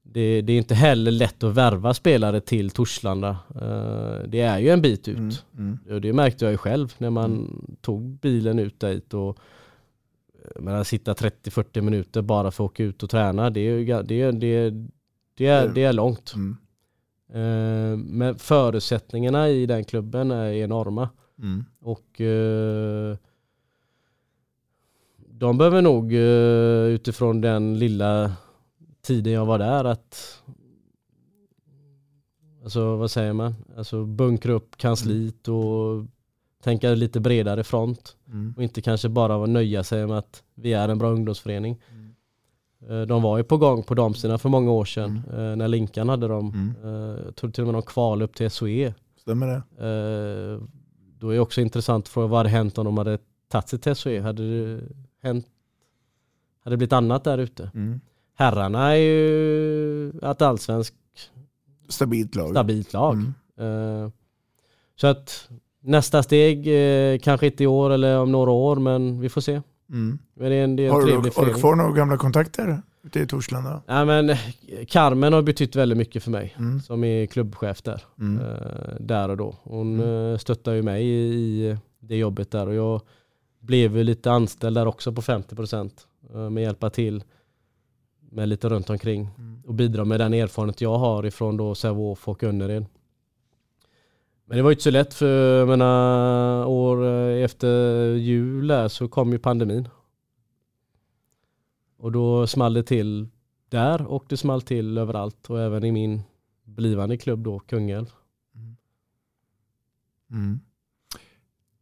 Det, 0.04 0.42
det 0.42 0.54
är 0.54 0.58
inte 0.58 0.76
heller 0.76 1.12
lätt 1.12 1.44
att 1.44 1.54
värva 1.54 1.94
spelare 1.94 2.42
till 2.42 2.70
Torslanda. 2.70 3.30
Eh, 3.56 4.28
Det 4.30 4.40
är 4.42 4.60
ju 4.60 4.70
en 4.70 4.82
bit 4.82 5.08
ut. 5.08 5.18
mm, 5.18 5.34
mm. 5.58 5.80
Och 5.96 6.02
det 6.02 6.14
märkte 6.14 6.46
jag 6.46 6.52
ju 6.52 6.58
själv 6.58 6.94
när 6.98 7.10
man 7.10 7.62
tog 7.82 8.02
bilen 8.20 8.60
ut 8.60 8.80
dit 8.80 9.14
och 9.14 9.38
eh, 10.34 10.62
men 10.62 10.86
sitta 10.86 11.14
30-40 11.14 11.82
minuter 11.82 12.22
bara 12.22 12.52
för 12.52 12.64
att 12.64 12.70
åka 12.72 12.84
ut 12.84 13.04
och 13.04 13.10
träna. 13.10 13.50
Det 13.50 13.60
är, 13.60 13.78
ju 13.78 13.86
det 14.04 14.32
det 14.32 14.70
det 15.38 15.48
är, 15.48 15.68
det 15.68 15.84
är 15.84 15.94
långt. 15.94 16.34
Mm. 16.36 16.58
Eh, 17.30 17.98
Men 17.98 18.38
förutsättningarna 18.38 19.50
i 19.50 19.66
den 19.66 19.84
klubben 19.84 20.32
är 20.32 20.54
enorma. 20.54 21.10
Mm. 21.40 21.66
Och 21.82 22.22
eh, 22.22 23.18
de 25.18 25.58
behöver 25.58 25.82
nog 25.82 26.14
eh, 26.14 26.94
utifrån 26.96 27.42
den 27.42 27.80
lilla 27.80 28.32
tiden 29.02 29.34
jag 29.34 29.46
var 29.46 29.60
där 29.60 29.86
att 29.86 30.42
Alltså 32.64 32.96
vad 32.96 33.12
säger 33.12 33.34
man? 33.34 33.56
Alltså 33.78 34.06
bunkra 34.06 34.54
upp 34.54 34.78
kansliet 34.78 35.48
och 35.48 36.06
tänka 36.64 36.90
lite 36.90 37.20
bredare 37.20 37.64
front. 37.64 38.16
Mm. 38.28 38.54
Och 38.58 38.64
inte 38.64 38.82
kanske 38.82 39.10
bara 39.10 39.38
vara 39.38 39.48
nöja 39.48 39.84
sig 39.84 40.08
med 40.08 40.18
att 40.18 40.44
vi 40.56 40.74
är 40.74 40.90
en 40.90 40.98
bra 40.98 41.10
ungdomsförening. 41.10 41.82
Eh, 41.90 42.05
De 43.08 43.22
var 43.22 43.38
ju 43.38 43.44
på 43.44 43.58
gång 43.58 43.84
på 43.84 43.94
damsidan 43.96 44.40
för 44.40 44.50
många 44.50 44.72
år 44.72 44.86
sedan 44.86 45.22
eh, 45.34 45.56
när 45.56 45.68
Linkan 45.68 46.10
hade 46.10 46.28
dem. 46.28 46.74
Mm. 46.84 46.96
Eh, 47.16 47.20
Jag 47.26 47.36
tror 47.36 47.50
till 47.52 47.62
och 47.64 47.68
med 47.68 47.76
de 47.76 47.82
kval 47.82 48.22
upp 48.22 48.36
till 48.36 48.50
SOE. 48.52 48.94
Stämmer 49.22 49.48
det? 49.48 49.56
Eh, 49.56 50.68
Då 51.20 51.30
är 51.30 51.34
det 51.34 51.40
också 51.40 51.62
intressant 51.62 52.08
för 52.08 52.28
vad 52.28 52.40
hade 52.40 52.50
hänt 52.50 52.78
om 52.78 52.86
de 52.86 52.98
hade 52.98 53.18
tagit 53.48 53.70
sig 53.70 53.80
till 53.80 53.96
SOE? 53.96 54.22
Hade 54.22 54.44
det 54.76 54.82
hänt? 55.24 55.46
Hade 56.64 56.74
det 56.74 56.78
blivit 56.78 56.94
annat 56.94 57.24
där 57.24 57.38
ute? 57.38 57.72
Mm. 57.74 58.00
Herrarna 58.38 58.92
är 58.92 58.96
ju 58.96 60.10
ett 60.10 60.42
allsvenskt 60.42 60.96
Stabilt 61.90 62.36
lag. 62.36 62.50
stabilt 62.50 62.94
lag. 62.94 63.14
Mm. 63.58 64.04
Eh, 64.04 64.10
Så 64.96 65.08
att 65.08 65.50
nästa 65.82 66.24
steg, 66.24 66.68
eh, 66.68 67.20
kanske 67.20 67.46
inte 67.46 67.64
i 67.64 67.68
år 67.68 67.90
eller 67.90 68.20
om 68.20 68.32
några 68.32 68.52
år, 68.52 68.76
men 68.76 69.20
vi 69.20 69.30
får 69.30 69.42
se. 69.42 69.62
Mm. 69.90 70.20
Men 70.34 70.50
det 70.50 70.56
är 70.56 70.64
en, 70.64 70.76
det 70.76 70.84
är 70.84 70.88
en 70.88 70.92
Har, 70.94 71.02
du, 71.02 71.08
trevlig 71.08 71.32
har 71.36 71.46
du 71.46 71.54
kvar 71.54 71.76
några 71.76 71.92
gamla 71.92 72.18
kontakter 72.18 72.82
ute 73.04 73.20
i 73.20 73.28
Torslanda? 73.28 73.82
Ja, 73.86 74.06
men 74.06 74.30
eh, 74.30 74.38
Carmen 74.88 75.34
har 75.34 75.42
betytt 75.42 75.76
väldigt 75.76 75.98
mycket 75.98 76.24
för 76.24 76.32
mig 76.32 76.56
Mm. 76.60 76.82
som 76.82 77.04
är 77.04 77.26
klubbchef 77.26 77.82
där. 77.82 78.04
Mm. 78.20 78.42
eh, 78.46 78.96
där 79.00 79.30
och 79.30 79.38
då. 79.38 79.56
Hon 79.64 80.00
Mm. 80.00 80.32
eh, 80.34 80.38
stöttar 80.38 80.74
ju 80.74 80.82
mig 80.82 81.06
i, 81.06 81.16
i 81.70 81.78
det 82.00 82.16
jobbet 82.18 82.52
där 82.52 82.68
och 82.68 82.74
jag 82.76 83.02
blev 83.60 83.98
ju 83.98 84.04
lite 84.04 84.32
anställd 84.32 84.78
där 84.78 84.86
också 84.88 85.12
på 85.12 85.22
50% 85.22 85.92
eh, 86.34 86.50
med 86.50 86.64
hjälpa 86.64 86.90
till 86.90 87.24
med 88.32 88.50
lite 88.50 88.70
runt 88.70 88.90
omkring 88.90 89.30
Mm. 89.38 89.62
och 89.68 89.74
bidra 89.74 90.06
med 90.06 90.20
den 90.20 90.34
erfarenhet 90.34 90.82
jag 90.82 90.98
har 90.98 91.26
ifrån 91.26 91.58
då 91.58 91.76
Sävehof 91.76 92.28
och 92.28 92.44
Önnered. 92.44 92.86
Men 94.46 94.58
det 94.58 94.64
var 94.64 94.70
ju 94.70 94.74
inte 94.74 94.84
så 94.84 94.91
lätt 94.91 95.14
för 95.14 95.60
jag 95.60 95.68
menar, 95.68 96.66
år 96.66 97.06
eh, 97.06 97.43
efter 97.43 98.14
jul 98.14 98.89
så 98.89 99.08
kom 99.08 99.32
ju 99.32 99.39
pandemin. 99.39 99.89
Och 101.98 102.12
då 102.12 102.48
small 102.48 102.74
det 102.74 102.84
till 102.84 103.28
där 103.70 104.08
och 104.08 104.26
det 104.30 104.38
small 104.38 104.62
till 104.62 104.98
överallt 104.98 105.50
och 105.50 105.62
även 105.62 105.84
i 105.84 105.91
min 105.91 106.22
blivande 106.64 107.18
klubb 107.18 107.43
då, 107.43 107.60
Kungälv. 107.60 108.12
Mm. 110.32 110.60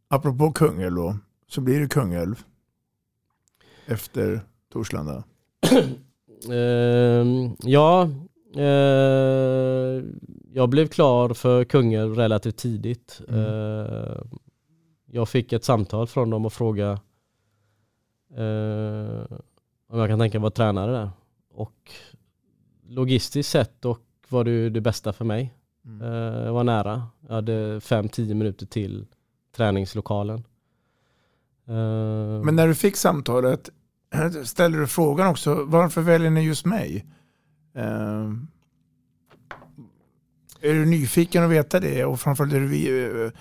Apropå 0.08 0.52
Kungälv 0.52 0.94
då, 0.94 1.18
så 1.46 1.60
blir 1.60 1.80
det 1.80 1.88
Kungälv 1.88 2.44
efter 3.86 4.40
Torslanda. 4.72 5.24
Ehm, 6.50 7.56
ja, 7.62 8.02
eh, 8.54 10.02
jag 10.54 10.68
blev 10.68 10.86
klar 10.86 11.34
för 11.34 11.64
Kungälv 11.64 12.14
relativt 12.14 12.56
tidigt. 12.56 13.20
Mm. 13.28 13.40
Eh, 13.40 14.22
jag 15.06 15.28
fick 15.28 15.52
ett 15.52 15.64
samtal 15.64 16.06
från 16.06 16.30
dem 16.30 16.46
och 16.46 16.52
fråga 16.52 16.90
eh, 18.36 19.36
om 19.88 19.98
jag 19.98 20.08
kan 20.08 20.18
tänka 20.18 20.38
mig 20.38 20.42
vara 20.42 20.50
tränare 20.50 20.92
där. 20.92 21.10
Och 21.50 21.92
logistiskt 22.88 23.52
sett 23.52 23.84
och 23.84 24.00
var 24.28 24.44
det 24.44 24.70
det 24.70 24.80
bästa 24.80 25.12
för 25.12 25.24
mig. 25.24 25.54
Mm. 25.84 26.02
Eh, 26.02 26.44
jag 26.44 26.52
var 26.52 26.64
nära. 26.64 27.06
Jag 27.28 27.34
hade 27.34 27.78
5-10 27.78 28.34
minuter 28.34 28.66
till 28.66 29.06
träningslokalen. 29.56 30.38
Eh, 31.66 32.44
Men 32.44 32.56
när 32.56 32.68
du 32.68 32.74
fick 32.74 32.96
samtalet, 32.96 33.70
ställde 34.44 34.78
du 34.78 34.86
frågan 34.86 35.28
också, 35.30 35.64
varför 35.64 36.00
väljer 36.00 36.30
ni 36.30 36.40
just 36.40 36.66
mig? 36.66 37.06
Är 40.64 40.74
du 40.74 40.86
nyfiken 40.86 41.44
att 41.44 41.50
veta 41.50 41.80
det? 41.80 42.04
Och 42.04 42.20
framförallt 42.20 42.52
är 42.52 42.60
du 42.60 43.24
eh, 43.24 43.32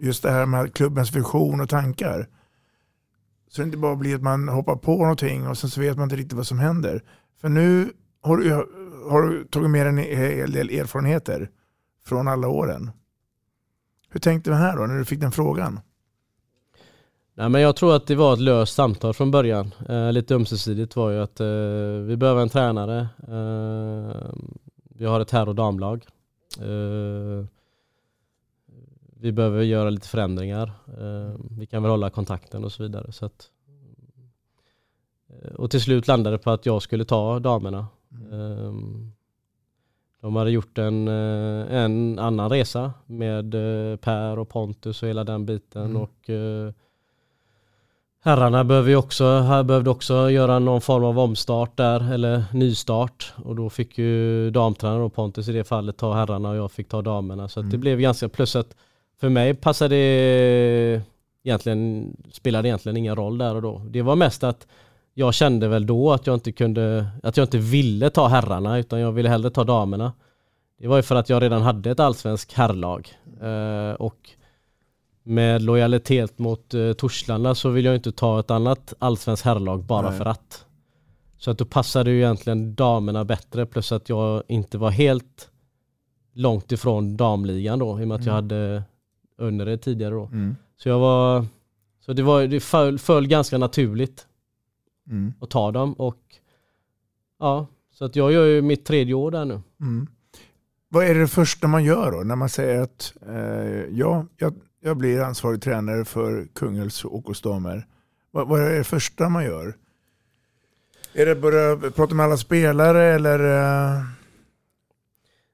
just 0.00 0.22
det 0.22 0.30
här 0.30 0.46
med 0.46 0.74
klubbens 0.74 1.12
vision 1.12 1.60
och 1.60 1.68
tankar. 1.68 2.28
Så 3.48 3.60
det 3.60 3.64
inte 3.64 3.78
bara 3.78 3.96
blir 3.96 4.14
att 4.14 4.22
man 4.22 4.48
hoppar 4.48 4.76
på 4.76 4.96
någonting 4.96 5.46
och 5.46 5.58
sen 5.58 5.70
så 5.70 5.80
vet 5.80 5.96
man 5.96 6.04
inte 6.04 6.16
riktigt 6.16 6.32
vad 6.32 6.46
som 6.46 6.58
händer. 6.58 7.02
För 7.40 7.48
nu 7.48 7.92
har 8.22 8.36
du, 8.36 8.52
har 9.10 9.22
du 9.22 9.44
tagit 9.44 9.70
med 9.70 9.86
dig 9.86 10.12
en 10.12 10.18
hel 10.18 10.52
del 10.52 10.70
erfarenheter 10.70 11.50
från 12.04 12.28
alla 12.28 12.48
åren. 12.48 12.90
Hur 14.10 14.20
tänkte 14.20 14.50
du 14.50 14.54
här 14.54 14.76
då 14.76 14.86
när 14.86 14.98
du 14.98 15.04
fick 15.04 15.20
den 15.20 15.32
frågan? 15.32 15.80
Nej, 17.34 17.48
men 17.48 17.60
jag 17.60 17.76
tror 17.76 17.96
att 17.96 18.06
det 18.06 18.14
var 18.14 18.32
ett 18.32 18.40
löst 18.40 18.74
samtal 18.74 19.14
från 19.14 19.30
början. 19.30 19.74
Eh, 19.88 20.12
lite 20.12 20.34
ömsesidigt 20.34 20.96
var 20.96 21.10
ju 21.10 21.22
att 21.22 21.40
eh, 21.40 21.46
vi 22.06 22.16
behöver 22.16 22.42
en 22.42 22.48
tränare. 22.48 23.08
Eh, 23.28 24.32
vi 24.94 25.04
har 25.04 25.20
ett 25.20 25.30
herr 25.30 25.48
och 25.48 25.54
damlag. 25.54 26.06
Eh, 26.58 27.46
vi 29.20 29.32
behöver 29.32 29.62
göra 29.62 29.90
lite 29.90 30.08
förändringar. 30.08 30.72
Eh, 30.86 31.40
vi 31.58 31.66
kan 31.66 31.82
väl 31.82 31.90
hålla 31.90 32.10
kontakten 32.10 32.64
och 32.64 32.72
så 32.72 32.82
vidare. 32.82 33.12
Så 33.12 33.26
att, 33.26 33.50
eh, 35.28 35.54
och 35.54 35.70
till 35.70 35.80
slut 35.80 36.08
landade 36.08 36.36
det 36.36 36.42
på 36.42 36.50
att 36.50 36.66
jag 36.66 36.82
skulle 36.82 37.04
ta 37.04 37.38
damerna. 37.38 37.86
Eh, 38.32 38.74
de 40.20 40.36
hade 40.36 40.50
gjort 40.50 40.78
en, 40.78 41.08
en 41.08 42.18
annan 42.18 42.50
resa 42.50 42.92
med 43.06 43.50
Per 44.00 44.38
och 44.38 44.48
Pontus 44.48 45.02
och 45.02 45.08
hela 45.08 45.24
den 45.24 45.46
biten. 45.46 45.84
Mm. 45.84 46.02
Och 46.02 46.30
Herrarna 48.22 48.64
behöver 48.64 48.90
ju 48.90 48.96
också, 48.96 49.24
behövde 49.64 49.90
också 49.90 50.30
göra 50.30 50.58
någon 50.58 50.80
form 50.80 51.04
av 51.04 51.18
omstart 51.18 51.76
där, 51.76 52.12
eller 52.12 52.44
nystart. 52.52 53.32
Och 53.44 53.56
då 53.56 53.70
fick 53.70 53.98
ju 53.98 54.50
damtränaren 54.50 55.02
och 55.02 55.14
Pontus 55.14 55.48
i 55.48 55.52
det 55.52 55.64
fallet 55.64 55.96
ta 55.96 56.14
herrarna 56.14 56.50
och 56.50 56.56
jag 56.56 56.72
fick 56.72 56.88
ta 56.88 57.02
damerna. 57.02 57.48
Så 57.48 57.60
att 57.60 57.66
det 57.70 57.76
Mm. 57.76 57.80
blev 57.80 58.00
ganska, 58.00 58.28
plus 58.28 58.56
att 58.56 58.76
för 59.20 59.28
mig 59.28 59.54
passade 59.54 59.94
det 59.94 61.02
egentligen, 61.44 62.10
spelade 62.32 62.68
egentligen 62.68 62.96
ingen 62.96 63.16
roll 63.16 63.38
där 63.38 63.54
och 63.54 63.62
då. 63.62 63.82
Det 63.90 64.02
var 64.02 64.16
mest 64.16 64.44
att 64.44 64.66
jag 65.14 65.34
kände 65.34 65.68
väl 65.68 65.86
då 65.86 66.12
att 66.12 66.26
jag 66.26 66.34
inte 66.36 66.52
kunde, 66.52 67.06
att 67.22 67.36
jag 67.36 67.44
inte 67.44 67.58
ville 67.58 68.10
ta 68.10 68.28
herrarna 68.28 68.78
utan 68.78 69.00
jag 69.00 69.12
ville 69.12 69.28
hellre 69.28 69.50
ta 69.50 69.64
damerna. 69.64 70.12
Det 70.78 70.88
var 70.88 70.96
ju 70.96 71.02
för 71.02 71.14
att 71.16 71.28
jag 71.28 71.42
redan 71.42 71.62
hade 71.62 71.90
ett 71.90 72.00
allsvensk 72.00 72.52
herrlag. 72.54 73.08
Eh, 73.42 73.94
och 73.94 74.30
med 75.22 75.62
lojalitet 75.62 76.38
mot 76.38 76.74
eh, 76.74 76.92
Torslanda 76.92 77.54
så 77.54 77.70
vill 77.70 77.84
jag 77.84 77.94
inte 77.94 78.12
ta 78.12 78.40
ett 78.40 78.50
annat 78.50 78.94
allsvenskt 78.98 79.44
herrlag 79.44 79.84
bara 79.84 80.08
Nej. 80.10 80.18
för 80.18 80.24
att. 80.24 80.66
Så 81.38 81.50
att 81.50 81.58
då 81.58 81.64
passade 81.64 82.10
ju 82.10 82.16
egentligen 82.16 82.74
damerna 82.74 83.24
bättre 83.24 83.66
plus 83.66 83.92
att 83.92 84.08
jag 84.08 84.42
inte 84.48 84.78
var 84.78 84.90
helt 84.90 85.50
långt 86.34 86.72
ifrån 86.72 87.16
damligan 87.16 87.78
då 87.78 88.00
i 88.00 88.04
och 88.04 88.08
med 88.08 88.14
att 88.14 88.26
jag 88.26 88.32
hade 88.32 88.82
under 89.38 89.66
det 89.66 89.78
tidigare 89.78 90.14
då. 90.14 90.24
Mm. 90.26 90.56
Så 90.76 90.88
jag 90.88 90.98
var, 90.98 91.46
så 92.00 92.12
det 92.12 92.22
var, 92.22 92.46
det 92.46 92.60
föll, 92.60 92.98
föll 92.98 93.26
ganska 93.26 93.58
naturligt 93.58 94.26
Mm. 95.10 95.32
att 95.40 95.50
ta 95.50 95.70
dem 95.70 95.92
och 95.92 96.18
ja, 97.38 97.66
så 97.92 98.04
att 98.04 98.16
jag 98.16 98.32
gör 98.32 98.46
ju 98.46 98.62
mitt 98.62 98.84
tredje 98.84 99.14
år 99.14 99.30
där 99.30 99.44
nu. 99.44 99.60
Mm. 99.80 100.06
Vad 100.88 101.04
är 101.04 101.14
det 101.14 101.28
första 101.28 101.68
man 101.68 101.84
gör 101.84 102.12
då 102.12 102.18
när 102.18 102.36
man 102.36 102.48
säger 102.48 102.80
att 102.80 103.14
eh, 103.28 103.98
ja, 103.98 104.26
jag, 104.36 104.54
jag 104.80 104.96
blir 104.96 105.20
ansvarig 105.20 105.62
tränare 105.62 106.04
för 106.04 106.48
Kungälvs 106.54 107.04
damer. 107.42 107.86
Vad, 108.30 108.48
vad 108.48 108.60
är 108.60 108.78
det 108.78 108.84
första 108.84 109.28
man 109.28 109.44
gör? 109.44 109.76
Är 111.12 111.26
det 111.26 111.34
börja 111.34 111.90
prata 111.90 112.14
med 112.14 112.26
alla 112.26 112.36
spelare 112.36 113.04
eller? 113.04 113.38
eh, 113.40 114.02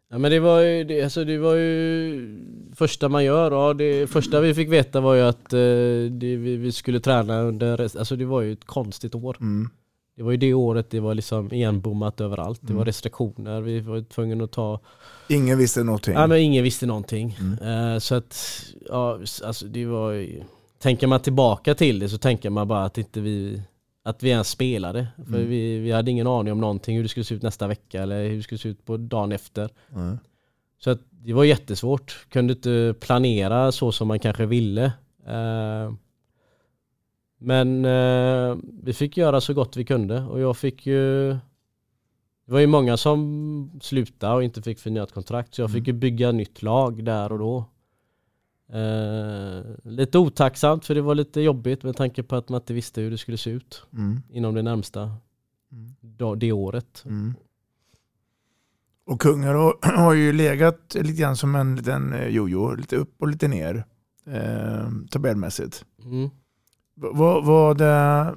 Ja 0.09 0.19
men 0.19 0.31
det 0.31 0.41
var 0.41 0.61
ju, 0.61 0.85
det, 0.85 1.03
alltså 1.03 1.25
det 1.25 1.39
var 1.39 1.55
ju 1.55 2.39
första 2.77 3.09
man 3.09 3.25
gör. 3.25 3.53
Ja, 3.53 3.75
det 3.75 4.07
första 4.07 4.41
vi 4.41 4.55
fick 4.55 4.69
veta 4.73 5.01
var 5.01 5.15
ju 5.15 5.21
att 5.23 5.53
eh, 5.53 5.59
det, 6.11 6.37
vi, 6.37 6.57
vi 6.57 6.73
skulle 6.73 7.01
träna 7.01 7.41
under, 7.41 7.81
alltså 7.81 8.17
det 8.17 8.25
var 8.25 8.43
ju 8.43 8.53
ett 8.53 8.65
konstigt 8.65 9.15
år. 9.15 9.37
Mm. 9.41 9.71
Det 10.17 10.23
var 10.23 10.31
ju 10.31 10.37
det 10.37 10.55
året 10.55 10.91
det 10.91 11.01
var 11.01 11.15
liksom 11.15 11.53
igenbommat 11.53 12.21
överallt. 12.21 12.61
Det 12.63 12.67
Mm. 12.71 12.79
var 12.79 12.85
restriktioner, 12.85 13.61
vi 13.61 13.81
var 13.81 14.01
tvungna 14.01 14.45
att 14.45 14.53
ta 14.53 14.81
Ingen 15.29 15.59
visste 15.59 15.83
någonting. 15.85 16.15
Ja 16.15 16.27
men 16.27 16.39
ingen 16.39 16.65
visste 16.65 16.87
någonting. 16.87 17.39
Mm. 17.41 17.93
Eh, 17.95 17.99
så 17.99 18.15
att, 18.15 18.63
ja 18.89 19.19
alltså 19.45 19.67
det 19.67 19.87
var 19.87 20.11
ju, 20.13 20.43
Tänker 20.79 21.07
man 21.07 21.21
tillbaka 21.21 21.75
till 21.75 21.99
det 21.99 22.09
så 22.09 22.19
tänker 22.19 22.51
man 22.51 22.69
bara 22.69 22.85
att 22.85 22.99
inte 22.99 23.21
vi 23.21 23.63
att 24.05 24.23
vi 24.23 24.29
ens 24.31 24.49
spelade. 24.49 25.07
För 25.17 25.35
Mm. 25.37 25.49
vi, 25.49 25.79
vi 25.79 25.93
hade 25.93 26.11
ingen 26.11 26.27
aning 26.27 26.53
om 26.53 26.61
någonting, 26.61 26.97
hur 26.97 27.03
det 27.03 27.09
skulle 27.09 27.25
se 27.25 27.35
ut 27.35 27.43
nästa 27.43 27.67
vecka 27.67 28.03
eller 28.03 28.29
hur 28.29 28.37
det 28.37 28.43
skulle 28.43 28.59
se 28.59 28.69
ut 28.69 28.85
på 28.85 28.97
dagen 28.97 29.33
efter. 29.33 29.71
Mm. 29.95 30.19
Så 30.79 30.91
att 30.91 31.01
det 31.11 31.33
var 31.33 31.45
jättesvårt. 31.45 32.27
Kunde 32.31 32.53
inte 32.53 32.95
planera 33.01 33.73
så 33.73 33.93
som 33.93 34.09
man 34.09 34.19
kanske 34.19 34.47
ville. 34.47 34.85
Eh, 35.27 35.93
Men 37.39 37.85
eh, 37.85 38.57
vi 38.83 38.93
fick 38.93 39.17
göra 39.17 39.41
så 39.41 39.55
gott 39.55 39.77
vi 39.77 39.85
kunde 39.85 40.23
och 40.23 40.41
jag 40.41 40.57
fick 40.57 40.87
ju 40.87 41.29
Det 42.47 42.53
var 42.53 42.61
ju 42.61 42.67
många 42.67 42.97
som 42.97 43.71
slutade 43.83 44.35
och 44.35 44.45
inte 44.45 44.63
fick 44.63 44.79
förnyat 44.79 45.13
kontrakt 45.13 45.55
så 45.55 45.63
jag 45.63 45.73
fick 45.73 45.87
ju 45.87 45.93
bygga 45.93 46.33
nytt 46.33 46.63
lag 46.63 47.05
där 47.05 47.33
och 47.33 47.39
då. 47.39 47.65
Eh, 48.79 49.63
lite 49.85 50.19
otacksamt 50.19 50.85
för 50.85 50.95
det 50.95 51.03
var 51.03 51.15
lite 51.15 51.41
jobbigt 51.41 51.83
med 51.83 51.97
tanke 51.97 52.23
på 52.23 52.37
att 52.37 52.49
man 52.49 52.61
inte 52.61 52.75
visste 52.75 53.01
hur 53.01 53.11
det 53.11 53.19
skulle 53.19 53.39
se 53.39 53.51
ut 53.51 53.83
Mm. 53.93 54.23
inom 54.31 54.55
det 54.55 54.63
närmsta 54.63 55.13
då, 56.01 56.35
det 56.35 56.53
året. 56.53 57.03
Mm. 57.07 57.35
Och 59.07 59.21
kungar 59.21 59.55
har, 59.55 59.79
har 59.97 60.15
ju 60.15 60.33
legat 60.33 60.95
lite 60.95 61.21
grann 61.21 61.37
som 61.37 61.55
en 61.55 61.77
liten 61.77 62.13
eh, 62.13 62.29
jojo, 62.29 62.75
lite 62.75 62.97
upp 62.97 63.15
och 63.19 63.29
lite 63.29 63.49
ner 63.49 63.85
eh, 64.27 64.91
tabellmässigt. 65.11 65.85
Mm. 66.05 66.31
V- 66.97 67.09
Vad 67.13 67.45
vad 67.45 67.79
det, 67.79 68.35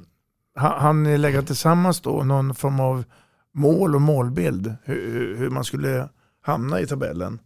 han 0.55 1.03
ni 1.03 1.17
lägga 1.17 1.41
tillsammans 1.41 2.01
då 2.01 2.23
någon 2.23 2.55
form 2.55 2.79
av 2.79 3.03
mål 3.51 3.95
och 3.95 4.01
målbild 4.01 4.73
hur, 4.83 5.35
hur- 5.37 5.49
man 5.49 5.63
skulle 5.63 6.09
hamna 6.41 6.79
i 6.81 6.87
tabellen? 6.87 7.39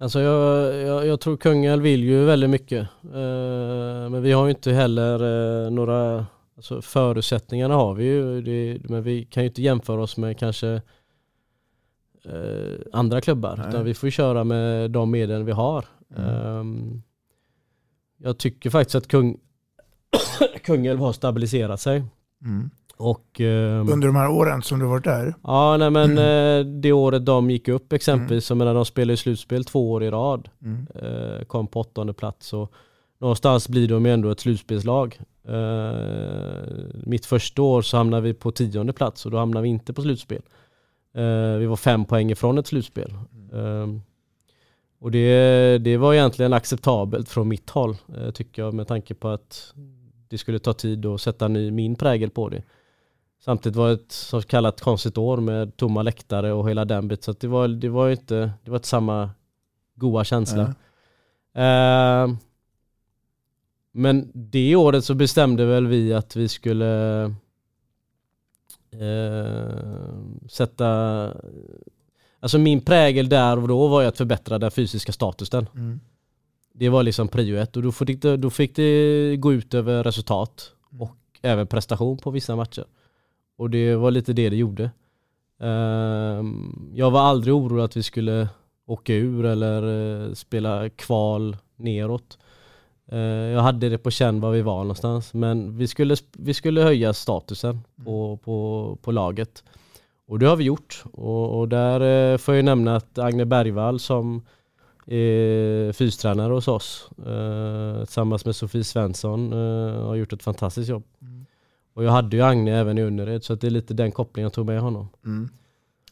Alltså 0.00 0.20
jag, 0.20 0.74
jag, 0.74 1.06
jag 1.06 1.20
tror 1.20 1.36
Kungälv 1.36 1.82
vill 1.82 2.04
ju 2.04 2.24
väldigt 2.24 2.50
mycket. 2.50 2.88
Eh, 3.04 4.10
men 4.10 4.22
vi 4.22 4.32
har 4.32 4.44
ju 4.44 4.50
inte 4.50 4.72
heller 4.72 5.14
eh, 5.64 5.70
några 5.70 6.26
alltså 6.56 6.82
förutsättningarna 6.82 7.74
har 7.74 7.94
vi 7.94 8.04
ju. 8.04 8.42
Det, 8.42 8.78
men 8.88 9.02
vi 9.02 9.24
kan 9.24 9.42
ju 9.42 9.48
inte 9.48 9.62
jämföra 9.62 10.02
oss 10.02 10.16
med 10.16 10.38
kanske 10.38 10.68
eh, 12.24 12.78
andra 12.92 13.20
klubbar. 13.20 13.56
Nej. 13.56 13.68
Utan 13.68 13.84
vi 13.84 13.94
får 13.94 14.10
köra 14.10 14.44
med 14.44 14.90
de 14.90 15.10
medel 15.10 15.44
vi 15.44 15.52
har. 15.52 15.84
Mm. 16.16 16.28
Ehm, 16.30 17.02
jag 18.18 18.38
tycker 18.38 18.70
faktiskt 18.70 18.94
att 18.94 19.08
Kung, 19.08 19.38
Kungälv 20.64 21.00
har 21.00 21.12
stabiliserat 21.12 21.80
sig. 21.80 22.04
Mm. 22.44 22.70
Och, 22.96 23.40
ehm, 23.40 23.88
Under 23.88 24.06
de 24.06 24.16
här 24.16 24.30
åren 24.30 24.62
som 24.62 24.78
du 24.78 24.86
varit 24.86 25.04
där? 25.04 25.34
Ja, 25.42 25.76
nej 25.76 25.90
men 25.90 26.18
eh, 26.18 26.66
det 26.80 26.92
året 26.92 27.26
de 27.26 27.50
gick 27.50 27.68
upp 27.68 27.92
exempelvis, 27.92 28.50
jag 28.50 28.56
menar 28.56 28.74
de 28.74 28.84
spelade 28.84 29.12
i 29.12 29.16
slutspel 29.16 29.64
två 29.64 29.92
år 29.92 30.04
i 30.04 30.10
rad. 30.10 30.48
Mm. 30.62 30.86
Eh, 30.94 31.44
kom 31.44 31.66
på 31.66 31.80
åttonde 31.80 32.12
plats 32.12 32.52
och 32.52 32.72
någonstans 33.20 33.68
blir 33.68 33.88
de 33.88 34.06
ju 34.06 34.12
ändå 34.12 34.30
ett 34.30 34.40
slutspelslag. 34.40 35.20
Eh, 35.48 35.92
mitt 37.04 37.26
första 37.26 37.62
år 37.62 37.82
så 37.82 37.96
hamnade 37.96 38.22
vi 38.22 38.34
på 38.34 38.50
tionde 38.50 38.92
plats 38.92 39.26
och 39.26 39.32
då 39.32 39.38
hamnade 39.38 39.62
vi 39.62 39.68
inte 39.68 39.92
på 39.92 40.02
slutspel. 40.02 40.42
Eh, 41.14 41.56
vi 41.58 41.66
var 41.66 41.76
fem 41.76 42.04
poäng 42.04 42.30
ifrån 42.30 42.58
ett 42.58 42.66
slutspel. 42.66 43.12
Eh, 43.52 43.86
och 45.00 45.10
det, 45.10 45.78
det 45.78 45.96
var 45.96 46.14
egentligen 46.14 46.52
acceptabelt 46.52 47.28
från 47.28 47.48
mitt 47.48 47.70
håll 47.70 47.96
eh, 48.16 48.30
tycker 48.30 48.62
jag 48.62 48.74
med 48.74 48.88
tanke 48.88 49.14
på 49.14 49.28
att 49.28 49.74
det 50.32 50.38
skulle 50.38 50.58
ta 50.58 50.72
tid 50.72 51.06
att 51.06 51.20
sätta 51.20 51.48
ny, 51.48 51.70
min 51.70 51.96
prägel 51.96 52.30
på 52.30 52.48
det. 52.48 52.62
Samtidigt 53.44 53.76
var 53.76 53.88
det 53.88 53.94
ett 53.94 54.12
så 54.12 54.42
kallat 54.42 54.80
konstigt 54.80 55.18
år 55.18 55.36
med 55.36 55.76
tomma 55.76 56.02
läktare 56.02 56.52
och 56.52 56.70
hela 56.70 56.84
den 56.84 57.08
biten. 57.08 57.22
Så 57.22 57.32
det 57.32 57.46
var, 57.46 57.68
det 57.68 57.88
var 57.88 58.10
inte, 58.10 58.52
det 58.64 58.70
var 58.70 58.78
inte 58.78 58.88
samma 58.88 59.30
goa 59.94 60.24
känsla. 60.24 60.62
Eh, 61.54 62.34
men 63.92 64.30
det 64.34 64.76
året 64.76 65.04
så 65.04 65.14
bestämde 65.14 65.66
väl 65.66 65.86
vi 65.86 66.12
att 66.14 66.36
vi 66.36 66.48
skulle 66.48 67.22
eh, 68.90 69.70
sätta 70.48 71.30
Alltså 72.40 72.58
min 72.58 72.80
prägel 72.80 73.28
där 73.28 73.58
och 73.58 73.68
då 73.68 73.88
var 73.88 74.00
ju 74.02 74.08
att 74.08 74.16
förbättra 74.16 74.58
den 74.58 74.70
fysiska 74.70 75.12
statusen. 75.12 75.68
Mm. 75.74 76.00
Det 76.82 76.88
var 76.88 77.02
liksom 77.02 77.28
prio 77.28 77.56
ett 77.56 77.76
och 77.76 77.82
då 77.82 77.92
fick, 77.92 78.22
det, 78.22 78.36
då 78.36 78.50
fick 78.50 78.76
det 78.76 79.36
gå 79.36 79.52
ut 79.52 79.74
över 79.74 80.04
resultat 80.04 80.72
och 80.98 81.16
även 81.42 81.66
prestation 81.66 82.18
på 82.18 82.30
vissa 82.30 82.56
matcher. 82.56 82.84
Och 83.58 83.70
det 83.70 83.96
var 83.96 84.10
lite 84.10 84.32
det 84.32 84.50
det 84.50 84.56
gjorde. 84.56 84.90
Ehm, 85.60 86.90
Jag 86.94 87.10
var 87.10 87.20
aldrig 87.20 87.54
orolig 87.54 87.82
att 87.82 87.96
vi 87.96 88.02
skulle 88.02 88.48
åka 88.86 89.14
ur 89.14 89.44
eller 89.44 89.82
eh, 90.26 90.32
spela 90.34 90.88
kval 90.88 91.56
neråt. 91.76 92.38
Eh, 93.12 93.18
Jag 93.54 93.60
hade 93.60 93.88
det 93.88 93.98
på 93.98 94.10
känn 94.10 94.40
var 94.40 94.50
vi 94.50 94.62
var 94.62 94.78
någonstans 94.78 95.34
men 95.34 95.76
vi 95.76 95.86
skulle, 95.88 96.16
vi 96.32 96.54
skulle 96.54 96.80
höja 96.80 97.12
statusen 97.14 97.80
på, 98.04 98.36
på, 98.44 98.98
på 99.02 99.12
laget. 99.12 99.64
Och 100.26 100.38
det 100.38 100.46
har 100.46 100.56
vi 100.56 100.64
gjort. 100.64 101.04
Och, 101.12 101.58
och 101.60 101.68
där 101.68 102.32
eh, 102.32 102.38
får 102.38 102.54
jag 102.54 102.64
nämna 102.64 102.96
att 102.96 103.18
Agne 103.18 103.44
Bergvall 103.44 104.00
som 104.00 104.42
är 105.06 105.92
fystränare 105.92 106.52
hos 106.52 106.68
oss 106.68 107.10
eh, 107.26 108.04
tillsammans 108.04 108.44
med 108.44 108.56
Sofie 108.56 108.84
Svensson 108.84 109.52
eh, 109.52 110.06
har 110.06 110.14
gjort 110.14 110.32
ett 110.32 110.42
fantastiskt 110.42 110.88
jobb. 110.88 111.04
Och 111.94 112.04
jag 112.04 112.10
hade 112.10 112.36
ju 112.36 112.42
Agne 112.42 112.78
även 112.78 112.98
i 112.98 113.02
Underred 113.02 113.44
så 113.44 113.54
det 113.54 113.66
är 113.66 113.70
lite 113.70 113.94
den 113.94 114.12
kopplingen 114.12 114.44
jag 114.44 114.52
tog 114.52 114.66
med 114.66 114.80
honom. 114.80 115.08
Mm. 115.24 115.48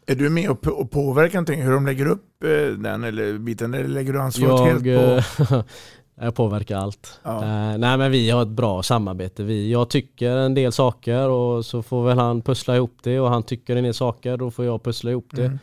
Är 0.07 0.15
du 0.15 0.31
med 0.31 0.51
och, 0.51 0.67
och 0.67 0.91
påverkar 0.91 1.35
någonting 1.35 1.63
hur 1.63 1.73
de 1.73 1.87
lägger 1.87 2.07
upp 2.07 2.45
eh, 2.45 2.79
den 2.79 3.05
eller 3.05 3.39
biten 3.39 3.75
eller 3.75 3.89
lägger 3.89 4.13
du 4.13 4.21
ansvaret 4.21 4.73
helt 4.73 4.87
Jag, 4.87 5.25
på? 5.37 5.55
eh, 5.55 5.63
jag 6.25 6.35
påverkar 6.35 6.77
allt. 6.79 7.21
Ja. 7.23 7.43
Eh, 7.43 7.79
nej 7.79 7.99
men 7.99 8.11
vi 8.11 8.31
har 8.31 8.43
ett 8.43 8.49
bra 8.49 8.83
samarbete. 8.83 9.43
Vi, 9.43 9.73
jag 9.73 9.91
tycker 9.91 10.37
en 10.37 10.55
del 10.55 10.73
saker 10.73 11.29
och 11.29 11.65
så 11.67 11.83
får 11.83 12.05
väl 12.05 12.19
han 12.19 12.43
pussla 12.43 12.77
ihop 12.77 12.97
det 13.03 13.21
och 13.21 13.29
han 13.29 13.43
tycker 13.43 13.77
en 13.77 13.85
del 13.85 13.95
saker 13.95 14.37
då 14.37 14.51
får 14.51 14.65
jag 14.65 14.83
pussla 14.83 15.11
ihop 15.11 15.29
det. 15.31 15.45
Mm. 15.45 15.59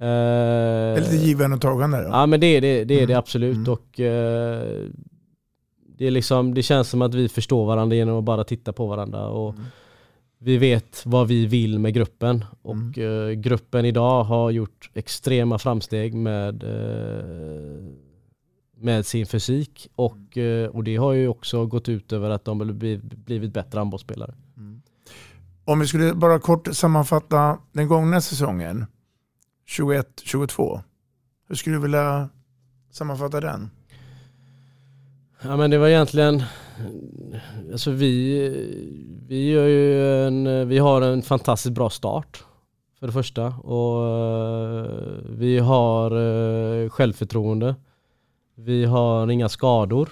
Eh, 0.00 0.06
Det 0.06 0.96
är 0.96 1.00
lite 1.00 1.16
givande 1.26 1.56
och 1.56 1.62
tagande. 1.62 2.02
Då. 2.02 2.08
Ja 2.08 2.26
men 2.26 2.40
det 2.40 2.46
är 2.46 2.60
det, 2.60 2.84
det, 2.84 2.94
är 2.94 3.06
det 3.06 3.12
Mm. 3.12 3.18
absolut 3.18 3.56
Mm. 3.56 3.72
och 3.72 4.00
eh, 4.00 4.86
det, 5.98 6.06
är 6.06 6.10
liksom, 6.10 6.54
det 6.54 6.62
känns 6.62 6.88
som 6.88 7.02
att 7.02 7.14
vi 7.14 7.28
förstår 7.28 7.66
varandra 7.66 7.96
genom 7.96 8.18
att 8.18 8.24
bara 8.24 8.44
titta 8.44 8.72
på 8.72 8.86
varandra 8.86 9.26
och 9.28 9.54
Mm. 9.54 9.64
vi 10.38 10.56
vet 10.58 11.02
vad 11.06 11.28
vi 11.28 11.46
vill 11.46 11.78
med 11.78 11.94
gruppen 11.94 12.44
och 12.62 12.98
eh, 12.98 13.30
gruppen 13.32 13.84
idag 13.84 14.24
har 14.24 14.50
gjort 14.50 14.90
extrema 14.94 15.58
framsteg 15.58 16.14
med, 16.14 16.62
eh, 16.64 17.84
med 18.76 19.06
sin 19.06 19.26
fysik 19.26 19.88
och, 19.96 20.38
eh, 20.38 20.68
och 20.68 20.84
det 20.84 20.96
har 20.96 21.12
ju 21.12 21.28
också 21.28 21.66
gått 21.66 21.88
ut 21.88 22.12
över 22.12 22.30
att 22.30 22.44
de 22.44 22.60
har 22.60 22.66
blivit, 22.72 23.02
blivit 23.02 23.52
bättre 23.52 23.78
handbollsspelare. 23.78 24.34
Om 25.64 25.80
vi 25.80 25.86
skulle 25.86 26.14
bara 26.14 26.38
kort 26.38 26.68
sammanfatta 26.72 27.58
den 27.72 27.88
gångna 27.88 28.20
säsongen, 28.20 28.86
21-22. 29.70 30.80
Hur 31.48 31.54
skulle 31.54 31.76
du 31.76 31.82
vilja 31.82 32.28
sammanfatta 32.90 33.40
den? 33.40 33.70
Ja 35.42 35.56
men 35.56 35.70
det 35.70 35.78
var 35.78 35.88
egentligen, 35.88 36.42
alltså 37.72 37.90
vi, 37.90 38.48
vi, 39.28 39.50
gör 39.50 39.66
ju 39.66 40.26
en, 40.26 40.68
vi 40.68 40.78
har 40.78 41.02
en 41.02 41.22
fantastiskt 41.22 41.74
bra 41.74 41.90
start 41.90 42.44
för 42.98 43.06
det 43.06 43.12
första 43.12 43.46
och 43.46 44.06
eh, 44.06 44.90
vi 45.28 45.58
har 45.58 46.10
eh, 46.10 46.88
självförtroende. 46.88 47.74
Vi 48.54 48.84
har 48.84 49.30
inga 49.30 49.48
skador. 49.48 50.08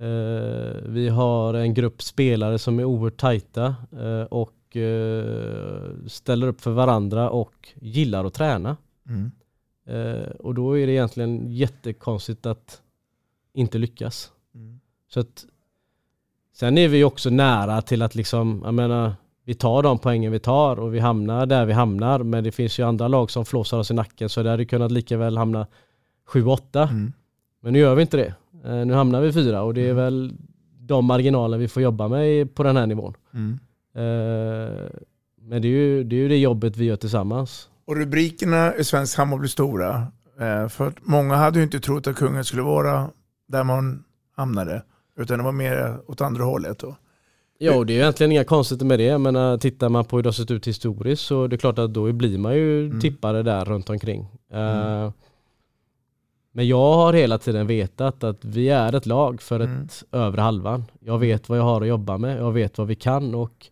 Eh, 0.00 0.82
Vi 0.86 1.08
har 1.08 1.54
en 1.54 1.74
grupp 1.74 2.02
spelare 2.02 2.58
som 2.58 2.78
är 2.78 2.84
oerhört 2.84 3.16
tajta 3.16 3.74
eh, 3.92 4.22
och 4.22 4.76
eh, 4.76 5.90
ställer 6.06 6.46
upp 6.46 6.60
för 6.60 6.70
varandra 6.70 7.30
och 7.30 7.68
gillar 7.74 8.24
att 8.24 8.34
träna. 8.34 8.76
Mm. 9.08 9.30
Och 10.38 10.54
då 10.54 10.78
är 10.78 10.86
det 10.86 10.92
egentligen 10.92 11.52
jättekonstigt 11.52 12.46
att 12.46 12.82
inte 13.52 13.78
lyckas. 13.78 14.32
Mm. 14.54 14.80
Så 15.08 15.20
att 15.20 15.46
Sen 16.60 16.78
är 16.78 16.88
vi 16.88 17.04
också 17.04 17.30
nära 17.30 17.82
till 17.82 18.02
att 18.02 18.14
liksom, 18.14 18.62
jag 18.64 18.74
menar, 18.74 19.14
vi 19.44 19.54
tar 19.54 19.82
de 19.82 19.98
poängen 19.98 20.32
vi 20.32 20.38
tar 20.38 20.80
och 20.80 20.94
vi 20.94 20.98
hamnar 20.98 21.46
där 21.46 21.66
vi 21.66 21.72
hamnar. 21.72 22.18
Men 22.18 22.44
det 22.44 22.52
finns 22.52 22.78
ju 22.78 22.82
andra 22.86 23.08
lag 23.08 23.30
som 23.30 23.44
flåsar 23.44 23.78
oss 23.78 23.90
i 23.90 23.94
nacken 23.94 24.28
så 24.28 24.42
det 24.42 24.50
hade 24.50 24.64
kunnat 24.64 24.92
lika 24.92 25.16
väl 25.16 25.36
hamna 25.36 25.66
7-8. 26.28 26.88
Mm. 26.88 27.12
Men 27.60 27.72
nu 27.72 27.78
gör 27.78 27.94
vi 27.94 28.02
inte 28.02 28.16
det. 28.16 28.34
Eh, 28.64 28.86
nu 28.86 28.92
hamnar 28.94 29.20
vi 29.20 29.32
fyra 29.32 29.62
och 29.62 29.74
det 29.74 29.88
är 29.88 29.94
väl 29.94 30.32
de 30.80 31.04
marginaler 31.04 31.58
vi 31.58 31.68
får 31.68 31.82
jobba 31.82 32.08
med 32.08 32.54
på 32.54 32.62
den 32.62 32.76
här 32.76 32.86
nivån. 32.86 33.14
Mm. 33.34 33.58
Eh, 33.94 34.88
men 35.42 35.62
det 35.62 35.68
är, 35.68 35.72
ju, 35.72 36.04
det 36.04 36.16
är 36.16 36.20
ju 36.20 36.28
det 36.28 36.38
jobbet 36.38 36.76
vi 36.76 36.84
gör 36.84 36.96
tillsammans. 36.96 37.68
Och 37.86 37.96
rubrikerna 37.96 38.74
i 38.76 38.84
svensk 38.84 39.18
handboll 39.18 39.38
blir 39.40 39.48
stora. 39.48 40.06
Eh, 40.40 40.68
för 40.68 40.92
många 41.02 41.34
hade 41.34 41.58
ju 41.58 41.62
inte 41.64 41.80
trott 41.80 42.06
att 42.06 42.16
kungen 42.16 42.44
skulle 42.44 42.62
vara 42.62 43.10
där 43.48 43.64
man 43.64 44.04
hamnade. 44.36 44.82
Utan 45.18 45.38
det 45.38 45.44
var 45.44 45.52
mer 45.52 45.96
åt 46.06 46.20
andra 46.20 46.44
hållet. 46.44 46.78
Då. 46.78 46.96
Ja, 47.58 47.84
det 47.84 47.92
är 47.92 47.94
ju 47.94 48.00
egentligen 48.00 48.32
inga 48.32 48.44
konstigheter 48.44 48.86
med 48.86 48.98
det. 48.98 49.18
Menar, 49.18 49.58
tittar 49.58 49.88
man 49.88 50.04
på 50.04 50.16
hur 50.16 50.22
det 50.22 50.26
har 50.26 50.32
sett 50.32 50.50
ut 50.50 50.66
historiskt 50.68 51.22
så 51.22 51.46
det 51.46 51.56
är 51.56 51.58
klart 51.58 51.78
att 51.78 51.94
då 51.94 52.12
blir 52.12 52.38
man 52.38 52.54
ju 52.54 52.86
Mm. 52.86 53.00
tippare 53.00 53.42
där 53.42 53.64
runt 53.64 53.90
omkring. 53.90 54.20
Eh, 54.52 55.10
Men 56.52 56.68
jag 56.68 56.94
har 56.94 57.12
hela 57.12 57.38
tiden 57.38 57.66
vetat 57.66 58.24
att 58.24 58.44
vi 58.44 58.68
är 58.68 58.94
ett 58.94 59.06
lag 59.06 59.42
för 59.42 59.60
Mm. 59.60 59.82
ett 59.82 60.04
övre 60.12 60.40
halvan. 60.40 60.84
Jag 61.00 61.18
vet 61.18 61.48
vad 61.48 61.58
jag 61.58 61.62
har 61.62 61.80
att 61.80 61.88
jobba 61.88 62.18
med, 62.18 62.38
jag 62.38 62.52
vet 62.52 62.78
vad 62.78 62.86
vi 62.86 62.94
kan 62.94 63.34
och 63.34 63.66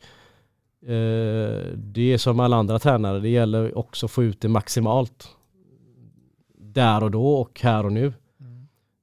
eh, 0.82 1.66
det 1.76 2.12
är 2.12 2.18
som 2.18 2.40
alla 2.40 2.56
andra 2.56 2.78
tränare, 2.78 3.20
det 3.20 3.28
gäller 3.28 3.78
också 3.78 4.06
att 4.06 4.12
få 4.12 4.24
ut 4.24 4.40
det 4.40 4.48
maximalt. 4.48 5.28
Där 6.58 7.02
och 7.02 7.10
då 7.10 7.34
och 7.34 7.60
här 7.60 7.84
och 7.86 7.92
nu. 7.92 8.06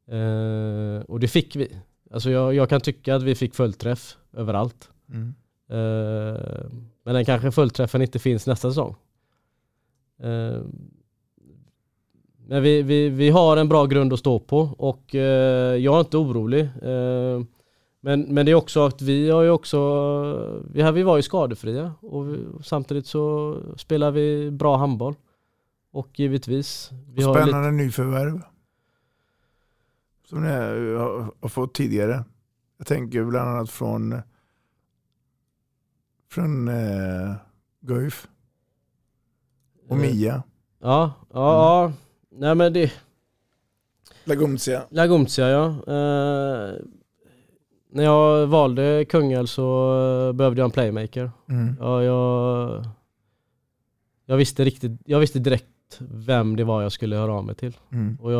Eh, 0.08 1.02
och 1.02 1.20
det 1.20 1.28
fick 1.28 1.56
vi. 1.56 1.78
Alltså 2.12 2.30
jag, 2.30 2.54
jag 2.54 2.70
kan 2.70 2.82
tycka 2.82 3.16
att 3.16 3.24
vi 3.24 3.36
fick 3.36 3.56
fullträff 3.56 4.18
överallt. 4.34 4.90
Mm. 5.10 5.36
Eh, 5.70 6.66
men 7.04 7.16
den 7.16 7.26
kanske 7.26 7.52
fullträffen 7.52 8.02
inte 8.02 8.20
finns 8.20 8.48
nästa 8.48 8.70
säsong. 8.70 8.96
Men 12.48 12.64
vi, 12.64 12.82
vi, 12.82 13.10
vi 13.10 13.30
har 13.30 13.58
en 13.58 13.70
bra 13.70 13.86
grund 13.86 14.14
att 14.14 14.20
stå 14.20 14.40
på 14.40 14.60
och 14.78 15.16
eh, 15.16 15.76
jag 15.76 15.96
är 15.96 16.00
inte 16.00 16.18
orolig. 16.18 16.62
Eh, 16.62 17.42
men, 18.02 18.22
men 18.22 18.46
det 18.46 18.52
är 18.52 18.56
också 18.56 18.86
att 18.86 19.02
vi 19.02 19.30
har 19.30 19.42
ju 19.42 19.50
också, 19.50 19.80
vi, 20.74 20.82
här, 20.82 20.92
vi 20.92 21.04
var 21.04 21.16
ju 21.16 21.22
skadefria 21.22 21.94
och, 22.02 22.30
vi, 22.30 22.46
och 22.54 22.66
samtidigt 22.66 23.08
så 23.08 23.58
spelar 23.78 24.12
vi 24.12 24.52
bra 24.52 24.78
handboll. 24.78 25.16
Och 25.92 26.20
givetvis. 26.20 26.92
Vi 27.08 27.24
har 27.24 27.34
lite, 27.34 27.48
Spännande 27.48 27.72
nyförvärv. 27.72 28.42
Som 30.30 30.42
ni 30.42 30.50
har, 30.50 31.50
fått 31.50 31.74
tidigare. 31.74 32.24
Jag 32.78 32.88
tänker 32.88 33.24
bland 33.24 33.50
annat 33.50 33.70
från, 33.70 34.22
från 36.32 36.68
eh, 36.68 37.36
Guif. 37.82 38.28
Och 39.90 39.96
Eh, 39.96 40.02
Mia. 40.02 40.44
ja, 40.80 41.14
ja, 41.34 41.34
ja. 41.34 41.94
Nej 42.38 42.56
men 42.56 42.74
det, 42.74 42.94
Lagumtia. 44.26 44.84
Lagumtia 44.90 45.50
ja. 45.50 45.66
Eh, 45.68 46.74
när 47.90 48.04
jag 48.04 48.48
valde 48.48 49.06
Kungälv 49.10 49.46
så 49.46 49.98
eh, 50.28 50.34
behövde 50.34 50.62
jag 50.62 50.66
en 50.66 50.72
playmaker. 50.72 51.32
Mm. 51.50 51.76
Ja, 51.80 52.04
jag, 52.04 52.86
jag, 54.26 54.38
visste 54.38 54.64
riktigt, 54.64 54.92
jag 55.06 55.20
visste 55.20 55.40
direkt 55.40 56.00
vem 56.00 56.56
det 56.56 56.64
var 56.64 56.82
jag 56.82 56.92
skulle 56.92 57.16
höra 57.16 57.34
av 57.34 57.46
mig 57.46 57.56
till. 57.56 57.78
Mm. 57.92 58.18
Och 58.22 58.32
jag 58.32 58.40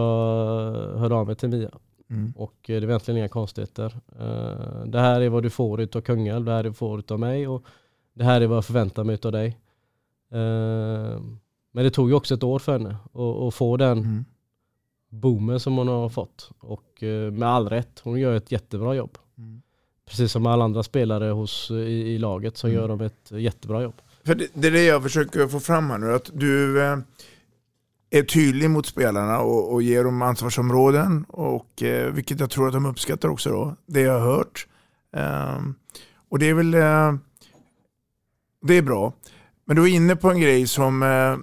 hörde 0.98 1.16
av 1.16 1.28
mig 1.28 1.36
till 1.36 1.50
Mia. 1.50 1.72
Mm. 2.10 2.34
Och 2.36 2.70
eh, 2.70 2.82
det 2.82 2.86
var 2.86 2.92
egentligen 2.92 3.18
inga 3.18 3.30
konstigheter. 3.30 3.96
Eh, 4.20 4.86
det 4.86 5.00
här 5.00 5.22
är 5.22 5.30
vad 5.30 5.44
du 5.44 5.50
får 5.50 5.82
utav 5.82 6.02
Kungälv, 6.02 6.46
det 6.46 6.52
här 6.52 6.60
är 6.60 6.64
vad 6.64 6.72
du 6.72 6.74
får 6.74 7.00
utav 7.00 7.20
mig 7.20 7.48
och 7.48 7.66
det 8.14 8.24
här 8.24 8.42
är 8.42 8.48
vad 8.48 8.58
jag 8.58 8.66
förväntar 8.66 9.04
mig 9.04 9.14
utav 9.14 9.32
dig. 9.32 9.60
Eh, 10.32 11.20
men 11.76 11.84
det 11.84 11.92
tog 11.92 12.10
ju 12.10 12.16
också 12.16 12.34
ett 12.34 12.44
år 12.44 12.60
för 12.60 12.72
henne 12.72 12.96
att- 13.48 13.54
få 13.56 13.78
den 13.78 13.98
Mm. 13.98 14.26
boomen 15.10 15.60
som 15.60 15.78
hon 15.78 15.88
har 15.88 16.10
fått. 16.10 16.50
Och 16.60 17.04
eh, 17.04 17.32
med 17.32 17.50
all 17.50 17.70
rätt, 17.70 18.00
hon 18.04 18.20
gör 18.20 18.36
ett 18.36 18.52
jättebra 18.52 18.96
jobb. 18.96 19.18
Mm. 19.38 19.62
Precis 20.10 20.32
som 20.32 20.46
alla 20.46 20.64
andra 20.64 20.84
spelare 20.84 21.26
hos, 21.32 21.72
i, 21.72 21.74
i 22.14 22.18
laget 22.18 22.58
så 22.58 22.68
Mm. 22.68 22.80
gör 22.80 22.88
de 22.88 23.02
ett 23.02 23.32
jättebra 23.32 23.82
jobb. 23.84 24.02
För 24.24 24.36
det, 24.36 24.48
det 24.54 24.68
är 24.68 24.72
det 24.72 24.84
jag 24.84 25.04
försöker 25.04 25.48
få 25.48 25.60
fram 25.60 25.90
här 25.90 25.98
nu. 25.98 26.14
Att 26.14 26.30
du 26.34 26.82
eh, 26.84 26.98
är 28.10 28.24
tydlig 28.24 28.70
mot 28.70 28.86
spelarna 28.86 29.40
och, 29.40 29.74
och 29.74 29.82
ger 29.82 30.04
dem 30.04 30.22
ansvarsområden. 30.22 31.26
Och, 31.30 31.84
eh, 31.84 32.12
vilket 32.14 32.40
jag 32.40 32.50
tror 32.50 32.68
att 32.68 32.74
de 32.74 32.86
uppskattar 32.86 33.30
också 33.30 33.50
då. 33.50 33.76
Det 33.86 34.02
jag 34.02 34.20
har 34.20 34.28
hört. 34.38 34.68
Ehm, 35.14 35.76
och 36.30 36.40
det 36.40 36.50
är 36.50 36.54
väl 36.54 36.74
eh, 36.74 37.14
det 38.62 38.74
är 38.74 38.82
bra. 38.82 39.14
Men 39.66 39.76
du 39.76 39.84
är 39.84 39.96
inne 39.96 40.16
på 40.16 40.32
en 40.32 40.40
grej 40.42 40.68
som 40.68 41.04
eh, 41.04 41.10
eh, 41.10 41.38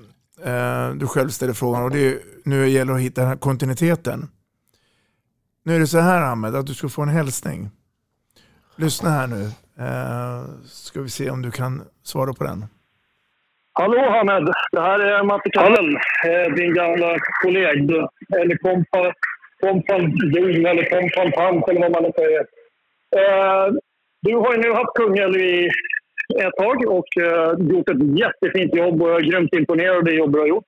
Eh, 0.44 0.90
du 0.94 1.06
själv 1.06 1.28
ställer 1.28 1.52
frågan 1.52 1.82
och 1.84 1.90
det 1.90 2.06
är, 2.08 2.18
nu 2.44 2.68
gäller 2.68 2.92
det 2.92 2.96
att 2.98 3.04
hitta 3.04 3.20
den 3.20 3.30
här 3.30 3.36
kontinuiteten. 3.36 4.28
Nu 5.64 5.74
är 5.76 5.80
det 5.80 5.86
så 5.86 5.98
här 5.98 6.22
Ahmed, 6.22 6.56
att 6.56 6.66
du 6.66 6.74
ska 6.74 6.88
få 6.88 7.02
en 7.02 7.08
hälsning. 7.08 7.70
Lyssna 8.76 9.10
här 9.10 9.26
nu. 9.26 9.42
Eh, 9.78 10.44
ska 10.64 11.00
vi 11.00 11.08
se 11.08 11.30
om 11.30 11.42
du 11.42 11.50
kan 11.50 11.82
svara 12.02 12.32
på 12.32 12.44
den. 12.44 12.64
Hallå 13.72 14.10
Hamed! 14.10 14.52
Det 14.72 14.80
här 14.80 14.98
är 14.98 15.24
Matte 15.24 15.50
Kallel, 15.50 15.96
eh, 16.26 16.54
din 16.54 16.74
gamla 16.74 17.16
kolleg. 17.42 17.90
Eller 18.40 18.56
kompa- 18.56 19.12
kompanjon 19.60 20.66
eller 20.66 20.90
kompampant 20.90 21.68
eller 21.68 21.80
vad 21.80 21.92
man 21.92 22.02
nu 22.02 22.10
säger. 22.16 22.40
Eh, 23.16 23.72
Du 24.22 24.34
har 24.36 24.54
ju 24.54 24.60
nu 24.60 24.72
haft 24.72 24.94
Kungälv 24.94 25.36
i 25.36 25.70
ett 26.40 26.56
tag 26.56 26.86
och 26.88 27.16
eh, 27.22 27.52
gjort 27.72 27.88
ett 27.88 28.18
jättefint 28.18 28.74
jobb 28.74 29.02
och 29.02 29.08
jag 29.10 29.16
är 29.20 29.30
grymt 29.30 29.54
imponerad 29.54 29.96
av 29.96 30.04
det 30.04 30.14
jobb 30.14 30.32
du 30.32 30.38
har 30.38 30.46
gjort. 30.46 30.64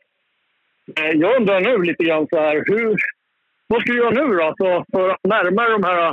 Eh, 0.97 1.11
Jag 1.11 1.37
undrar 1.37 1.61
nu 1.61 1.83
lite 1.83 2.05
grann 2.05 2.27
så 2.31 2.37
här, 2.39 2.65
hur, 2.67 2.97
vad 3.67 3.81
ska 3.83 3.93
du 3.93 3.99
göra 3.99 4.11
nu 4.11 4.37
då? 4.37 4.43
Alltså 4.45 4.85
för 4.93 5.09
att 5.11 5.25
närma 5.25 5.63
dig 5.63 5.73
de 5.73 5.85
här 5.85 6.09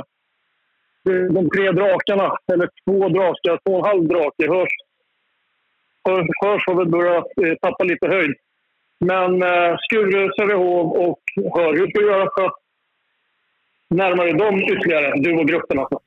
eh, 1.08 1.32
de 1.32 1.50
tre 1.50 1.70
drakarna, 1.72 2.36
eller 2.52 2.68
två 2.84 3.08
drakar, 3.08 3.60
två 3.66 3.72
och 3.72 3.86
en 3.86 3.90
halv 3.90 4.08
drake, 4.08 4.48
hörs 4.48 4.72
hörs, 6.08 6.26
hörs 6.44 6.66
har 6.66 6.74
väl 6.74 6.88
börjat 6.88 7.26
eh, 7.44 7.54
tappa 7.62 7.84
lite 7.84 8.06
höjd. 8.06 8.34
Men 8.98 9.42
eh, 9.42 9.76
Skure, 9.78 10.30
Sävehof 10.38 10.96
och 10.96 11.20
Hör, 11.54 11.72
hur 11.72 11.90
ska 11.90 12.00
du 12.00 12.06
göra 12.06 12.28
för 12.36 12.46
att 12.46 12.54
närma 13.88 14.24
dig 14.24 14.32
dem 14.32 14.58
ytterligare, 14.60 15.12
du 15.16 15.38
och 15.38 15.48
gruppen 15.48 15.78
alltså? 15.78 16.00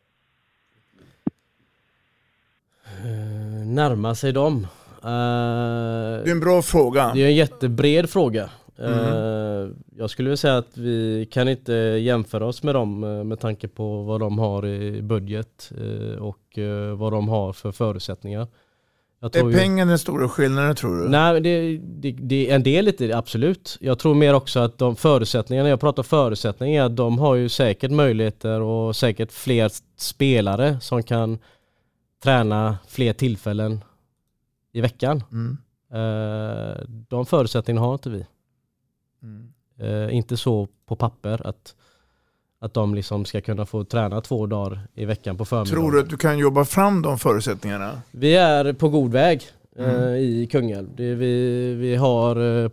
Eh, 2.85 3.34
Närma 3.65 4.15
sig 4.15 4.31
dem. 4.31 4.67
Eh, 5.03 5.09
Det 6.23 6.29
är 6.29 6.31
en 6.31 6.39
bra 6.39 6.61
fråga. 6.61 7.11
Det 7.13 7.21
är 7.23 7.27
en 7.27 7.35
jättebred 7.35 8.09
fråga. 8.09 8.49
Mm. 8.79 9.75
Jag 9.97 10.09
skulle 10.09 10.29
vilja 10.29 10.37
säga 10.37 10.57
att 10.57 10.77
vi 10.77 11.27
kan 11.31 11.47
inte 11.49 11.73
jämföra 11.73 12.45
oss 12.45 12.63
med 12.63 12.75
dem 12.75 13.03
eh, 13.03 13.23
med 13.23 13.39
tanke 13.39 13.67
på 13.67 14.01
vad 14.03 14.19
de 14.19 14.39
har 14.39 14.65
i 14.65 15.01
budget 15.01 15.71
och 16.19 16.59
vad 16.97 17.11
de 17.13 17.29
har 17.29 17.53
för 17.53 17.71
förutsättningar. 17.71 18.47
Jag 19.21 19.35
Är 19.35 19.45
ju- 19.49 19.53
pengen 19.57 19.87
den 19.87 19.99
stora 19.99 20.29
skillnaden 20.29 20.75
tror 20.75 20.97
du? 21.03 21.09
Nej, 21.09 21.41
det, 21.41 21.77
det, 21.77 22.11
det 22.11 22.49
är 22.51 22.55
en 22.55 22.63
del 22.63 22.93
det, 22.97 23.13
absolut. 23.13 23.77
Jag 23.79 23.99
tror 23.99 24.15
mer 24.15 24.33
också 24.33 24.59
att 24.59 24.77
de 24.77 24.95
förutsättningarna, 24.95 25.69
jag 25.69 25.79
pratar 25.79 26.03
förutsättningar, 26.03 26.89
de 26.89 27.17
har 27.19 27.35
ju 27.35 27.49
säkert 27.49 27.91
möjligheter 27.91 28.61
och 28.61 28.95
säkert 28.95 29.31
fler 29.31 29.71
spelare 29.97 30.77
som 30.81 31.03
kan 31.03 31.39
träna 32.25 32.77
fler 32.87 33.13
tillfällen 33.13 33.83
i 34.73 34.81
veckan. 34.81 35.23
Mm. 35.31 35.57
Eh, 35.93 36.77
De 37.09 37.25
förutsättningarna 37.25 37.85
har 37.87 37.93
inte 37.93 38.09
vi. 38.09 38.25
Mm. 39.23 39.53
Eh, 39.79 40.15
Inte 40.15 40.37
så 40.37 40.67
på 40.85 40.95
papper 40.95 41.47
att, 41.47 41.75
att 42.59 42.73
de 42.73 42.95
liksom 42.95 43.25
ska 43.25 43.41
kunna 43.41 43.65
få 43.65 43.83
träna 43.83 44.21
två 44.21 44.45
dagar 44.47 44.79
i 44.93 45.05
veckan 45.05 45.37
på 45.37 45.45
förmiddagen. 45.45 45.81
Tror 45.81 45.91
du 45.91 45.99
att 45.99 46.09
du 46.09 46.17
kan 46.17 46.37
jobba 46.37 46.65
fram 46.65 47.01
de 47.01 47.17
förutsättningarna? 47.19 48.01
Vi 48.11 48.35
är 48.35 48.73
på 48.73 48.89
god 48.89 49.11
väg 49.11 49.43
eh, 49.75 49.93
Mm. 49.93 50.15
i 50.15 50.47
Kungälv. 50.51 50.87
Vi, 50.95 51.73
vi 51.73 51.95
har 51.95 52.71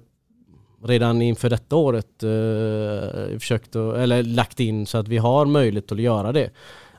redan 0.86 1.22
inför 1.22 1.50
detta 1.50 1.76
året 1.76 2.08
försökt 3.40 3.76
att, 3.76 3.96
eller 3.96 4.22
lagt 4.22 4.60
in 4.60 4.86
så 4.86 4.98
att 4.98 5.08
vi 5.08 5.18
har 5.18 5.46
möjlighet 5.46 5.92
att 5.92 6.00
göra 6.00 6.32
det. 6.32 6.50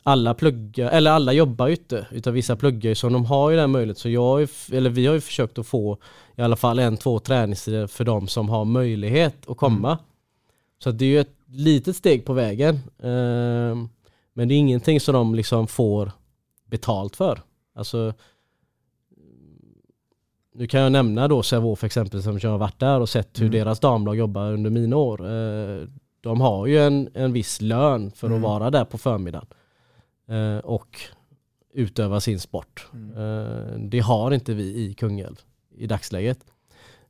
Alla 0.06 0.34
pluggar, 0.34 0.89
eller 0.91 1.12
alla 1.12 1.34
jobbar 1.34 1.68
ju 1.68 1.74
inte, 1.74 2.08
utan 2.12 2.34
vissa 2.34 2.56
pluggar 2.56 2.89
ju 2.89 2.95
så 2.95 3.10
de 3.10 3.26
har 3.26 3.49
ju 3.51 3.58
den 3.58 3.72
möjligheten. 3.72 4.01
Så 4.01 4.10
jag 4.10 4.41
ju, 4.41 4.47
eller 4.78 4.89
vi 4.89 5.06
har 5.08 5.14
ju 5.14 5.22
försökt 5.22 5.58
att 5.58 5.68
få 5.68 5.97
i 6.36 6.41
alla 6.41 6.56
fall 6.56 6.80
en, 6.80 6.97
två 6.97 7.20
träningstider 7.20 7.88
för 7.88 8.04
de 8.04 8.28
som 8.28 8.49
har 8.49 8.66
möjlighet 8.66 9.49
att 9.49 9.58
komma. 9.58 9.97
Så 10.84 10.89
att 10.89 10.99
det 10.99 11.06
är 11.06 11.10
ju 11.10 11.20
ett 11.20 11.36
litet 11.47 11.95
steg 11.95 12.26
på 12.26 12.34
vägen. 12.34 12.76
Eh, 12.99 13.76
men 14.34 14.47
det 14.47 14.54
är 14.54 14.58
ingenting 14.58 14.99
som 14.99 15.14
de 15.14 15.36
liksom 15.36 15.68
får 15.68 16.12
betalt 16.66 17.16
för. 17.16 17.41
Alltså 17.76 18.14
nu 20.56 20.68
kan 20.68 20.80
jag 20.82 20.91
nämna 20.91 21.28
då 21.28 21.43
Sävehof 21.43 21.84
exempel 21.84 22.24
som 22.24 22.39
jag 22.41 22.49
har 22.49 22.58
varit 22.58 22.80
där 22.80 22.99
och 22.99 23.10
sett 23.10 23.39
hur 23.39 23.45
Mm. 23.45 23.60
deras 23.60 23.80
damlag 23.80 24.16
jobbar 24.16 24.51
under 24.54 24.70
mina 24.70 24.95
år. 24.95 25.22
Eh, 25.26 25.88
De 26.22 26.41
har 26.41 26.68
ju 26.68 26.80
en, 26.80 27.10
en 27.14 27.34
viss 27.34 27.62
lön 27.62 28.12
för 28.12 28.28
Mm. 28.28 28.38
att 28.38 28.43
vara 28.43 28.70
där 28.72 28.86
på 28.86 28.97
förmiddagen. 28.97 29.45
Eh, 30.28 30.57
Och 30.57 30.99
utöva 31.74 32.19
sin 32.19 32.39
sport. 32.39 32.88
Mm. 32.93 33.17
Eh, 33.17 33.80
Det 33.80 33.99
har 33.99 34.32
inte 34.32 34.53
vi 34.53 34.63
i 34.63 34.93
Kungälv 34.93 35.36
i 35.76 35.88
dagsläget. 35.88 36.39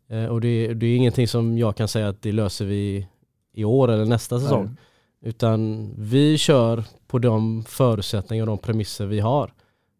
Eh, 0.08 0.26
Och 0.26 0.42
det, 0.42 0.74
det 0.74 0.86
är 0.86 0.96
ingenting 0.98 1.28
som 1.28 1.58
jag 1.58 1.76
kan 1.76 1.88
säga 1.88 2.08
att 2.08 2.22
det 2.22 2.32
löser 2.32 2.66
vi 2.66 3.08
i 3.54 3.64
år 3.64 3.92
eller 3.92 4.06
nästa 4.06 4.40
säsong. 4.40 4.78
Utan 5.22 5.90
vi 5.98 6.38
kör 6.38 6.84
på 7.08 7.20
de 7.20 7.64
förutsättningar 7.64 8.44
och 8.44 8.48
de 8.48 8.58
premisser 8.58 9.06
vi 9.06 9.20
har. 9.20 9.54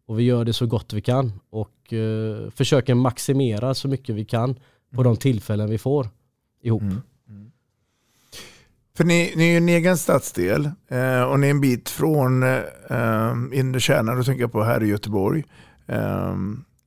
Och 0.06 0.18
vi 0.18 0.22
gör 0.22 0.44
det 0.44 0.52
så 0.52 0.66
gott 0.66 0.92
vi 0.92 1.00
kan 1.02 1.32
och 1.50 1.92
eh, 1.92 2.50
försöker 2.50 2.94
maximera 2.94 3.74
så 3.74 3.88
mycket 3.88 4.14
vi 4.14 4.24
kan 4.24 4.58
på 4.90 5.02
de 5.02 5.16
tillfällen 5.16 5.70
vi 5.70 5.78
får 5.78 6.08
ihop. 6.62 6.82
Mm. 6.82 7.02
För 8.96 9.04
ni, 9.04 9.32
ni 9.36 9.44
är 9.44 9.50
ju 9.50 9.56
en 9.56 9.68
egen 9.68 9.98
stadsdel 9.98 10.70
eh, 10.88 11.22
och 11.22 11.40
ni 11.40 11.46
är 11.46 11.50
en 11.50 11.60
bit 11.60 11.88
från 11.88 12.42
eh, 12.42 13.32
inre 13.52 13.80
kärnan, 13.80 14.16
då 14.16 14.24
tänker 14.24 14.42
jag 14.42 14.52
på 14.52 14.62
här 14.62 14.82
i 14.82 14.86
Göteborg. 14.86 15.44
Eh, 15.86 16.36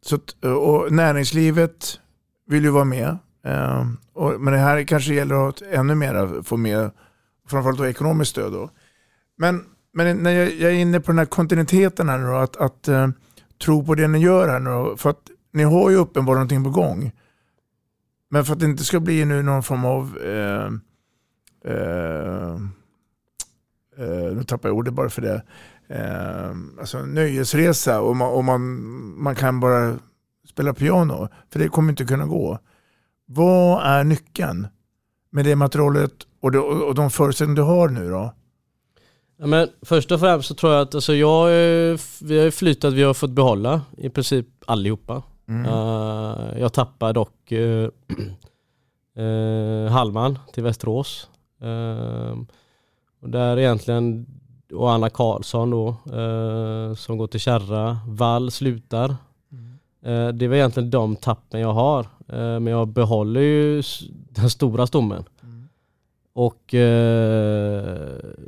så 0.02 0.18
och 0.58 0.92
näringslivet 0.92 2.00
vill 2.48 2.64
ju 2.64 2.70
vara 2.70 2.86
med. 2.86 3.18
Eh, 3.46 3.86
och, 4.14 4.42
men 4.42 4.54
det 4.54 4.60
här 4.60 4.84
kanske 4.84 5.14
gäller 5.14 5.50
att 5.50 5.62
ännu 5.62 5.96
mer 5.96 6.44
få 6.44 6.58
med, 6.58 6.92
framförallt 7.48 7.78
då 7.78 7.88
ekonomiskt 7.88 8.32
stöd. 8.32 8.52
Då. 8.52 8.70
Men, 9.38 9.64
men 9.94 10.18
när 10.18 10.32
jag, 10.32 10.54
jag, 10.54 10.72
är 10.72 10.76
inne 10.76 11.00
på 11.00 11.12
den 11.12 11.20
här 11.20 11.26
kontinuiteten 11.26 12.10
här 12.10 12.18
nu 12.18 12.28
då, 12.28 12.36
att, 12.36 12.58
att 12.58 12.88
eh, 12.88 13.08
tro 13.66 13.86
på 13.86 13.96
det 13.96 14.08
ni 14.08 14.20
gör 14.20 14.48
här 14.48 14.60
nu 14.60 14.70
då, 14.70 14.98
för 14.98 15.10
att 15.10 15.22
ni 15.54 15.64
har 15.64 15.90
ju 15.90 15.96
uppenbarligen 15.96 16.40
någonting 16.40 16.64
på 16.64 16.82
gång. 16.82 17.12
Men 18.30 18.46
för 18.46 18.54
att 18.54 18.60
det 18.60 18.66
inte 18.66 18.84
ska 18.84 19.00
bli 19.00 19.26
nu 19.26 19.44
någon 19.44 19.64
form 19.64 19.86
av 19.86 20.18
eh, 20.18 20.72
uh, 21.66 22.56
uh, 24.00 24.36
nu 24.36 24.44
tappar 24.48 24.70
jag 24.70 24.78
ordet 24.78 24.94
bara 24.94 25.10
för 25.10 25.22
det. 25.22 25.42
alltså 26.80 27.06
nöjesresa 27.06 28.02
och, 28.02 28.16
man, 28.16 28.30
och 28.30 28.44
man, 28.44 28.62
man 29.22 29.36
kan 29.36 29.60
bara 29.60 29.98
spela 30.50 30.74
piano. 30.74 31.28
För 31.50 31.60
det 31.60 31.68
kommer 31.68 31.90
inte 31.90 32.06
kunna 32.06 32.26
gå. 32.26 32.60
Vad 33.26 33.84
är 33.84 34.04
nyckeln 34.04 34.68
med 35.30 35.46
det 35.46 35.56
materialet 35.56 36.14
och, 36.42 36.52
det, 36.52 36.60
och 36.60 36.96
de 36.96 37.10
förutsättningar 37.10 37.56
du 37.56 37.62
har 37.62 37.90
nu 37.90 38.10
då? 38.10 38.34
Ja, 39.40 39.48
men 39.48 39.68
först 39.82 40.12
och 40.12 40.20
främst 40.20 40.48
så 40.48 40.56
tror 40.56 40.74
jag 40.74 40.82
att 40.82 40.96
alltså 40.96 41.14
jag, 41.14 41.48
vi 42.22 42.40
har 42.40 42.52
flyttat, 42.52 42.94
vi 42.94 43.04
har 43.04 43.14
fått 43.14 43.30
behålla 43.30 43.82
i 43.98 44.10
princip 44.10 44.48
allihopa. 44.66 45.24
Mm. 45.48 45.66
Uh, 45.66 46.60
jag 46.60 46.74
tappar 46.74 47.14
dock 47.14 47.52
uh, 47.52 47.90
uh, 49.20 49.88
Hallman 49.92 50.40
till 50.54 50.64
Västerås. 50.64 51.30
Uh, 51.64 52.42
och 53.22 53.30
där 53.30 53.60
egentligen, 53.60 54.26
och 54.74 54.92
Anna 54.92 55.10
Karlsson 55.10 55.70
då, 55.70 55.96
som 56.98 57.18
går 57.18 57.28
till 57.28 57.40
Kärra. 57.40 57.98
Wall 58.08 58.52
slutar. 58.52 59.16
Mm. 59.52 60.38
det 60.38 60.48
var 60.48 60.56
egentligen 60.56 60.90
de 60.90 61.16
tappen 61.16 61.60
jag 61.60 61.74
har. 61.74 62.08
men 62.60 62.68
jag 62.68 62.88
behåller 62.88 63.42
ju 63.42 63.84
den 64.30 64.50
stora 64.50 64.88
stommen. 64.88 65.24
Och 66.38 66.74
eh, 66.74 67.98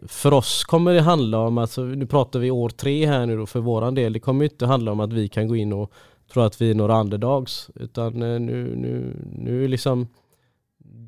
för 0.07 0.33
oss 0.33 0.63
kommer 0.63 0.93
det 0.93 1.01
handla 1.01 1.39
om, 1.39 1.57
alltså, 1.57 1.81
nu 1.81 2.05
pratar 2.05 2.39
vi 2.39 2.51
år 2.51 2.69
tre 2.69 3.05
här 3.05 3.25
nu 3.25 3.37
då 3.37 3.45
för 3.45 3.59
våran 3.59 3.95
del, 3.95 4.13
det 4.13 4.19
kommer 4.19 4.45
inte 4.45 4.65
handla 4.65 4.91
om 4.91 4.99
att 4.99 5.13
vi 5.13 5.27
kan 5.27 5.47
gå 5.47 5.55
in 5.55 5.73
och 5.73 5.91
tro 6.33 6.41
att 6.41 6.61
vi 6.61 6.69
är 6.69 6.75
några 6.75 6.99
underdogs. 6.99 7.69
Utan 7.75 8.21
eh, 8.21 8.39
nu, 8.39 8.75
nu, 8.75 9.15
nu 9.35 9.63
är 9.63 9.67
liksom 9.67 10.07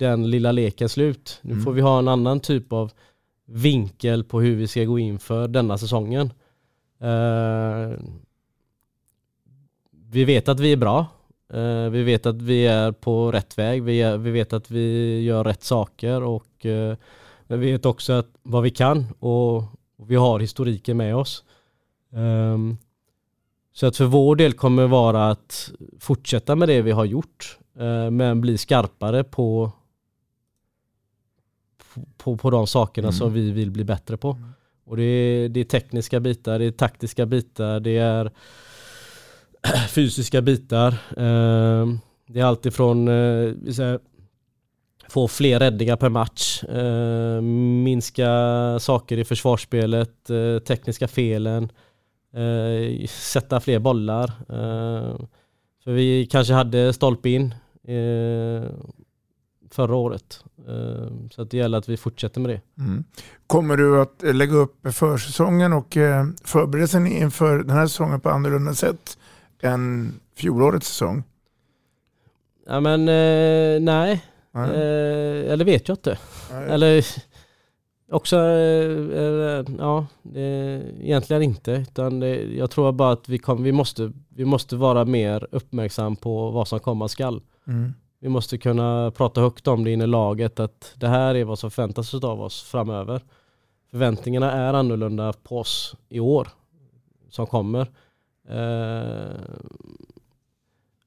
den 0.01 0.29
lilla 0.29 0.51
leken 0.51 0.89
slut. 0.89 1.39
Nu 1.41 1.51
mm. 1.51 1.63
får 1.63 1.71
vi 1.71 1.81
ha 1.81 1.99
en 1.99 2.07
annan 2.07 2.39
typ 2.39 2.73
av 2.73 2.91
vinkel 3.45 4.23
på 4.23 4.41
hur 4.41 4.55
vi 4.55 4.67
ska 4.67 4.83
gå 4.83 4.99
in 4.99 5.19
för 5.19 5.47
denna 5.47 5.77
säsongen. 5.77 6.33
Eh, 7.01 7.91
vi 10.11 10.25
vet 10.25 10.49
att 10.49 10.59
vi 10.59 10.71
är 10.71 10.77
bra. 10.77 11.05
Eh, 11.53 11.89
vi 11.89 12.03
vet 12.03 12.25
att 12.25 12.41
vi 12.41 12.67
är 12.67 12.91
på 12.91 13.31
rätt 13.31 13.57
väg, 13.57 13.83
vi, 13.83 14.01
är, 14.01 14.17
vi 14.17 14.31
vet 14.31 14.53
att 14.53 14.71
vi 14.71 15.19
gör 15.21 15.43
rätt 15.43 15.63
saker 15.63 16.23
och 16.23 16.65
uh, 16.65 16.95
vi 17.47 17.71
vet 17.71 17.85
också 17.85 18.13
att, 18.13 18.27
vad 18.43 18.63
vi 18.63 18.69
kan 18.69 19.05
och, 19.19 19.57
och 19.97 20.11
vi 20.11 20.15
har 20.15 20.39
historiken 20.39 20.97
med 20.97 21.15
oss. 21.15 21.43
Um, 22.13 22.77
så 23.73 23.87
att 23.87 23.97
för 23.97 24.05
vår 24.05 24.35
del 24.35 24.53
kommer 24.53 24.87
vara 24.87 25.29
att 25.29 25.71
fortsätta 25.99 26.55
med 26.55 26.69
det 26.69 26.81
vi 26.81 26.91
har 26.91 27.05
gjort 27.05 27.57
uh, 27.81 28.09
men 28.09 28.41
bli 28.41 28.57
skarpare 28.57 29.23
på, 29.23 29.71
på, 32.17 32.37
på 32.37 32.49
de 32.49 32.67
sakerna 32.67 33.07
mm. 33.07 33.13
som 33.13 33.33
vi 33.33 33.51
vill 33.51 33.71
bli 33.71 33.83
bättre 33.83 34.17
på. 34.17 34.31
Mm. 34.31 34.49
Och 34.85 34.97
det 34.97 35.03
är, 35.03 35.49
det 35.49 35.59
är 35.59 35.63
tekniska 35.63 36.19
bitar, 36.19 36.59
det 36.59 36.65
är 36.65 36.71
taktiska 36.71 37.25
bitar, 37.25 37.79
det 37.79 37.97
är 37.97 38.31
fysiska 39.89 40.41
bitar. 40.41 40.95
Ehm, 41.17 41.99
det 42.27 42.39
är 42.39 42.43
alltifrån 42.43 43.07
eh, 43.07 43.97
få 45.09 45.27
fler 45.27 45.59
räddningar 45.59 45.95
per 45.95 46.09
match, 46.09 46.63
ehm, 46.63 47.83
minska 47.83 48.29
saker 48.79 49.17
i 49.17 49.25
försvarsspelet, 49.25 50.29
eh, 50.29 50.59
tekniska 50.59 51.07
felen, 51.07 51.71
eh, 52.33 53.07
sätta 53.07 53.59
fler 53.59 53.79
bollar. 53.79 54.31
Ehm, 54.49 55.27
för 55.83 55.91
vi 55.91 56.25
kanske 56.25 56.53
hade 56.53 56.93
stolpe 56.93 57.29
in 57.29 57.55
förra 59.73 59.95
året. 59.95 60.43
Så 61.31 61.41
att 61.41 61.51
det 61.51 61.57
gäller 61.57 61.77
att 61.77 61.89
vi 61.89 61.97
fortsätter 61.97 62.41
med 62.41 62.49
det. 62.49 62.81
Mm. 62.83 63.03
Kommer 63.47 63.77
du 63.77 64.01
att 64.01 64.23
lägga 64.35 64.53
upp 64.53 64.87
försäsongen 64.93 65.73
och 65.73 65.97
förberedelsen 66.43 67.07
inför 67.07 67.57
den 67.57 67.69
här 67.69 67.87
säsongen 67.87 68.19
på 68.19 68.29
annorlunda 68.29 68.73
sätt 68.73 69.17
än 69.61 70.13
fjolårets 70.35 70.87
säsong? 70.87 71.23
Ja 72.65 72.79
men 72.79 73.01
eh, 73.01 73.81
nej, 73.81 74.23
nej. 74.51 74.69
Eh, 74.69 75.51
eller 75.51 75.65
vet 75.65 75.87
jag 75.87 75.95
inte. 75.95 76.17
Nej. 76.51 76.69
Eller 76.69 77.05
också, 78.11 78.37
eh, 78.37 79.65
ja, 79.77 80.05
egentligen 80.99 81.41
inte. 81.41 81.71
Utan 81.71 82.21
jag 82.57 82.71
tror 82.71 82.91
bara 82.91 83.11
att 83.11 83.29
vi, 83.29 83.37
kom, 83.37 83.63
vi, 83.63 83.71
måste, 83.71 84.11
vi 84.29 84.45
måste 84.45 84.75
vara 84.75 85.05
mer 85.05 85.47
uppmärksam 85.51 86.15
på 86.15 86.51
vad 86.51 86.67
som 86.67 86.79
komma 86.79 87.07
skall. 87.07 87.41
Mm. 87.67 87.93
Vi 88.23 88.29
måste 88.29 88.57
kunna 88.57 89.11
prata 89.11 89.41
högt 89.41 89.67
om 89.67 89.83
det 89.83 89.91
inne 89.91 90.03
i 90.03 90.07
laget 90.07 90.59
att 90.59 90.93
det 90.97 91.07
här 91.07 91.35
är 91.35 91.43
vad 91.43 91.59
som 91.59 91.71
förväntas 91.71 92.13
av 92.13 92.41
oss 92.41 92.63
framöver. 92.63 93.21
Förväntningarna 93.91 94.51
är 94.51 94.73
annorlunda 94.73 95.33
på 95.33 95.59
oss 95.59 95.95
i 96.09 96.19
år 96.19 96.47
som 97.29 97.47
kommer. 97.47 97.87
Eh, 98.47 99.39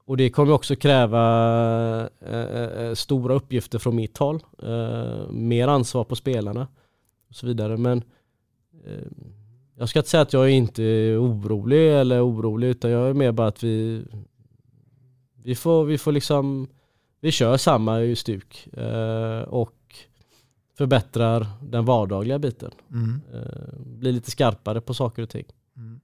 och 0.05 0.17
det 0.17 0.29
kommer 0.29 0.53
också 0.53 0.75
kräva 0.75 2.09
eh, 2.19 2.39
eh 2.39 2.93
stora 2.93 3.33
uppgifter 3.33 3.79
från 3.79 3.95
mitt 3.95 4.17
håll. 4.17 4.43
Eh, 4.63 5.29
mer 5.29 5.67
ansvar 5.67 6.03
på 6.03 6.15
spelarna 6.15 6.67
och 7.29 7.35
så 7.35 7.47
vidare. 7.47 7.77
Men 7.77 8.03
eh, 8.85 9.07
jag 9.75 9.89
ska 9.89 9.99
inte 9.99 10.09
säga 10.09 10.21
att 10.21 10.33
jag 10.33 10.45
är 10.45 10.49
inte 10.49 10.83
är 10.83 11.21
orolig 11.21 11.93
eller 11.93 12.25
orolig 12.25 12.67
utan 12.67 12.91
jag 12.91 13.09
är 13.09 13.13
mer 13.13 13.31
bara 13.31 13.47
att 13.47 13.63
vi 13.63 14.05
vi 15.43 15.55
får, 15.55 15.85
vi 15.85 15.97
får 15.97 16.11
liksom 16.11 16.67
vi 17.25 17.31
kör 17.31 17.57
samma 17.57 18.15
stuk 18.15 18.67
och 19.47 19.75
förbättrar 20.77 21.47
den 21.61 21.85
vardagliga 21.85 22.39
biten. 22.39 22.71
Mm. 22.91 23.21
blir 23.99 24.11
lite 24.11 24.31
skarpare 24.31 24.81
på 24.81 24.93
saker 24.93 25.23
och 25.23 25.29
ting. 25.29 25.45
Mm. 25.77 25.99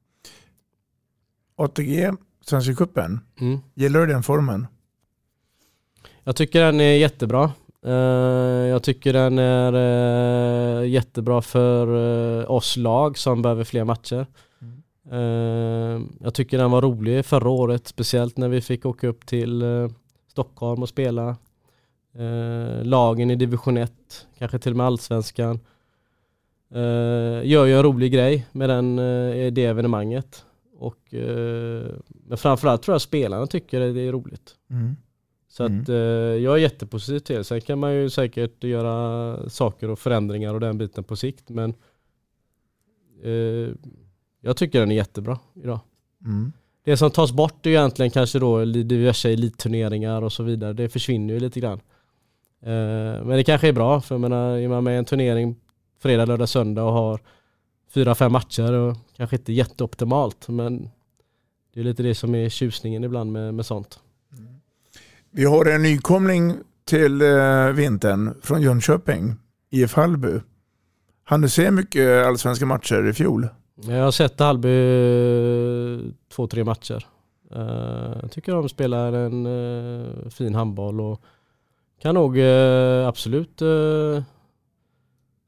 ATG, 1.56 2.12
Svenska 2.46 2.76
cupen. 2.76 3.20
Mm. 3.40 3.60
Gillar 3.74 4.00
du 4.00 4.06
den 4.06 4.24
formen? 4.24 4.68
Jag 6.24 6.36
tycker 6.36 6.64
den 6.64 6.80
är 6.80 6.98
jättebra. 6.98 7.52
Eh, 7.86 7.92
jag 8.68 8.84
tycker 8.84 9.14
den 9.14 9.40
är 9.40 9.74
eh, 9.74 10.90
jättebra 10.90 11.42
för 11.42 11.88
eh, 12.42 12.52
oss 12.52 12.78
lag 12.78 13.18
som 13.18 13.42
behöver 13.42 13.64
fler 13.64 13.84
matcher. 13.84 14.26
Mm. 14.62 14.82
Jag 16.20 16.34
tycker 16.34 16.58
den 16.58 16.72
var 16.72 16.82
rolig 16.82 17.26
förra 17.26 17.50
året, 17.50 17.88
speciellt 17.88 18.38
när 18.38 18.50
vi 18.50 18.62
fick 18.62 18.86
åka 18.86 19.08
upp 19.08 19.26
till 19.26 19.64
Stockholm 20.32 20.82
och 20.82 20.90
spela 20.90 21.38
lagen 22.84 23.32
i 23.32 23.36
division 23.36 23.78
1, 23.78 24.28
kanske 24.38 24.60
till 24.60 24.72
och 24.72 24.78
med 24.78 24.86
allsvenskan. 24.86 25.60
Gör 27.44 27.66
ju 27.66 27.76
en 27.76 27.84
rolig 27.84 28.14
grej 28.14 28.48
med 28.52 28.70
den, 28.70 28.96
det 29.54 29.66
evenemanget. 29.66 30.46
Och, 30.82 31.14
eh, 31.14 31.86
men 32.10 32.38
framförallt 32.38 32.84
tror 32.84 32.94
jag 32.94 33.02
spelarna 33.02 33.48
tycker 33.48 33.80
det 33.80 34.02
är 34.02 34.12
roligt. 34.12 34.56
Mm. 34.70 34.96
Så 35.48 35.64
att 35.64 35.70
mm. 35.70 35.86
eh, 35.92 36.44
jag 36.44 36.54
är 36.54 36.58
jättepositiv 36.58 37.20
till 37.20 37.36
det. 37.36 37.44
Sen 37.44 37.62
kan 37.62 37.80
man 37.80 37.94
ju 37.94 38.10
säkert 38.10 38.64
göra 38.64 39.50
saker 39.50 39.90
och 39.90 40.00
förändringar 40.00 40.54
och 40.54 40.60
den 40.60 40.78
biten 40.78 41.04
på 41.04 41.16
sikt. 41.16 41.50
Men 41.50 41.74
eh, 43.24 43.70
jag 44.42 44.58
tycker 44.58 44.80
den 44.80 44.92
är 44.92 44.96
jättebra 44.96 45.40
idag. 45.54 45.80
Mm. 46.26 46.52
Det 46.84 46.98
som 46.98 47.12
tas 47.12 47.32
bort 47.32 47.66
är 47.66 47.70
egentligen 47.70 48.12
kanske 48.12 48.40
då 48.40 48.66
diverse 48.66 49.30
elitturneringar 49.30 50.22
och 50.22 50.34
så 50.34 50.44
vidare. 50.44 50.74
Det 50.74 50.90
försvinner 50.90 51.34
ju 51.34 51.40
lite 51.40 51.60
grann. 51.60 51.82
Eh, 52.62 53.26
men 53.26 53.30
det 53.30 53.44
kanske 53.44 53.68
är 53.68 53.74
bra 53.74 54.02
för 54.02 54.16
jag 54.16 54.22
menar, 54.22 54.58
är 54.58 54.68
man 54.68 54.84
med 54.84 54.94
i 54.94 54.98
en 54.98 55.06
turnering 55.06 55.56
fredag, 56.02 56.26
lördag, 56.26 56.50
söndag 56.50 56.84
och 56.84 56.94
har 56.94 57.20
fyra, 57.94 58.16
fem 58.16 58.32
matcher 58.32 58.74
och 58.74 58.98
kanske 59.18 59.36
inte 59.36 59.54
jätteoptimalt 59.54 60.48
men 60.48 60.90
det 61.74 61.80
är 61.80 61.84
lite 61.84 62.04
det 62.04 62.16
som 62.16 62.36
är 62.36 62.50
tjusningen 62.50 63.04
ibland 63.04 63.32
med, 63.32 63.54
med 63.54 63.66
sånt. 63.66 64.00
Mm. 64.38 64.54
Vi 65.32 65.46
har 65.46 65.66
en 65.66 65.84
nykomling 65.84 66.56
till 66.86 67.22
eh, 67.22 67.68
vintern 67.68 68.34
från 68.42 68.62
Jönköping, 68.62 69.36
IF 69.70 69.94
Hallby. 69.94 70.40
Han 71.24 71.42
du 71.42 71.50
se 71.50 71.72
mycket 71.72 72.26
allsvenska 72.26 72.66
matcher 72.66 73.10
i 73.10 73.14
fjol? 73.14 73.48
Jag 73.88 74.04
har 74.04 74.12
sett 74.12 74.40
Hallby 74.40 74.70
två, 76.34 76.48
tre 76.48 76.64
matcher. 76.64 77.06
Eh, 77.56 78.18
Jag 78.22 78.32
tycker 78.32 78.52
de 78.54 78.70
spelar 78.70 79.14
en 79.14 79.46
eh, 79.46 80.30
fin 80.30 80.56
handboll 80.56 81.02
och 81.02 81.22
kan 82.02 82.16
nog 82.16 82.40
eh, 82.40 83.08
absolut 83.08 83.62
eh, 83.62 84.24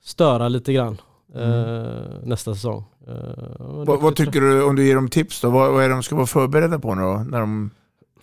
störa 0.03 0.47
lite 0.49 0.73
grann 0.73 0.97
eh, 1.36 1.84
nästa 2.23 2.53
säsong. 2.55 2.84
Eh, 3.07 3.13
Vad, 3.59 4.01
vad 4.01 4.15
tycker 4.15 4.41
du 4.41 4.63
om 4.63 4.75
du 4.75 4.88
ger 4.88 4.95
dem 4.95 5.09
tips 5.09 5.41
då? 5.41 5.49
Vad, 5.49 5.71
vad 5.73 5.84
är 5.84 5.89
det 5.89 5.95
de 5.95 6.03
ska 6.03 6.15
vara 6.15 6.25
förberedda 6.27 6.79
på 6.79 6.95
nu 6.95 7.01
då? 7.01 7.25
När 7.29 7.39
de 7.39 7.69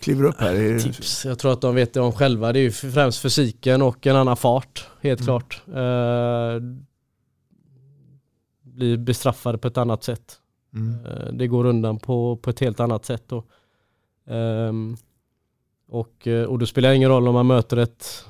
kliver 0.01 0.23
upp 0.25 0.39
här? 0.39 0.79
Tips. 0.79 1.25
Jag 1.25 1.39
tror 1.39 1.53
att 1.53 1.61
de 1.61 1.75
vet 1.75 1.93
det 1.93 2.01
om 2.01 2.11
själva. 2.11 2.53
Det 2.53 2.59
är 2.59 2.63
ju 2.63 2.71
främst 2.71 3.21
fysiken 3.21 3.81
och 3.81 4.07
en 4.07 4.15
annan 4.15 4.37
fart, 4.37 4.87
helt 5.01 5.23
klart. 5.23 5.61
Blir 8.81 8.97
bestraffade 8.97 9.57
på 9.57 9.67
ett 9.67 9.77
annat 9.77 10.03
sätt. 10.03 10.39
Mm. 10.73 11.05
Eh, 11.05 11.33
det 11.33 11.47
går 11.47 11.65
undan 11.65 11.99
på, 11.99 12.35
på 12.35 12.49
ett 12.49 12.59
helt 12.59 12.79
annat 12.79 13.05
sätt. 13.05 13.23
Då. 13.27 13.43
Ehm, 14.25 14.97
och, 15.87 16.27
eh, 16.27 16.43
och 16.43 16.59
då 16.59 16.65
spelar 16.65 16.89
det 16.89 16.95
ingen 16.95 17.09
roll 17.09 17.27
om 17.27 17.33
man 17.33 17.47
möter 17.47 17.77
ett 17.77 18.25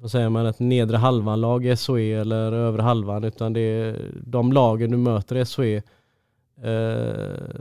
vad 0.00 0.10
säger 0.10 0.28
man, 0.28 0.46
ett 0.46 0.58
nedre 0.58 0.96
halvan-lag 0.96 1.66
i 1.66 1.76
SOE 1.76 2.20
eller 2.20 2.52
övre 2.52 2.82
halvan 2.82 3.24
utan 3.24 3.52
det 3.52 3.60
är 3.60 4.10
de 4.26 4.52
lagen 4.52 4.90
du 4.90 4.96
möter 4.96 5.36
i 5.36 5.44
SOE 5.44 5.76
eh, 6.62 7.60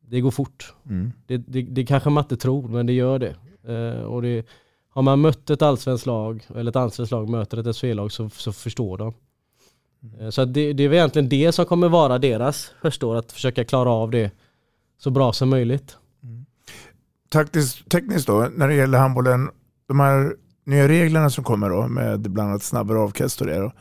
det 0.00 0.20
går 0.20 0.30
fort. 0.30 0.74
Mm. 0.88 1.12
Det, 1.26 1.36
det, 1.36 1.62
det 1.62 1.86
kanske 1.86 2.10
man 2.10 2.24
inte 2.24 2.36
tror, 2.36 2.68
men 2.68 2.86
det 2.86 2.92
gör 2.92 3.18
det. 3.18 3.36
Eh, 3.74 4.02
och 4.02 4.22
det 4.22 4.46
har 4.88 5.02
man 5.02 5.20
mött 5.20 5.50
ett 5.50 5.62
allsvenskt 5.62 6.06
lag, 6.06 6.46
eller 6.54 6.70
ett 6.70 6.76
allsvenskt 6.76 7.12
lag 7.12 7.28
möter 7.28 7.68
ett 7.68 7.76
SHE-lag 7.76 8.12
så, 8.12 8.28
så 8.28 8.52
förstår 8.52 8.98
de. 8.98 9.14
Eh, 10.20 10.30
så 10.30 10.44
det, 10.44 10.72
det 10.72 10.84
är 10.84 10.88
väl 10.88 10.98
egentligen 10.98 11.28
det 11.28 11.52
som 11.52 11.66
kommer 11.66 11.88
vara 11.88 12.18
deras 12.18 12.72
första 12.82 13.06
år, 13.06 13.16
att 13.16 13.32
försöka 13.32 13.64
klara 13.64 13.90
av 13.90 14.10
det 14.10 14.30
så 14.98 15.10
bra 15.10 15.32
som 15.32 15.48
möjligt. 15.48 15.96
Taktiskt, 17.28 17.88
tekniskt 17.88 18.26
då, 18.26 18.48
när 18.56 18.68
det 18.68 18.74
gäller 18.74 18.98
handbollen, 18.98 19.50
de 19.88 20.00
här 20.00 20.34
nya 20.64 20.88
reglerna 20.88 21.30
som 21.30 21.44
kommer 21.44 21.70
då 21.70 21.88
med 21.88 22.20
bland 22.20 22.50
annat 22.50 22.62
snabbare 22.62 22.98
avkast 22.98 23.40
och 23.40 23.46
det 23.46 23.58
då, 23.58 23.72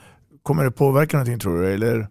kommer 0.43 0.63
det 0.63 0.71
påverka 0.71 1.17
någonting 1.17 1.39
tror 1.39 1.61
du 1.61 1.73
eller 1.73 2.07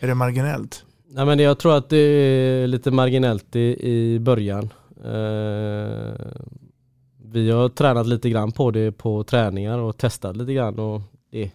är 0.00 0.06
det 0.06 0.14
marginellt? 0.14 0.84
Nej, 1.08 1.26
men 1.26 1.38
jag 1.38 1.58
tror 1.58 1.76
att 1.76 1.88
det 1.88 1.96
är 1.96 2.66
lite 2.66 2.90
marginellt 2.90 3.56
i, 3.56 3.90
i 3.90 4.18
början. 4.18 4.72
Eh, 5.04 6.26
vi 7.24 7.50
har 7.50 7.68
tränat 7.68 8.06
lite 8.06 8.30
grann 8.30 8.52
på 8.52 8.70
det 8.70 8.92
på 8.92 9.24
träningar 9.24 9.78
och 9.78 9.96
testat 9.96 10.36
lite 10.36 10.52
grann. 10.52 10.78
Och 10.78 11.02
det, 11.30 11.50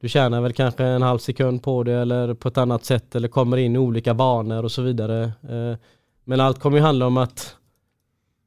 du 0.00 0.08
tjänar 0.08 0.40
väl 0.40 0.52
kanske 0.52 0.84
en 0.84 1.02
halv 1.02 1.18
sekund 1.18 1.62
på 1.62 1.82
det 1.82 1.92
eller 1.92 2.34
på 2.34 2.48
ett 2.48 2.58
annat 2.58 2.84
sätt 2.84 3.14
eller 3.14 3.28
kommer 3.28 3.56
in 3.56 3.76
i 3.76 3.78
olika 3.78 4.14
banor 4.14 4.64
och 4.64 4.72
så 4.72 4.82
vidare. 4.82 5.22
Eh, 5.24 5.78
men 6.24 6.40
allt 6.40 6.60
kommer 6.60 6.76
ju 6.76 6.82
handla 6.82 7.06
om 7.06 7.16
att 7.16 7.56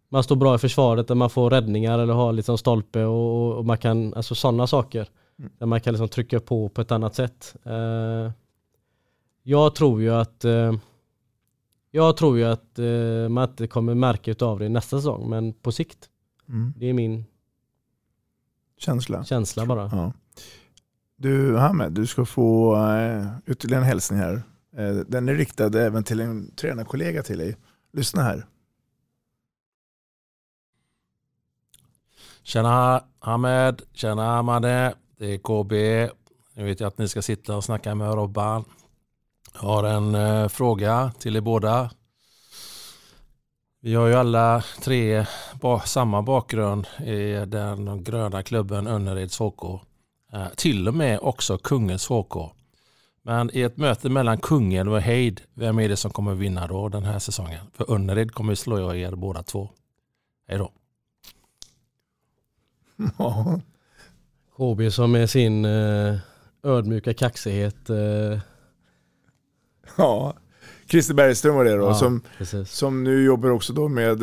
man 0.10 0.24
står 0.24 0.36
bra 0.36 0.56
i 0.56 0.58
försvaret 0.58 1.08
där 1.08 1.16
man 1.16 1.30
får 1.30 1.50
räddningar 1.50 2.00
eller 2.00 2.14
har 2.14 2.34
liksom 2.34 2.58
stolpe 2.58 3.04
och, 3.04 3.58
och 3.58 3.66
man 3.66 3.78
kan, 3.78 4.14
alltså 4.14 4.36
sådana 4.36 4.68
saker. 4.68 5.10
Där 5.58 5.66
man 5.66 5.82
kan 5.82 5.94
liksom 5.94 6.08
trycka 6.08 6.40
på 6.40 6.70
på 6.70 6.82
ett 6.82 6.92
annat 6.92 7.16
sätt. 7.16 7.56
Eh, 7.64 8.32
jag 9.44 9.76
tror 9.76 10.02
ju 10.02 10.14
att 10.14 10.46
eh, 10.46 10.74
jag 11.92 12.18
tror 12.18 12.38
ju 12.38 12.44
att 12.46 12.80
man 13.30 13.50
inte 13.50 13.68
kommer 13.68 13.96
märka 13.96 14.32
utav 14.32 14.60
det 14.60 14.70
nästa 14.70 14.98
säsong 14.98 15.30
men 15.30 15.54
på 15.54 15.72
sikt. 15.72 16.10
Mm. 16.50 16.74
Det 16.78 16.86
är 16.90 16.94
min 16.94 17.26
Känsla? 18.78 19.24
känsla 19.24 19.66
bara. 19.66 19.90
Ja. 19.92 20.12
Du 21.22 21.58
Hamed, 21.58 21.92
du 21.92 22.08
ska 22.08 22.26
få 22.26 22.76
eh, 22.76 23.28
ytterligare 23.46 23.84
en 23.84 23.88
hälsning 23.88 24.20
här. 24.20 24.44
Eh, 24.78 24.96
den 24.96 25.30
är 25.30 25.36
riktad 25.36 25.80
även 25.80 26.04
till 26.04 26.20
en 26.20 26.56
tränarkollega 26.56 27.24
till 27.24 27.38
dig. 27.38 27.58
Lyssna 27.94 28.24
här. 28.24 28.46
Tjena 32.44 33.04
Hamed, 33.20 33.82
tjena 33.94 34.38
Amade, 34.38 34.94
det 35.18 35.26
är 35.34 35.38
KB. 35.38 35.72
Nu 36.54 36.64
vet 36.64 36.80
jag 36.80 36.88
att 36.88 36.98
ni 36.98 37.08
ska 37.08 37.22
sitta 37.22 37.58
och 37.58 37.64
snacka 37.64 37.96
med 37.96 38.14
Robban. 38.14 38.64
Jag 39.54 39.62
har 39.62 39.84
en 39.84 40.16
eh, 40.16 40.48
fråga 40.48 41.12
till 41.20 41.36
er 41.36 41.42
båda. 41.42 41.90
Vi 43.82 43.96
har 43.96 44.08
ju 44.08 44.14
alla 44.14 44.64
tre 44.84 45.26
ba 45.62 45.80
samma 45.80 46.22
bakgrund 46.22 46.88
i 47.06 47.46
den 47.48 48.04
gröna 48.04 48.44
klubben 48.44 48.88
Önnereds 48.88 49.40
HK. 49.40 49.91
Eh, 50.34 50.48
till 50.58 50.88
och 50.88 50.94
med 50.94 51.20
också 51.22 51.58
Kungens 51.58 52.08
HK. 52.08 52.36
Men 53.24 53.50
i 53.54 53.62
ett 53.62 53.78
möte 53.78 54.10
mellan 54.10 54.38
Kungen 54.38 54.88
och 54.88 55.02
Heid, 55.02 55.42
vem 55.54 55.80
är 55.80 55.90
det 55.90 55.98
som 55.98 56.12
kommer 56.12 56.34
vinna 56.36 56.68
då 56.68 56.90
den 56.90 57.04
här 57.04 57.20
säsongen? 57.20 57.66
För 57.74 57.94
Önnered 57.96 58.32
kommer 58.32 58.56
slå 58.56 58.94
er 58.94 59.12
båda 59.16 59.44
två. 59.44 59.70
Hej 60.48 60.58
då. 60.58 60.72
Ja. 63.18 63.60
KB 64.58 64.92
som 64.92 65.12
med 65.12 65.30
sin 65.30 65.66
eh, 65.66 66.16
ödmjuka 66.64 67.14
kaxighet. 67.14 67.90
Eh, 67.90 68.40
Ja, 69.98 70.34
Christer 70.88 71.14
Bergström 71.14 71.56
var 71.56 71.66
det 71.66 71.76
då, 71.78 71.84
Ja, 71.86 71.94
som, 71.94 72.22
precis. 72.38 72.72
som 72.72 73.04
nu 73.04 73.24
jobbar 73.24 73.50
också 73.50 73.74
då 73.74 73.88
med 73.88 74.20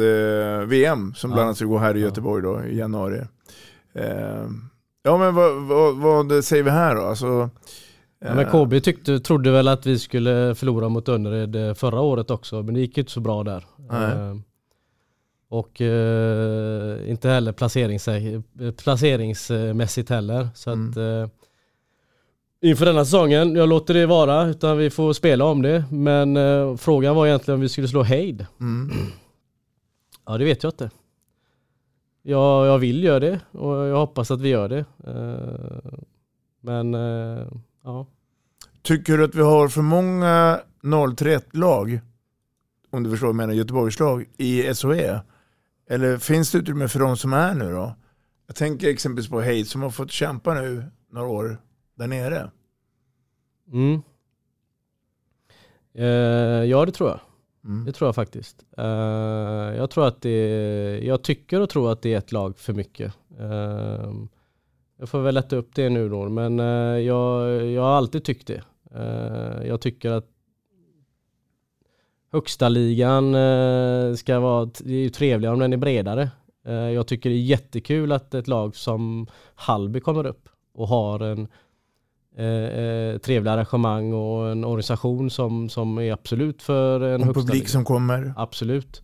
VM 0.69 1.15
som 1.15 1.31
bland 1.31 1.43
annat 1.43 1.57
ska 1.57 1.65
gå 1.67 1.79
här 1.79 1.97
i 1.97 2.01
Göteborg 2.01 2.43
då, 2.43 2.65
i 2.65 2.79
januari. 2.79 3.21
Eh, 5.09 5.13
ja 5.13 5.19
men 5.19 5.35
vad, 5.35 5.63
vad, 5.63 5.97
vad 5.97 6.45
säger 6.45 6.63
vi 6.63 6.71
här 6.71 6.95
då? 6.95 7.03
Alltså, 7.03 7.51
Ja, 8.21 8.35
men 8.35 8.45
KB 8.47 8.85
tyckte, 8.85 9.21
trodde 9.21 9.51
väl 9.51 9.69
att 9.69 9.87
vi 9.87 9.99
skulle 9.99 10.55
förlora 10.55 10.89
mot 10.89 11.09
Önnered 11.09 11.57
eh, 11.57 11.75
förra 11.75 12.01
året 12.01 12.31
också 12.31 12.63
men 12.63 12.75
det 12.75 12.81
gick 12.81 12.99
inte 12.99 13.11
så 13.11 13.21
bra 13.21 13.45
där. 13.45 13.65
Nej. 13.91 14.13
Eh, 14.13 14.37
och 15.51 15.81
eh, 15.81 17.11
inte 17.11 17.29
heller 17.29 17.53
placerings, 17.53 18.09
placeringsmässigt 18.77 20.11
heller. 20.11 20.49
Så 20.55 20.71
att, 20.71 20.97
eh, 20.97 21.27
inför 22.63 22.87
denna 22.87 23.05
säsongen, 23.05 23.55
jag 23.55 23.69
låter 23.69 23.95
det 23.95 24.07
vara 24.07 24.47
utan 24.47 24.79
vi 24.79 24.91
får 24.91 25.13
spela 25.13 25.45
om 25.45 25.63
det. 25.63 25.85
Men 25.91 26.37
eh, 26.37 26.77
frågan 26.77 27.17
var 27.17 27.27
egentligen 27.27 27.55
om 27.55 27.61
vi 27.61 27.69
skulle 27.69 27.89
slå 27.89 28.03
Heid. 28.03 28.47
Mm. 28.61 28.91
Ja 30.27 30.39
det 30.39 30.45
vet 30.45 30.63
jag 30.63 30.73
inte. 30.73 30.91
Jag, 32.29 32.66
jag 32.66 32.79
vill 32.79 33.05
göra 33.05 33.20
det 33.20 33.41
och 33.53 33.76
jag 33.76 33.97
hoppas 33.97 34.31
att 34.31 34.41
vi 34.41 34.49
gör 34.49 34.68
det. 34.68 34.85
Eh, 35.07 35.93
men 36.61 36.95
eh, 36.95 37.47
ja. 37.85 38.07
Tycker 38.83 39.18
du 39.18 39.24
att 39.24 39.35
vi 39.35 39.43
har 39.43 39.68
för 39.68 39.83
många 39.83 40.61
0-3-lag, 40.83 42.01
om 42.91 43.03
du 43.03 43.11
förstår 43.11 43.26
vad 43.26 43.33
jag 43.33 43.37
menar, 43.37 43.55
Göteborgslag 43.55 44.24
i 44.37 44.74
SOE? 44.74 45.20
Eller 45.91 46.18
finns 46.18 46.53
det 46.53 46.59
utrymme 46.59 46.89
för 46.89 47.01
de 47.01 47.16
som 47.16 47.33
är 47.33 47.55
nu 47.55 47.72
då? 47.72 47.95
Jag 48.47 48.57
tänker 48.57 48.89
exempelvis 48.89 49.31
på 49.31 49.41
Heid 49.41 49.68
som 49.68 49.83
har 49.83 49.91
fått 49.91 50.11
kämpa 50.11 50.55
nu 50.55 50.85
några 51.11 51.29
år 51.29 51.59
där 51.95 52.07
nere. 52.07 52.51
Mm. 53.72 54.03
Eh, 55.95 56.64
ja 56.70 56.85
det 56.87 56.93
tror 56.93 57.11
jag. 57.11 57.20
Mm. 57.65 57.85
Det 57.85 57.93
tror 57.93 58.09
jag 58.09 58.15
faktiskt. 58.15 58.65
Uh, 58.79 58.85
jag 59.77 59.91
tror 59.91 60.07
att 60.07 60.23
det 60.23 61.01
jag 61.03 61.23
tycker 61.23 61.61
och 61.61 61.71
tror 61.71 61.93
att 61.93 62.03
det 62.03 62.15
är 62.15 62.19
ett 62.19 62.33
lag 62.33 62.59
för 62.59 62.73
mycket. 62.73 63.15
Uh, 63.41 64.25
jag 64.99 65.09
får 65.09 65.21
väl 65.21 65.35
lätta 65.35 65.57
upp 65.57 65.75
det 65.75 65.89
nu 65.89 66.09
då 66.09 66.29
men 66.29 66.61
uh, 66.61 67.01
jag, 67.01 67.65
jag 67.67 67.83
har 67.83 67.91
alltid 67.91 68.25
tyckt 68.25 68.47
det. 68.47 68.63
Jag 69.65 69.81
tycker 69.81 70.11
att 70.11 70.27
högsta 72.33 72.69
ligan 72.69 73.37
ska 74.17 74.41
vara, 74.41 74.65
det 74.65 74.93
är 74.93 74.99
ju 74.99 75.09
trevligare 75.09 75.55
om 75.55 75.61
den 75.61 75.73
är 75.73 75.77
bredare. 75.77 76.31
Jag 76.95 77.07
tycker 77.07 77.31
det 77.31 77.37
är 77.37 77.41
jättekul 77.41 78.13
att 78.13 78.35
ett 78.35 78.49
lag 78.49 78.77
som 78.77 79.27
Hallby 79.55 80.01
kommer 80.01 80.27
upp 80.27 80.49
och 80.75 80.89
har 80.89 81.21
en 81.21 81.49
eh, 82.39 82.47
eh, 82.47 83.18
trevliga 83.18 83.53
arrangemang 83.53 84.12
och 84.12 84.49
en 84.51 84.64
organisation 84.64 85.30
som, 85.30 85.68
som 85.68 85.99
är 85.99 86.12
absolut 86.12 86.62
för 86.62 87.01
en 87.01 87.22
högsta 87.22 87.41
publik 87.41 87.68
som 87.68 87.84
kommer. 87.84 88.32
Absolut. 88.36 89.03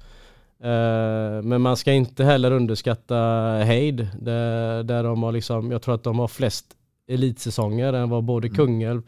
Eh, 0.62 1.42
men 1.42 1.60
man 1.60 1.76
ska 1.76 1.92
inte 1.92 2.24
heller 2.24 2.50
underskatta 2.50 3.16
Heid 3.64 4.08
där, 4.20 4.82
där 4.82 5.02
de 5.04 5.22
har 5.22 5.32
liksom, 5.32 5.70
jag 5.70 5.82
tror 5.82 5.94
att 5.94 6.04
de 6.04 6.18
har 6.18 6.28
flest 6.28 6.66
elitsäsonger 7.08 7.92
än 7.92 8.10
vad 8.10 8.24
både 8.24 8.46
Mm. 8.46 8.56
Kungälv, 8.56 9.02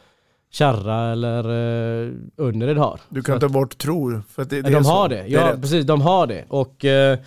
Kärra 0.51 1.13
eller 1.13 1.51
uh, 1.51 2.13
Önnered 2.39 2.77
har. 2.77 3.01
Du 3.09 3.23
kan 3.23 3.41
ta 3.41 3.49
bort 3.49 3.79
tror. 3.79 4.23
För 4.29 4.45
det, 4.45 4.63
det 4.63 4.71
de 4.71 4.85
så. 4.85 4.91
har 4.91 5.09
det, 5.09 5.27
ja 5.27 5.53
rätt. 5.53 5.61
precis, 5.61 5.85
de 5.85 6.01
har 6.01 6.27
det. 6.27 6.45
Och, 6.49 6.85
eh, 6.85 7.19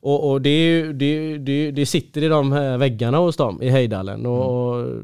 och, 0.00 0.30
och 0.30 0.42
det, 0.42 0.50
är 0.50 0.92
det, 0.92 1.38
det, 1.38 1.70
det 1.70 1.86
sitter 1.86 2.22
i 2.22 2.28
de 2.28 2.52
här 2.52 2.78
väggarna 2.78 3.18
hos 3.18 3.36
dem 3.36 3.62
i 3.62 3.68
Hejdalen. 3.68 4.26
Och, 4.26 4.74
Mm. 4.80 4.98
och 4.98 5.02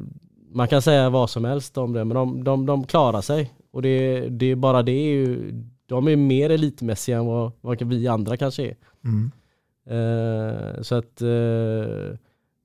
man 0.56 0.68
kan 0.68 0.82
säga 0.82 1.10
vad 1.10 1.30
som 1.30 1.44
helst 1.44 1.78
om 1.78 1.92
det, 1.92 2.04
men 2.04 2.14
de, 2.14 2.44
de, 2.44 2.66
de 2.66 2.86
klarar 2.86 3.20
sig. 3.20 3.54
Och 3.70 3.82
det, 3.82 4.20
det 4.28 4.46
är 4.46 4.56
bara 4.56 4.82
det 4.82 4.92
är 4.92 5.14
ju, 5.14 5.52
de 5.86 6.08
är 6.08 6.16
mer 6.16 6.50
elitmässiga 6.50 7.18
än 7.18 7.26
vad, 7.26 7.52
vad 7.60 7.82
vi 7.82 8.08
andra 8.08 8.36
kanske 8.36 8.62
är. 8.62 8.76
Mm. 9.04 9.30
Eh, 9.86 10.82
så 10.82 10.94
att 10.94 11.22
eh, 11.22 12.16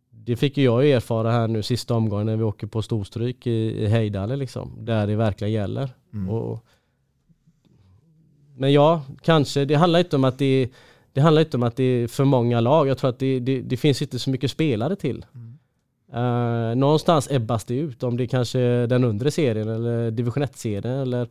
det 0.09 0.35
fick 0.35 0.57
ju 0.57 0.63
jag 0.63 0.89
erfara 0.89 1.31
här 1.31 1.47
nu 1.47 1.63
sista 1.63 1.93
omgången 1.93 2.25
när 2.25 2.37
vi 2.37 2.43
åker 2.43 2.67
på 2.67 2.81
storstryk 2.81 3.47
i, 3.47 3.83
i 3.83 3.87
Hejdale 3.87 4.35
liksom. 4.35 4.71
Där 4.79 5.07
det 5.07 5.15
verkligen 5.15 5.53
gäller. 5.53 5.89
Mm. 6.13 6.29
Och, 6.29 6.65
men 8.57 8.73
ja, 8.73 9.01
kanske. 9.21 9.65
Det 9.65 9.75
handlar 9.75 9.99
inte 9.99 10.15
om 10.15 10.23
att 10.23 10.37
det, 10.37 10.69
det 11.13 11.21
handlar 11.21 11.41
inte 11.41 11.57
om 11.57 11.63
att 11.63 11.75
det 11.75 11.83
är 11.83 12.07
för 12.07 12.25
många 12.25 12.59
lag. 12.59 12.87
Jag 12.87 12.97
tror 12.97 13.09
att 13.09 13.19
det, 13.19 13.39
det, 13.39 13.61
det 13.61 13.77
finns 13.77 14.01
inte 14.01 14.19
så 14.19 14.29
mycket 14.29 14.51
spelare 14.51 14.95
till. 14.95 15.25
Uh, 16.15 16.75
någonstans 16.75 17.31
ebbas 17.31 17.65
det 17.65 17.75
ut. 17.75 18.03
Om 18.03 18.17
det 18.17 18.23
är 18.23 18.27
kanske 18.27 18.59
den 18.87 19.03
undre 19.03 19.31
serien 19.31 19.69
eller 19.69 20.11
division 20.11 20.43
1-serien 20.43 20.99
eller, 20.99 21.27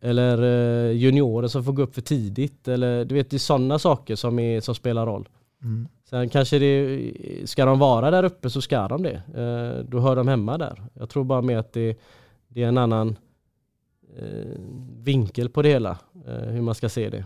eller 0.00 0.42
uh, 0.42 0.92
juniorer 0.92 1.48
som 1.48 1.64
får 1.64 1.72
gå 1.72 1.82
upp 1.82 1.94
för 1.94 2.02
tidigt. 2.02 2.68
Eller, 2.68 3.04
du 3.04 3.14
vet, 3.14 3.30
det 3.30 3.36
är 3.36 3.38
sådana 3.38 3.78
saker 3.78 4.16
som, 4.16 4.38
är, 4.38 4.60
som 4.60 4.74
spelar 4.74 5.06
roll. 5.06 5.28
Mm. 5.62 5.88
Sen 6.10 6.28
kanske 6.28 6.58
det, 6.58 7.10
ska 7.44 7.64
de 7.64 7.78
vara 7.78 8.10
där 8.10 8.24
uppe 8.24 8.50
så 8.50 8.60
ska 8.60 8.88
de 8.88 9.02
det. 9.02 9.22
Uh, 9.38 9.84
då 9.84 10.00
hör 10.00 10.16
de 10.16 10.28
hemma 10.28 10.58
där. 10.58 10.82
Jag 10.94 11.08
tror 11.08 11.24
bara 11.24 11.42
med 11.42 11.58
att 11.58 11.72
det, 11.72 11.98
det 12.48 12.62
är 12.62 12.68
en 12.68 12.78
annan 12.78 13.16
vinkel 14.98 15.48
på 15.48 15.62
det 15.62 15.68
hela. 15.68 15.98
hur 16.24 16.62
man 16.62 16.74
ska 16.74 16.88
se 16.88 17.10
det. 17.10 17.24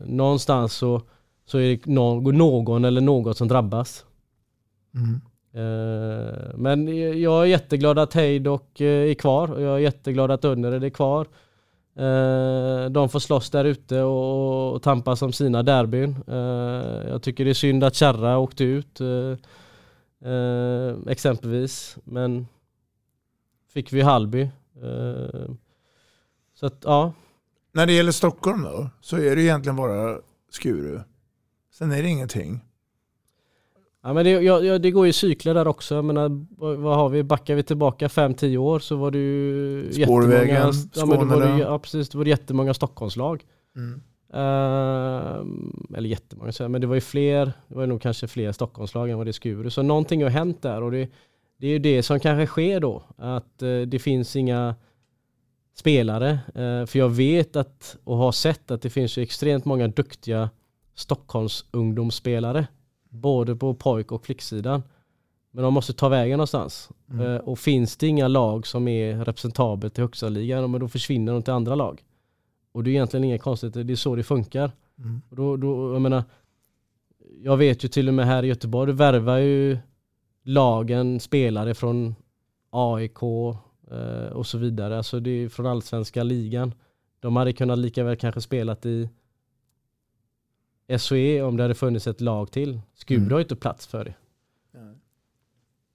någonstans 0.00 0.72
så, 0.72 1.02
så 1.46 1.58
är 1.58 1.68
det 1.68 1.86
någon 1.86 2.84
eller 2.84 3.00
något 3.00 3.36
som 3.36 3.48
drabbas. 3.48 4.04
Mm. 4.94 5.20
Eh, 5.56 6.54
men 6.54 6.98
jag 7.20 7.42
är 7.42 7.46
jätteglad 7.46 7.98
att 7.98 8.14
Heidok 8.14 8.80
eh, 8.80 9.10
är 9.10 9.14
kvar 9.14 9.52
och 9.52 9.62
jag 9.62 9.74
är 9.74 9.78
jätteglad 9.78 10.30
att 10.30 10.44
Önnered 10.44 10.84
är 10.84 10.90
kvar. 10.90 11.26
Eh, 11.96 12.90
de 12.90 13.08
får 13.08 13.18
slåss 13.18 13.50
där 13.50 13.64
ute 13.64 14.02
och 14.02 14.82
tampas 14.82 15.22
om 15.22 15.32
sina 15.32 15.62
derbyn. 15.62 16.16
Jag 17.08 17.22
tycker 17.22 17.44
det 17.44 17.50
är 17.50 17.54
synd 17.54 17.84
att 17.84 17.94
Kärra 17.94 18.38
åkte 18.38 18.64
ut 18.64 19.00
exempelvis. 21.08 21.96
Men 22.04 22.46
fick 23.72 23.92
vi 23.92 24.00
Halby. 24.00 24.48
Så 26.54 26.66
att 26.66 26.80
ja. 26.84 27.12
När 27.72 27.86
det 27.86 27.92
gäller 27.92 28.12
Stockholm 28.12 28.62
då 28.62 28.90
så 29.00 29.16
är 29.16 29.36
det 29.36 29.42
egentligen 29.42 29.76
bara 29.76 30.18
Skuru. 30.50 31.00
Sen 31.72 31.92
är 31.92 32.02
det 32.02 32.08
ingenting. 32.08 32.65
Ja, 34.06 34.12
men 34.12 34.24
det, 34.24 34.30
ja, 34.30 34.78
det 34.78 34.90
går 34.90 35.06
ju 35.06 35.12
cykler 35.12 35.54
där 35.54 35.68
också. 35.68 35.94
Jag 35.94 36.04
menar, 36.04 36.46
vad 36.76 36.96
har 36.96 37.08
vi? 37.08 37.22
Backar 37.22 37.54
vi 37.54 37.62
tillbaka 37.62 38.08
5-10 38.08 38.56
år 38.56 38.78
så 38.78 38.96
var 38.96 39.10
det 39.10 39.18
ju 39.18 39.92
Spårvägen, 39.92 40.48
jättemånga, 40.48 40.72
ja, 40.94 41.06
men 41.06 41.18
då 41.18 41.24
var 41.24 41.46
det, 41.46 41.58
ja, 41.58 41.78
precis, 41.78 42.08
det 42.08 42.18
var 42.18 42.24
jättemånga 42.24 42.74
Stockholmslag. 42.74 43.44
Mm. 43.76 44.00
Uh, 44.34 45.96
eller 45.96 46.08
jättemånga, 46.08 46.52
men 46.68 46.80
det 46.80 46.86
var 46.86 46.94
ju 46.94 47.00
fler, 47.00 47.52
det 47.68 47.74
var 47.74 47.86
nog 47.86 48.02
kanske 48.02 48.28
fler 48.28 48.52
Stockholmslag 48.52 49.10
än 49.10 49.16
vad 49.16 49.26
det 49.26 49.30
är 49.30 49.32
Skuru. 49.32 49.70
Så 49.70 49.82
någonting 49.82 50.22
har 50.22 50.30
hänt 50.30 50.62
där 50.62 50.82
och 50.82 50.90
det, 50.90 51.10
det 51.58 51.66
är 51.66 51.70
ju 51.70 51.78
det 51.78 52.02
som 52.02 52.20
kanske 52.20 52.46
sker 52.46 52.80
då. 52.80 53.02
Att 53.16 53.62
uh, 53.62 53.82
det 53.82 53.98
finns 53.98 54.36
inga 54.36 54.74
spelare. 55.74 56.38
Uh, 56.58 56.86
för 56.86 56.98
jag 56.98 57.08
vet 57.08 57.56
att, 57.56 57.96
och 58.04 58.16
har 58.16 58.32
sett 58.32 58.70
att 58.70 58.82
det 58.82 58.90
finns 58.90 59.18
ju 59.18 59.22
extremt 59.22 59.64
många 59.64 59.88
duktiga 59.88 60.50
Stockholms 60.94 61.64
ungdomsspelare 61.70 62.66
både 63.16 63.56
på 63.56 63.74
pojk 63.74 64.12
och 64.12 64.24
flicksidan. 64.24 64.82
Men 65.50 65.64
de 65.64 65.74
måste 65.74 65.92
ta 65.92 66.08
vägen 66.08 66.36
någonstans. 66.36 66.90
Mm. 67.10 67.26
Eh, 67.26 67.36
och 67.36 67.58
finns 67.58 67.96
det 67.96 68.06
inga 68.06 68.28
lag 68.28 68.66
som 68.66 68.88
är 68.88 69.24
representabelt 69.24 69.98
i 69.98 70.00
högsta 70.00 70.28
ligan, 70.28 70.70
men 70.70 70.80
då 70.80 70.88
försvinner 70.88 71.32
de 71.32 71.42
till 71.42 71.52
andra 71.52 71.74
lag. 71.74 72.04
Och 72.72 72.84
det 72.84 72.90
är 72.90 72.92
egentligen 72.92 73.24
inget 73.24 73.42
konstigt, 73.42 73.74
det 73.74 73.92
är 73.92 73.96
så 73.96 74.16
det 74.16 74.22
funkar. 74.22 74.70
Mm. 74.98 75.22
Och 75.28 75.36
då, 75.36 75.56
då, 75.56 75.92
jag 75.92 76.02
menar, 76.02 76.24
jag 77.42 77.56
vet 77.56 77.84
ju 77.84 77.88
till 77.88 78.08
och 78.08 78.14
med 78.14 78.26
här 78.26 78.42
i 78.42 78.46
Göteborg, 78.46 78.92
du 78.92 78.96
värvar 78.96 79.38
ju 79.38 79.78
lagen 80.42 81.20
spelare 81.20 81.74
från 81.74 82.14
AIK 82.70 83.22
eh, 83.90 84.32
och 84.32 84.46
så 84.46 84.58
vidare. 84.58 84.96
Alltså 84.96 85.20
det 85.20 85.30
är 85.30 85.48
från 85.48 85.66
allsvenska 85.66 86.22
ligan. 86.22 86.74
De 87.20 87.36
hade 87.36 87.52
kunnat 87.52 87.78
lika 87.78 88.04
väl 88.04 88.16
kanske 88.16 88.40
spelat 88.40 88.86
i 88.86 89.08
SOE 90.98 91.42
om 91.42 91.56
det 91.56 91.62
hade 91.62 91.74
funnits 91.74 92.06
ett 92.06 92.20
lag 92.20 92.50
till. 92.50 92.80
Skuru 92.94 93.18
Mm. 93.18 93.30
har 93.32 93.38
ju 93.38 93.42
inte 93.44 93.56
plats 93.56 93.86
för 93.86 94.04
det. 94.04 94.14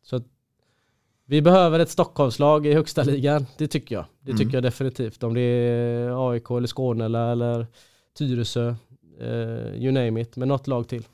Så 0.03 0.15
att 0.15 0.23
vi 1.25 1.41
behöver 1.41 1.79
ett 1.79 1.89
Stockholmslag 1.89 2.65
i 2.67 2.73
högsta 2.73 3.03
ligan. 3.03 3.45
Det 3.57 3.67
tycker 3.67 3.95
jag. 3.95 4.05
Det 4.19 4.31
tycker 4.31 4.43
Mm. 4.43 4.53
jag 4.53 4.63
definitivt. 4.63 5.23
Om 5.23 5.33
det 5.33 5.41
är 5.41 6.29
AIK 6.31 6.51
eller 6.57 6.67
Skåne 6.67 7.05
eller, 7.05 7.31
eller 7.31 7.67
Tyresö. 8.17 8.75
Eh, 9.19 9.27
you 9.83 9.91
name 9.91 10.21
it. 10.21 10.35
Men 10.35 10.47
något 10.47 10.67
lag 10.67 10.87
till. 10.87 11.07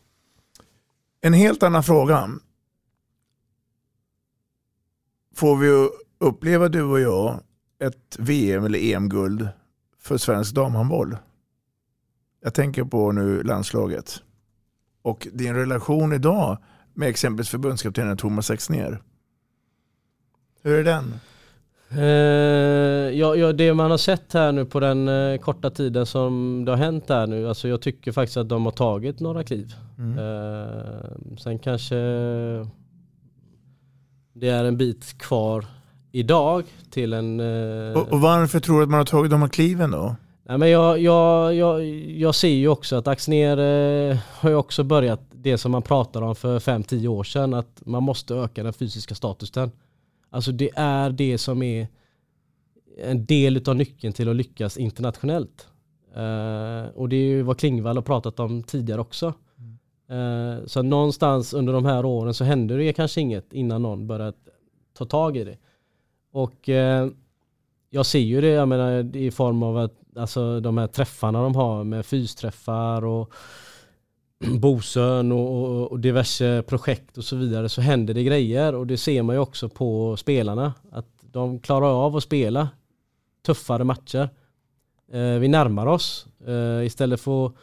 En 1.22 1.34
helt 1.34 1.64
annan 1.64 1.84
fråga. 1.84 2.30
Får 5.36 5.56
vi 5.58 5.90
uppleva 6.20 6.70
du 6.70 6.82
och 6.84 7.00
jag 7.00 7.40
ett 7.80 8.16
VM 8.20 8.66
eller 8.66 8.80
EM-guld 8.80 9.48
för 10.00 10.18
svensk 10.18 10.56
damhandboll? 10.56 11.18
Jag 12.48 12.54
tänker 12.54 12.84
på 12.84 13.12
nu 13.12 13.44
landslaget. 13.44 14.22
Och 15.02 15.28
din 15.34 15.56
relation 15.56 16.14
idag 16.14 16.58
med 16.94 17.10
exempelvis 17.10 17.50
förbundskaptenen 17.50 18.18
Thomas 18.18 18.52
Exner. 18.52 19.02
Hur 20.64 20.80
är 20.80 20.84
den? 20.84 21.14
Eh, 21.92 23.20
ja, 23.20 23.36
ja, 23.36 23.54
det 23.54 23.74
man 23.74 23.92
har 23.92 23.98
sett 23.98 24.34
här 24.34 24.52
nu 24.52 24.66
på 24.66 24.80
den 24.80 25.08
eh, 25.08 25.38
korta 25.38 25.70
tiden 25.70 26.06
som 26.06 26.64
det 26.66 26.72
har 26.72 26.78
hänt 26.78 27.10
här 27.10 27.28
nu, 27.28 27.48
alltså 27.48 27.68
jag 27.68 27.82
tycker 27.82 28.12
faktiskt 28.12 28.38
att 28.38 28.50
de 28.50 28.66
har 28.66 28.72
tagit 28.72 29.20
några 29.20 29.44
kliv. 29.44 29.74
Mm. 29.98 30.18
Eh, 30.18 31.38
sen 31.38 31.60
kanske 31.60 31.96
det 34.34 34.50
är 34.50 34.64
en 34.64 34.78
bit 34.78 35.18
kvar 35.18 35.66
idag 36.12 36.64
till 36.92 37.14
en... 37.14 37.40
eh, 37.40 37.98
Och, 37.98 38.12
och 38.12 38.22
varför 38.22 38.60
tror 38.60 38.78
du 38.78 38.84
att 38.84 38.90
man 38.90 38.98
har 38.98 39.06
tagit 39.06 39.32
de 39.32 39.42
här 39.42 39.50
kliven 39.50 39.92
då? 39.92 40.16
Nej, 40.50 40.58
men 40.58 40.70
jag, 40.70 41.00
jag, 41.00 41.56
jag, 41.56 41.86
jag 41.96 42.36
ser 42.36 42.48
ju 42.48 42.68
också 42.68 42.96
att 42.96 43.08
Axner 43.08 43.58
eh, 43.58 44.18
har 44.32 44.50
ju 44.50 44.56
också 44.56 44.84
börjat 44.84 45.22
det 45.32 45.58
som 45.58 45.72
man 45.72 45.82
pratade 45.82 46.26
om 46.26 46.36
för 46.36 46.60
5-10 46.60 47.08
år 47.08 47.24
sedan, 47.24 47.54
att 47.54 47.82
man 47.86 48.04
måste 48.04 48.36
öka 48.36 48.64
den 48.64 48.74
fysiska 48.74 49.16
statusen. 49.16 49.72
Alltså 50.30 50.52
det 50.52 50.70
är 50.76 51.10
det 51.10 51.38
som 51.38 51.64
är 51.64 51.88
en 52.98 53.26
del 53.26 53.70
av 53.70 53.76
nyckeln 53.76 54.14
till 54.14 54.30
att 54.30 54.36
lyckas 54.36 54.78
internationellt. 54.78 55.68
Eh, 56.16 56.96
och 56.96 57.10
det 57.10 57.16
är 57.16 57.28
ju 57.28 57.42
vad 57.42 57.60
Klingvall 57.60 57.98
har 57.98 58.04
pratat 58.04 58.40
om 58.40 58.64
tidigare 58.64 59.02
också. 59.02 59.34
Eh, 60.10 60.66
så 60.66 60.82
någonstans 60.82 61.54
under 61.54 61.74
de 61.74 61.86
här 61.86 62.06
åren 62.06 62.34
så 62.34 62.44
hände 62.44 62.78
det 62.78 62.94
kanske 62.94 63.22
inget 63.22 63.54
innan 63.54 63.82
någon 63.82 64.08
började 64.08 64.38
ta 64.98 65.06
tag 65.06 65.38
i 65.38 65.44
det. 65.44 65.58
Och 66.32 66.70
eh, 66.70 67.10
jag 67.90 68.06
ser 68.06 68.20
ju 68.20 68.42
det, 68.42 68.48
jag 68.48 68.68
menar, 68.68 69.16
i 69.16 69.32
form 69.32 69.64
av 69.64 69.78
att 69.78 69.94
alltså, 70.18 70.60
de 70.60 70.78
här 70.78 70.88
träffarna 70.88 71.42
de 71.42 71.56
har 71.56 71.84
med 71.84 72.06
fysträffar 72.06 73.06
och 73.06 73.34
Bosön 74.60 75.32
och, 75.32 75.92
och, 75.92 76.00
diverse 76.00 76.64
projekt 76.68 77.18
och 77.18 77.24
så 77.24 77.36
vidare 77.36 77.70
så 77.70 77.82
händer 77.82 78.14
det 78.14 78.24
grejer 78.24 78.76
och 78.76 78.88
det 78.88 78.98
ser 78.98 79.24
man 79.24 79.36
ju 79.36 79.40
också 79.40 79.70
på 79.70 80.18
spelarna 80.18 80.74
att 80.92 81.08
de 81.22 81.60
klarar 81.60 82.06
av 82.06 82.16
att 82.16 82.24
spela 82.24 82.70
tuffare 83.46 83.84
matcher. 83.84 84.30
Eh, 85.12 85.40
vi 85.40 85.48
närmar 85.48 85.86
oss. 85.86 86.28
Eh, 86.48 86.86
istället 86.86 87.22
för 87.22 87.46
att 87.46 87.54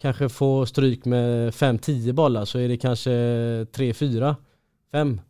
kanske 0.00 0.28
få 0.28 0.66
stryk 0.66 1.04
med 1.04 1.54
5-10 1.54 2.12
bollar 2.12 2.44
så 2.44 2.58
är 2.58 2.68
det 2.68 2.76
kanske 2.76 3.10
3-4, 3.10 4.34
5. 4.92 5.20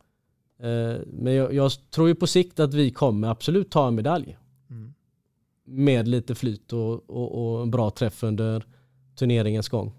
Eh, 0.59 1.01
men 1.07 1.35
jag, 1.35 1.55
jag 1.55 1.72
tror 1.91 2.09
ju 2.09 2.14
på 2.14 2.26
sikt 2.26 2.61
att 2.61 2.74
vi 2.74 2.91
kommer 2.91 3.28
absolut 3.28 3.70
ta 3.70 3.89
en 3.89 3.95
medalj. 3.95 4.37
Mm. 5.66 5.84
Med 5.84 6.08
lite 6.08 6.34
flyt 6.34 6.72
och, 6.72 7.10
och, 7.10 7.54
och 7.54 7.62
en 7.62 7.70
bra 7.70 7.90
träff 7.90 8.22
under 8.22 8.64
turneringens 9.18 9.68
gång. 9.68 9.92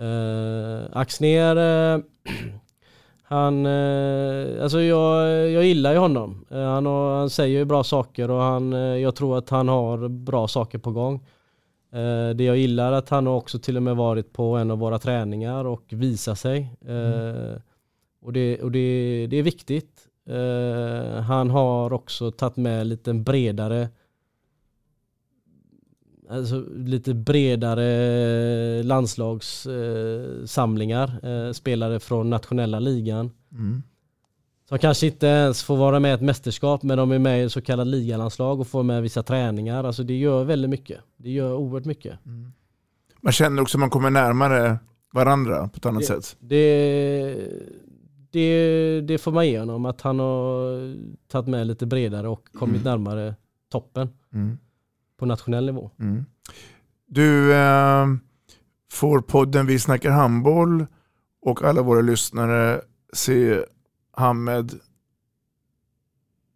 Uh, 0.00 0.82
Axner, 0.92 1.56
eh, 1.56 2.00
han, 3.22 3.66
eh, 3.66 4.62
alltså 4.62 4.80
jag, 4.80 5.28
jag 5.50 5.64
gillar 5.64 5.92
ju 5.92 5.98
honom. 5.98 6.46
Eh, 6.50 6.64
han, 6.64 6.86
har, 6.86 7.18
han 7.18 7.30
säger 7.30 7.58
ju 7.58 7.64
bra 7.64 7.84
saker 7.84 8.30
och 8.30 8.40
han, 8.40 8.72
eh, 8.72 8.78
jag 8.78 9.14
tror 9.16 9.38
att 9.38 9.50
han 9.50 9.68
har 9.68 10.08
bra 10.08 10.48
saker 10.48 10.78
på 10.78 10.92
gång. 10.92 11.14
Eh, 11.92 12.30
det 12.34 12.44
jag 12.44 12.56
gillar 12.56 12.92
är 12.92 12.96
att 12.96 13.08
han 13.08 13.26
har 13.26 13.34
också 13.34 13.58
till 13.58 13.76
och 13.76 13.82
med 13.82 13.96
varit 13.96 14.32
på 14.32 14.56
en 14.56 14.70
av 14.70 14.78
våra 14.78 14.98
träningar 14.98 15.64
och 15.64 15.84
visat 15.88 16.38
sig. 16.38 16.76
Eh, 16.86 17.60
och 18.22 18.32
det, 18.32 18.62
och 18.62 18.72
det, 18.72 19.26
det 19.30 19.36
är 19.36 19.42
viktigt. 19.42 20.06
Eh, 20.28 21.20
han 21.20 21.50
har 21.50 21.92
också 21.92 22.30
tagit 22.30 22.56
med 22.56 22.86
lite 22.86 23.14
bredare 23.14 23.88
alltså 26.30 26.64
lite 26.76 27.14
bredare 27.14 28.82
landslagssamlingar. 28.82 31.26
Eh, 31.26 31.52
spelare 31.52 32.00
från 32.00 32.30
nationella 32.30 32.78
ligan. 32.78 33.30
Mm. 33.52 33.82
Som 34.68 34.78
kanske 34.78 35.06
inte 35.06 35.26
ens 35.26 35.62
får 35.62 35.76
vara 35.76 36.00
med 36.00 36.10
i 36.10 36.14
ett 36.14 36.20
mästerskap 36.20 36.82
men 36.82 36.98
de 36.98 37.12
är 37.12 37.18
med 37.18 37.44
i 37.44 37.50
så 37.50 37.60
kallad 37.60 37.86
ligalandslag 37.86 38.60
och 38.60 38.66
får 38.66 38.82
med 38.82 39.02
vissa 39.02 39.22
träningar. 39.22 39.84
Alltså 39.84 40.02
det 40.02 40.18
gör 40.18 40.44
väldigt 40.44 40.70
mycket. 40.70 41.00
Det 41.16 41.30
gör 41.30 41.54
oerhört 41.54 41.84
mycket. 41.84 42.18
Man 43.20 43.32
känner 43.32 43.62
också 43.62 43.78
att 43.78 43.80
man 43.80 43.90
kommer 43.90 44.10
närmare 44.10 44.78
varandra 45.12 45.68
på 45.68 45.76
ett 45.76 45.86
annat 45.86 46.00
det, 46.00 46.06
sätt. 46.06 46.36
Det, 46.40 47.36
det, 48.30 49.00
det 49.00 49.18
får 49.18 49.32
man 49.32 49.48
ge 49.48 49.58
honom, 49.58 49.86
att 49.86 50.00
han 50.00 50.18
har 50.18 50.94
tagit 51.28 51.48
med 51.48 51.66
lite 51.66 51.86
bredare 51.86 52.28
och 52.28 52.48
kommit 52.52 52.84
närmare 52.84 53.34
toppen 53.72 54.08
Mm. 54.32 54.58
På 55.20 55.26
nationell 55.26 55.66
nivå. 55.66 55.90
Mm. 56.00 56.24
Du 57.06 57.54
eh, 57.54 58.06
får 58.92 59.20
podden 59.20 59.66
Vi 59.66 59.78
snackar 59.78 60.10
handboll 60.10 60.86
och 61.42 61.62
alla 61.62 61.82
våra 61.82 62.00
lyssnare 62.00 62.80
se 63.12 63.64
Hamed 64.12 64.74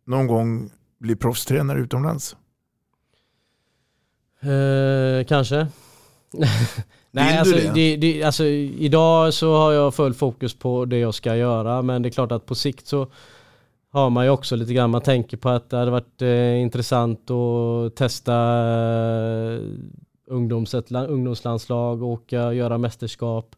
någon 0.07 0.27
gång 0.27 0.71
bli 0.99 1.17
proffstränare 1.17 1.79
utomlands? 1.79 2.37
Eh, 4.41 5.27
kanske. 5.27 5.67
Nej, 7.11 7.39
alltså, 7.39 7.55
det? 7.55 7.73
det, 7.75 7.97
det, 7.97 8.23
alltså, 8.23 8.45
idag 8.45 9.35
så 9.35 9.57
har 9.57 9.73
jag 9.73 9.95
full 9.95 10.15
fokus 10.15 10.55
på 10.55 10.85
det 10.85 10.99
jag 10.99 11.15
ska 11.15 11.37
göra 11.37 11.83
men 11.83 12.03
det 12.03 12.09
är 12.09 12.11
klart 12.11 12.33
att 12.33 12.47
på 12.47 12.55
sikt 12.55 12.87
så 12.87 13.09
har 13.95 14.11
man 14.11 14.25
ju 14.25 14.31
också 14.31 14.57
lite 14.57 14.75
grann, 14.75 14.91
man 14.91 15.01
tänker 15.01 15.37
på 15.37 15.49
att 15.49 15.71
det 15.71 15.77
hade 15.77 15.91
varit 15.91 16.23
eh, 16.23 16.61
intressant 16.61 17.31
att 17.31 17.97
testa 17.97 18.33
eh, 18.35 19.61
ungdoms, 20.27 20.75
ett, 20.75 20.91
la- 20.91 21.07
ungdomslandslag, 21.07 22.03
åka, 22.03 22.53
göra 22.53 22.79
mästerskap. 22.79 23.57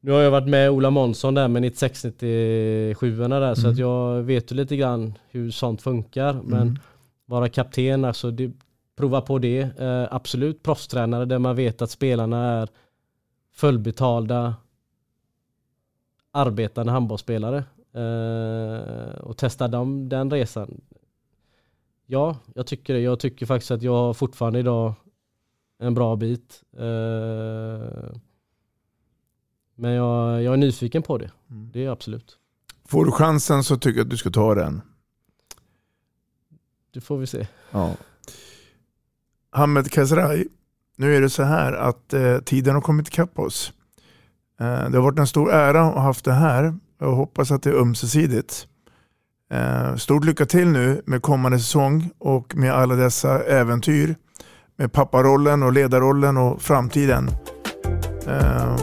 Nu 0.00 0.12
har 0.12 0.20
jag 0.20 0.30
varit 0.30 0.48
med 0.48 0.70
Ola 0.70 0.90
Månsson 0.90 1.34
där 1.34 1.48
med 1.48 1.62
96-97 1.64 3.28
där 3.28 3.54
så 3.54 3.60
Mm. 3.60 3.72
att 3.72 3.78
jag 3.78 4.22
vet 4.22 4.52
ju 4.52 4.56
lite 4.56 4.76
grann 4.76 5.14
hur 5.30 5.50
sånt 5.50 5.82
funkar 5.82 6.32
men 6.44 6.62
Mm. 6.62 6.78
vara 7.26 7.48
kapten, 7.48 8.04
alltså 8.04 8.30
det, 8.30 8.52
prova 8.96 9.20
på 9.20 9.38
det. 9.38 9.60
Eh, 9.80 10.06
absolut 10.10 10.62
proffstränare 10.62 11.24
där 11.24 11.38
man 11.38 11.56
vet 11.56 11.82
att 11.82 11.90
spelarna 11.90 12.44
är 12.62 12.68
fullbetalda 13.54 14.54
arbetande 16.32 16.92
handbollsspelare. 16.92 17.64
Eh, 17.98 19.20
och 19.20 19.36
testa 19.36 19.68
dem, 19.68 20.08
den 20.08 20.30
resan. 20.30 20.80
Ja, 22.06 22.38
jag 22.54 22.66
tycker 22.66 22.94
det. 22.94 23.00
Jag 23.00 23.20
tycker 23.20 23.46
faktiskt 23.46 23.70
att 23.70 23.82
jag 23.82 23.92
har 23.92 24.14
fortfarande 24.14 24.58
idag 24.58 24.94
en 25.78 25.94
bra 25.94 26.16
bit. 26.16 26.62
Eh, 26.72 28.16
men 29.74 29.92
jag, 29.92 30.42
jag 30.42 30.52
är 30.52 30.56
nyfiken 30.56 31.02
på 31.02 31.18
det. 31.18 31.30
Det 31.46 31.80
är 31.80 31.84
jag 31.84 31.92
absolut. 31.92 32.38
Får 32.88 33.04
du 33.04 33.12
chansen 33.12 33.64
så 33.64 33.76
tycker 33.76 33.98
jag 33.98 34.04
att 34.04 34.10
du 34.10 34.16
ska 34.16 34.30
ta 34.30 34.54
den. 34.54 34.80
Det 36.90 37.00
får 37.00 37.18
vi 37.18 37.26
se. 37.26 37.46
Ja. 37.70 37.94
Hamed 39.50 39.92
Kazrai, 39.92 40.48
nu 40.96 41.16
är 41.16 41.20
det 41.20 41.30
så 41.30 41.42
här 41.42 41.72
att 41.72 42.12
eh, 42.12 42.38
tiden 42.38 42.74
har 42.74 42.82
kommit 42.82 43.08
ikapp 43.08 43.38
oss. 43.38 43.72
Eh, 44.60 44.90
det 44.90 44.98
har 44.98 45.02
varit 45.02 45.18
en 45.18 45.26
stor 45.26 45.52
ära 45.52 45.80
att 45.80 45.94
ha 45.94 46.00
haft 46.00 46.24
det 46.24 46.32
här. 46.32 46.74
Jag 47.00 47.12
hoppas 47.12 47.50
att 47.50 47.62
det 47.62 47.70
är 47.70 47.74
ömsesidigt. 47.74 48.66
Eh, 49.52 49.96
stort 49.96 50.24
lycka 50.24 50.46
till 50.46 50.68
nu 50.68 51.02
med 51.06 51.22
kommande 51.22 51.58
säsong 51.58 52.10
och 52.18 52.56
med 52.56 52.72
alla 52.72 52.94
dessa 52.94 53.44
äventyr. 53.44 54.16
Med 54.76 54.92
papparollen 54.92 55.62
och 55.62 55.72
ledarrollen 55.72 56.36
och 56.36 56.62
framtiden. 56.62 57.30
Eh, 58.26 58.76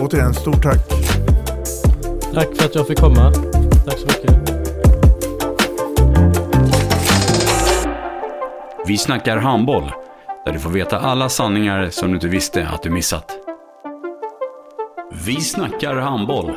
återigen, 0.00 0.34
stort 0.34 0.62
tack. 0.62 0.88
Tack 2.34 2.56
för 2.56 2.64
att 2.64 2.74
jag 2.74 2.86
fick 2.86 2.98
komma. 2.98 3.32
Tack 3.86 3.98
så 3.98 4.06
mycket. 4.06 4.52
Vi 8.86 8.98
snackar 8.98 9.36
handboll, 9.36 9.92
där 10.44 10.52
du 10.52 10.58
får 10.58 10.70
veta 10.70 10.98
alla 10.98 11.28
sanningar 11.28 11.88
som 11.90 12.08
du 12.08 12.14
inte 12.14 12.28
visste 12.28 12.68
att 12.68 12.82
du 12.82 12.90
missat. 12.90 13.32
Vi 15.24 15.40
snackar 15.40 15.96
handboll. 15.96 16.56